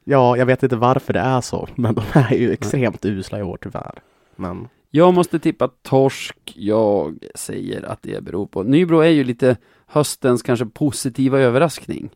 ja, 0.04 0.38
jag 0.38 0.46
vet 0.46 0.64
inte 0.64 0.76
varför 0.76 1.14
det 1.14 1.20
är 1.20 1.42
så, 1.42 1.68
men 1.76 1.96
de 1.96 2.04
är 2.14 2.34
ju 2.34 2.52
extremt 2.52 3.06
usla 3.06 3.40
i 3.40 3.44
år 3.44 3.58
tyvärr. 3.62 4.00
Men 4.36 4.68
Jag 4.92 5.14
måste 5.14 5.40
tippa 5.40 5.70
torsk. 5.82 6.38
Jag 6.56 7.18
säger 7.36 7.84
att 7.92 8.00
det 8.02 8.24
beror 8.24 8.46
på. 8.46 8.64
Nybro 8.64 9.00
är 9.00 9.10
ju 9.10 9.24
lite 9.24 9.58
höstens 9.88 10.42
kanske 10.44 10.66
positiva 10.66 11.40
överraskning. 11.40 12.10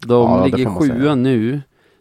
De 0.00 0.30
Ja, 0.30 0.44
ligger 0.44 0.64
man 0.68 0.82
säga. 0.82 0.94
sjua 0.94 1.14
nu, 1.14 1.60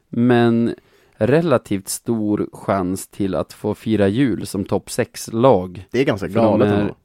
men 0.10 0.76
relativt 1.18 1.88
stor 1.88 2.49
chans 2.51 3.07
till 3.07 3.36
att 3.36 3.53
få 3.53 3.76
fira 3.76 4.07
jul 4.07 4.47
som 4.47 4.65
topp 4.65 4.88
6-lag. 4.88 5.88
Det 5.91 5.99
är 5.99 6.05
ganska 6.05 6.28
galet 6.28 6.68
ändå. 6.68 6.95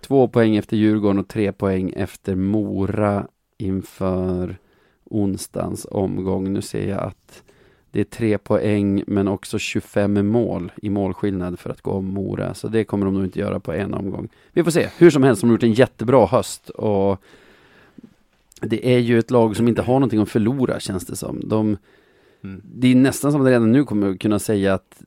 Två 0.00 0.28
poäng 0.28 0.56
efter 0.56 0.76
Djurgården 0.76 1.18
och 1.18 1.28
tre 1.28 1.52
poäng 1.52 1.92
efter 1.96 2.34
Mora 2.34 3.26
inför 3.58 4.56
onsdagens 5.04 5.86
omgång. 5.90 6.52
Nu 6.52 6.62
ser 6.62 6.88
jag 6.88 7.02
att 7.02 7.42
det 7.90 8.00
är 8.00 8.04
tre 8.04 8.38
poäng 8.38 9.02
men 9.06 9.28
också 9.28 9.58
25 9.58 10.28
mål 10.28 10.72
i 10.76 10.90
målskillnad 10.90 11.58
för 11.58 11.70
att 11.70 11.82
gå 11.82 11.90
om 11.90 12.04
Mora. 12.04 12.54
Så 12.54 12.68
det 12.68 12.84
kommer 12.84 13.06
de 13.06 13.14
nog 13.14 13.24
inte 13.24 13.38
göra 13.38 13.60
på 13.60 13.72
en 13.72 13.94
omgång. 13.94 14.28
Vi 14.52 14.64
får 14.64 14.70
se. 14.70 14.88
Hur 14.98 15.10
som 15.10 15.22
helst, 15.22 15.40
de 15.40 15.46
har 15.46 15.54
gjort 15.54 15.62
en 15.62 15.72
jättebra 15.72 16.26
höst 16.26 16.70
och 16.70 17.22
det 18.60 18.94
är 18.94 18.98
ju 18.98 19.18
ett 19.18 19.30
lag 19.30 19.56
som 19.56 19.68
inte 19.68 19.82
har 19.82 19.94
någonting 19.94 20.20
att 20.20 20.28
förlora 20.28 20.80
känns 20.80 21.06
det 21.06 21.16
som. 21.16 21.48
De, 21.48 21.76
Mm. 22.48 22.62
Det 22.64 22.88
är 22.88 22.94
nästan 22.94 23.32
som 23.32 23.40
att 23.40 23.46
redan 23.46 23.72
nu 23.72 23.84
kommer 23.84 24.16
kunna 24.16 24.38
säga 24.38 24.74
att 24.74 25.02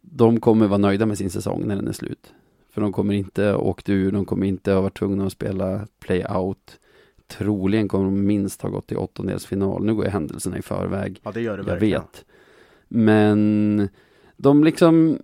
de 0.00 0.40
kommer 0.40 0.66
vara 0.66 0.78
nöjda 0.78 1.06
med 1.06 1.18
sin 1.18 1.30
säsong 1.30 1.62
när 1.66 1.76
den 1.76 1.88
är 1.88 1.92
slut. 1.92 2.32
För 2.70 2.80
de 2.80 2.92
kommer 2.92 3.14
inte 3.14 3.44
ha 3.44 3.56
åkt 3.56 3.88
ur, 3.88 4.12
de 4.12 4.24
kommer 4.24 4.46
inte 4.46 4.72
ha 4.72 4.80
varit 4.80 4.98
tvungna 4.98 5.26
att 5.26 5.32
spela 5.32 5.86
play-out. 6.00 6.78
Troligen 7.26 7.88
kommer 7.88 8.04
de 8.04 8.26
minst 8.26 8.62
ha 8.62 8.68
gått 8.68 8.86
till 8.86 8.96
åttondelsfinal. 8.96 9.84
Nu 9.84 9.94
går 9.94 10.04
jag 10.04 10.12
händelserna 10.12 10.58
i 10.58 10.62
förväg. 10.62 11.20
Ja, 11.24 11.32
det 11.32 11.40
gör 11.40 11.56
det 11.56 11.60
Jag 11.62 11.66
verkligen. 11.66 12.00
vet. 12.00 12.24
Men 12.88 13.88
de 14.36 14.64
liksom, 14.64 15.18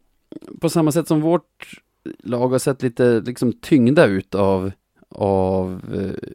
på 0.60 0.68
samma 0.68 0.92
sätt 0.92 1.08
som 1.08 1.20
vårt 1.20 1.80
lag 2.18 2.48
har 2.48 2.58
sett 2.58 2.82
lite 2.82 3.20
liksom 3.20 3.52
tyngda 3.52 4.06
ut 4.06 4.34
av, 4.34 4.72
av, 5.08 5.80
eh, 5.94 6.28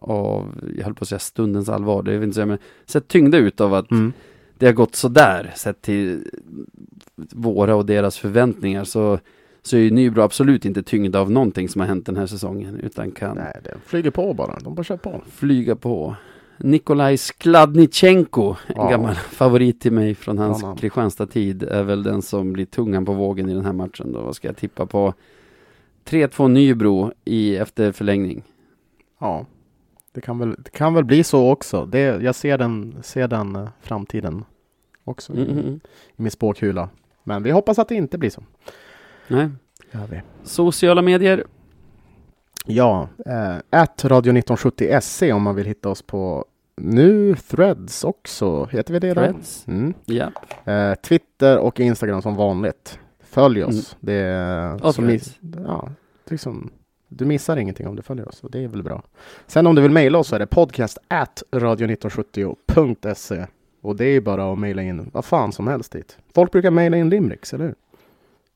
av, 0.00 0.54
jag 0.76 0.84
höll 0.84 0.94
på 0.94 1.02
att 1.02 1.08
säga 1.08 1.18
stundens 1.18 1.68
allvar, 1.68 2.02
det 2.02 2.12
vill 2.12 2.22
inte 2.22 2.34
säga, 2.34 2.46
men 2.46 2.58
sett 2.86 3.08
tyngda 3.08 3.38
ut 3.38 3.60
av 3.60 3.74
att 3.74 3.90
Mm. 3.90 4.12
det 4.58 4.66
har 4.66 4.72
gått 4.72 4.94
sådär 4.94 5.52
sett 5.56 5.82
till 5.82 6.24
våra 7.32 7.74
och 7.74 7.86
deras 7.86 8.18
förväntningar 8.18 8.84
så, 8.84 9.18
så 9.62 9.76
är 9.76 9.80
ju 9.80 9.90
Nybro 9.90 10.22
absolut 10.22 10.64
inte 10.64 10.82
tyngda 10.82 11.20
av 11.20 11.30
någonting 11.30 11.68
som 11.68 11.80
har 11.80 11.88
hänt 11.88 12.06
den 12.06 12.16
här 12.16 12.26
säsongen 12.26 12.80
utan 12.80 13.10
kan 13.10 13.36
Nej, 13.36 13.60
det 13.64 13.74
flyger 13.86 14.10
på 14.10 14.34
bara. 14.34 14.58
De 14.58 14.74
bara 14.74 14.84
kör 14.84 14.96
på. 14.96 15.22
flyga 15.30 15.76
på. 15.76 16.14
Nikolaj 16.58 17.16
Skladnichenko, 17.16 18.54
en 18.66 18.74
Ja. 18.76 18.90
gammal 18.90 19.14
favorit 19.14 19.80
till 19.80 19.92
mig 19.92 20.14
från 20.14 20.38
hans 20.38 20.62
namn. 20.62 20.76
Kristianstad-tid, 20.78 21.62
är 21.62 21.82
väl 21.82 22.02
den 22.02 22.22
som 22.22 22.52
blir 22.52 22.64
tungan 22.66 23.04
på 23.04 23.12
vågen 23.12 23.48
i 23.50 23.54
den 23.54 23.64
här 23.64 23.72
matchen 23.72 24.12
då. 24.12 24.20
Vad 24.20 24.36
ska 24.36 24.48
jag 24.48 24.56
tippa 24.56 24.86
på? 24.86 25.14
3-2 26.04 26.48
Nybro 26.48 27.12
i 27.24 27.56
efter 27.56 27.92
förlängning. 27.92 28.42
Ja, 29.20 29.46
det 30.12 30.20
kan 30.20 30.38
väl, 30.38 30.54
det 30.58 30.70
kan 30.70 30.94
väl 30.94 31.04
bli 31.04 31.24
så 31.24 31.50
också. 31.50 31.86
Det, 31.86 32.00
jag 32.22 32.34
ser 32.34 32.58
den, 32.58 32.94
ser 33.02 33.28
den 33.28 33.56
eh, 33.56 33.68
framtiden 33.80 34.44
också 35.04 35.32
Mm, 35.32 35.44
i, 35.44 35.50
mm, 35.52 35.64
mm. 35.64 35.80
i 36.16 36.22
min 36.22 36.30
spåkula. 36.30 36.88
Men 37.24 37.42
vi 37.42 37.50
hoppas 37.50 37.78
att 37.78 37.88
det 37.88 37.94
inte 37.94 38.18
blir 38.18 38.30
så. 38.30 38.42
Nej. 39.28 39.48
Gör 39.92 40.06
vi. 40.06 40.22
Sociala 40.42 41.02
medier. 41.02 41.44
Ja, 42.66 43.08
eh, 43.26 43.56
radio1970se 43.72 45.32
om 45.32 45.42
man 45.42 45.54
vill 45.54 45.66
hitta 45.66 45.88
oss 45.88 46.02
på 46.02 46.44
nu 46.76 47.34
Threads 47.34 48.04
också. 48.04 48.64
Heter 48.70 48.92
vi 48.92 48.98
det? 49.00 49.14
Threads. 49.14 49.68
Mm. 49.68 49.94
Ja. 50.04 50.30
Eh, 50.72 50.94
Twitter 50.94 51.58
och 51.58 51.80
Instagram 51.80 52.22
som 52.22 52.34
vanligt. 52.36 52.98
Följ 53.20 53.64
oss. 53.64 53.96
Det 54.00 54.12
är 54.12 54.66
Mm. 54.70 54.82
Och 54.82 54.94
som 54.94 55.06
miss- 55.06 55.38
ja, 55.66 55.88
liksom, 56.28 56.70
du 57.10 57.24
missar 57.24 57.56
ingenting 57.56 57.88
om 57.88 57.96
du 57.96 58.02
följer 58.02 58.28
oss 58.28 58.44
och 58.44 58.50
det 58.50 58.64
är 58.64 58.68
väl 58.68 58.82
bra. 58.82 59.02
Sen 59.46 59.66
om 59.66 59.74
du 59.74 59.82
vill 59.82 59.90
mejla 59.90 60.18
oss 60.18 60.28
så 60.28 60.34
är 60.34 60.38
det 60.38 60.46
podcast 60.46 60.98
at 61.08 61.42
radio1970.se 61.50 63.46
och 63.80 63.96
det 63.96 64.04
är 64.04 64.20
bara 64.20 64.52
att 64.52 64.58
mejla 64.58 64.82
in 64.82 65.10
vad 65.12 65.24
fan 65.24 65.52
som 65.52 65.68
helst 65.68 65.92
dit. 65.92 66.18
Folk 66.34 66.52
brukar 66.52 66.70
mejla 66.70 66.96
in 66.96 67.10
limericks, 67.10 67.54
eller 67.54 67.64
hur? 67.64 67.74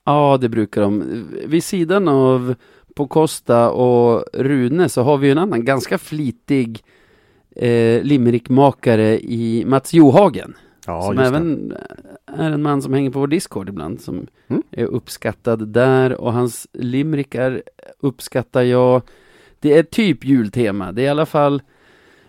Ja, 0.05 0.39
det 0.41 0.49
brukar 0.49 0.83
de. 0.83 1.25
Vid 1.47 1.65
sidan 1.65 2.09
av 2.09 2.55
på 2.95 3.07
Costa 3.07 3.71
och 3.71 4.25
Rune 4.33 4.89
så 4.89 5.03
har 5.03 5.17
vi 5.19 5.27
ju 5.27 5.33
en 5.33 5.39
annan 5.39 5.65
ganska 5.65 5.99
flitig 5.99 6.83
eh, 7.57 8.03
limerickmakare 8.03 9.21
i 9.21 9.65
Mats 9.67 9.95
Johagen. 9.95 10.55
Ja, 10.87 11.03
som 11.03 11.17
just 11.17 11.23
det. 11.33 11.37
även 11.37 11.75
är 12.27 12.51
en 12.51 12.63
man 12.63 12.83
som 12.83 12.93
hänger 12.95 13.11
på 13.11 13.19
vår 13.19 13.27
Discord 13.27 13.69
ibland. 13.69 14.01
Som 14.01 14.27
Mm. 14.49 14.63
är 14.71 14.85
uppskattad 14.85 15.69
där 15.69 16.21
och 16.21 16.33
hans 16.33 16.67
limerickar 16.73 17.63
uppskattar 18.01 18.63
jag. 18.63 19.03
Det 19.61 19.79
är 19.79 19.83
typ 19.83 20.25
jultema. 20.25 20.93
Det 20.93 21.03
är 21.03 21.05
i 21.07 21.09
alla 21.09 21.27
fall 21.27 21.63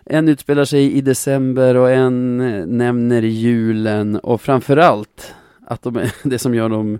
en 0.04 0.28
utspelar 0.28 0.64
sig 0.64 0.92
i 0.92 1.00
december 1.00 1.74
och 1.74 1.90
en 1.90 2.40
eh, 2.40 2.66
nämner 2.66 3.22
julen 3.22 4.16
och 4.16 4.40
framförallt 4.40 5.34
att 5.66 5.82
de 5.82 5.96
är, 5.96 6.12
det 6.28 6.38
som 6.38 6.54
gör 6.54 6.68
dem 6.68 6.98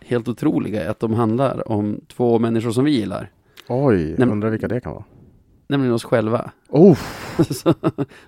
helt 0.00 0.28
otroliga 0.28 0.84
är 0.84 0.88
att 0.90 1.00
de 1.00 1.14
handlar 1.14 1.68
om 1.72 2.00
två 2.16 2.38
människor 2.38 2.70
som 2.70 2.84
vi 2.84 2.90
gillar. 2.90 3.30
Oj, 3.68 4.14
men- 4.18 4.30
undrar 4.30 4.50
vilka 4.50 4.68
det 4.68 4.80
kan 4.80 4.92
vara. 4.92 5.04
Nämligen 5.74 5.94
oss 5.94 6.04
själva. 6.04 6.50
Oh, 6.68 6.98
så 7.50 7.74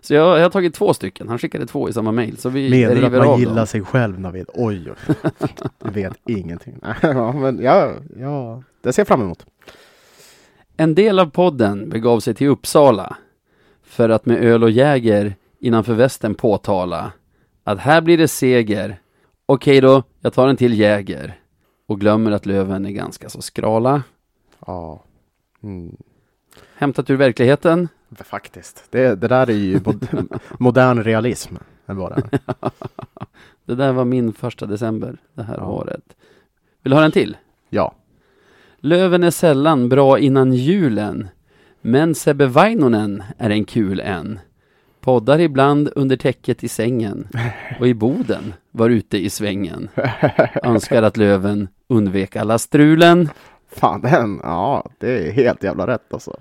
så 0.01 0.15
jag, 0.15 0.39
jag 0.39 0.43
har 0.43 0.51
tagit 0.51 0.75
två 0.75 0.95
stycken. 0.95 1.29
Han 1.29 1.39
skickade 1.39 1.67
två 1.67 1.89
i 1.89 1.93
samma 1.93 2.13
mail. 2.13 2.37
Så 2.37 2.49
vi 2.49 2.71
menar 2.71 2.95
du 2.95 3.07
att 3.07 3.13
man 3.13 3.29
av 3.29 3.41
gillar 3.41 3.57
dem. 3.57 3.67
sig 3.67 3.83
själv 3.83 4.21
Navid? 4.21 4.47
Oj, 4.55 4.91
oj. 4.91 5.15
du 5.83 5.91
vet 5.91 6.19
ingenting. 6.29 6.81
ja, 7.03 7.33
men 7.33 7.63
ja, 7.63 7.93
ja, 8.21 8.63
det 8.83 8.93
ser 8.93 9.01
jag 9.01 9.09
fram 9.09 9.23
emot. 9.23 9.47
En 10.77 10.95
del 10.95 11.19
av 11.19 11.27
podden 11.27 11.89
begav 11.89 12.21
sig 12.21 12.35
till 12.35 12.49
Uppsala 12.49 13.17
för 13.83 14.09
att 14.09 14.27
med 14.27 14.45
öl 14.45 14.63
och 14.63 14.71
jäger 14.71 15.35
innanför 15.61 15.95
västen 15.95 16.35
påtala 16.35 17.13
att 17.65 17.79
här 17.79 18.01
blir 18.01 18.19
det 18.19 18.29
seger. 18.29 19.01
Okej 19.47 19.81
då, 19.81 20.03
jag 20.21 20.33
tar 20.33 20.49
en 20.49 20.57
till 20.57 20.79
jäger 20.79 21.41
och 21.87 22.01
glömmer 22.01 22.31
att 22.31 22.47
löven 22.47 22.87
är 22.87 22.91
ganska 22.91 23.29
så 23.29 23.43
skrala. 23.43 24.03
Ja. 24.67 25.03
Mm. 25.63 25.97
Hämtat 26.79 27.11
ur 27.11 27.17
verkligheten. 27.17 27.89
Faktiskt. 28.25 28.85
Det, 28.91 29.15
det 29.21 29.29
där 29.29 29.51
är 29.51 29.55
ju 29.55 29.81
mod 29.85 30.09
modern 30.59 31.03
realism. 31.03 31.55
Bara. 31.87 32.17
Det 33.67 33.75
där 33.75 33.93
var 33.93 34.05
min 34.05 34.33
första 34.33 34.67
december 34.67 35.17
det 35.35 35.43
här 35.43 35.57
Ja. 35.59 35.65
året. 35.67 36.03
Vill 36.83 36.91
du 36.91 36.95
höra 36.97 37.05
en 37.05 37.13
till? 37.13 37.37
Ja. 37.71 37.95
Löven 38.79 39.25
är 39.25 39.31
sällan 39.31 39.89
bra 39.89 40.19
innan 40.19 40.53
julen, 40.53 41.29
men 41.81 42.15
Sebbe 42.15 42.47
Vainonen 42.47 43.23
är 43.39 43.51
en 43.51 43.65
kul 43.65 44.01
en. 44.01 44.39
Poddar 45.01 45.39
ibland 45.39 45.91
under 45.97 46.17
täcket 46.17 46.65
i 46.65 46.69
sängen 46.69 47.29
och 47.81 47.89
i 47.89 47.95
boden 47.95 48.55
var 48.71 48.91
ute 48.91 49.19
i 49.19 49.31
svängen. 49.31 49.89
Önskar 50.63 51.03
att 51.03 51.17
Löven 51.17 51.69
undvek 51.89 52.37
alla 52.37 52.59
strulen. 52.59 53.29
Fan, 53.69 54.01
den, 54.01 54.41
ja, 54.43 54.87
det 54.99 55.29
är 55.29 55.33
helt 55.33 55.63
jävla 55.63 55.87
rätt 55.87 56.13
alltså. 56.15 56.41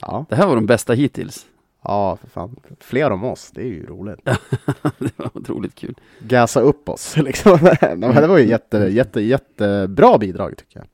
Ja, 0.00 0.24
Det 0.28 0.36
här 0.36 0.46
var 0.46 0.54
de 0.54 0.66
bästa 0.66 0.92
hittills. 0.92 1.46
ja, 1.82 2.16
för 2.16 2.28
fan. 2.28 2.56
Fler 2.80 3.10
om 3.10 3.24
oss, 3.24 3.50
det 3.54 3.60
är 3.60 3.64
ju 3.66 3.86
roligt. 3.86 4.20
Det 4.98 5.18
var 5.18 5.30
otroligt 5.34 5.74
kul. 5.74 5.94
Gasa 6.18 6.60
upp 6.60 6.88
oss 6.88 7.16
liksom. 7.22 7.58
Det 7.80 8.26
var 8.26 8.38
ju 8.38 8.46
jätte, 8.48 8.78
jätte, 8.78 9.20
jättebra 9.20 10.18
bidrag 10.18 10.56
tycker 10.56 10.78
jag. 10.78 10.86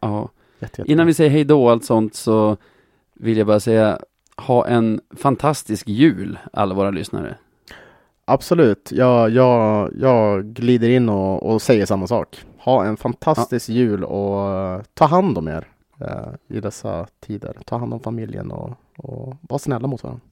Ja. 0.00 0.28
Jätte, 0.58 0.80
jätte. 0.80 0.92
Innan 0.92 1.06
vi 1.06 1.14
säger 1.14 1.30
hej 1.30 1.44
då 1.44 1.64
och 1.64 1.70
allt 1.70 1.84
sånt 1.84 2.14
så 2.14 2.56
vill 3.14 3.38
jag 3.38 3.46
bara 3.46 3.60
säga 3.60 3.98
ha 4.36 4.66
en 4.66 5.00
fantastisk 5.16 5.88
jul 5.88 6.38
alla 6.52 6.74
våra 6.74 6.90
lyssnare. 6.90 7.36
Absolut, 8.24 8.92
jag, 8.92 9.30
jag, 9.30 9.90
jag 10.00 10.44
glider 10.44 10.88
in 10.88 11.08
och, 11.08 11.52
och 11.52 11.62
säger 11.62 11.86
samma 11.86 12.06
sak. 12.06 12.44
Ha 12.64 12.84
en 12.84 12.96
fantastisk 12.96 13.68
jul 13.68 14.04
och 14.04 14.50
eh, 14.50 14.82
ta 14.94 15.04
hand 15.04 15.38
om 15.38 15.48
er 15.48 15.68
eh, 16.00 16.28
i 16.48 16.60
dessa 16.60 17.06
tider. 17.20 17.56
Ta 17.64 17.78
hand 17.78 17.94
om 17.94 18.00
familjen 18.00 18.50
och, 18.50 18.70
och 18.96 19.36
var 19.40 19.58
snälla 19.58 19.86
mot 19.86 20.02
varandra. 20.02 20.22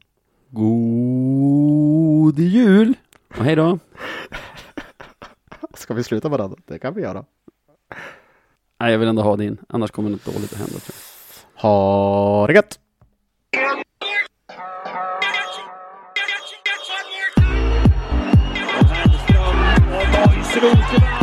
God 0.50 2.38
jul! 2.38 2.94
Och 3.28 3.44
hej 3.44 3.56
då! 3.56 3.78
Ska 5.74 5.94
vi 5.94 6.04
sluta 6.04 6.28
med 6.28 6.40
det? 6.40 6.50
Det 6.66 6.78
kan 6.78 6.94
vi 6.94 7.02
göra. 7.02 7.24
Nej, 8.80 8.92
jag 8.92 8.98
vill 8.98 9.08
ändå 9.08 9.22
ha 9.22 9.36
din, 9.36 9.58
annars 9.68 9.90
kommer 9.90 10.10
något 10.10 10.24
dåligt 10.24 10.52
att 10.52 10.58
hända 10.58 10.78
tror 10.78 10.96
jag. 11.54 11.62
Ha 11.62 12.46
det 12.46 12.52
gött! 12.52 12.78
Boys, 20.12 21.19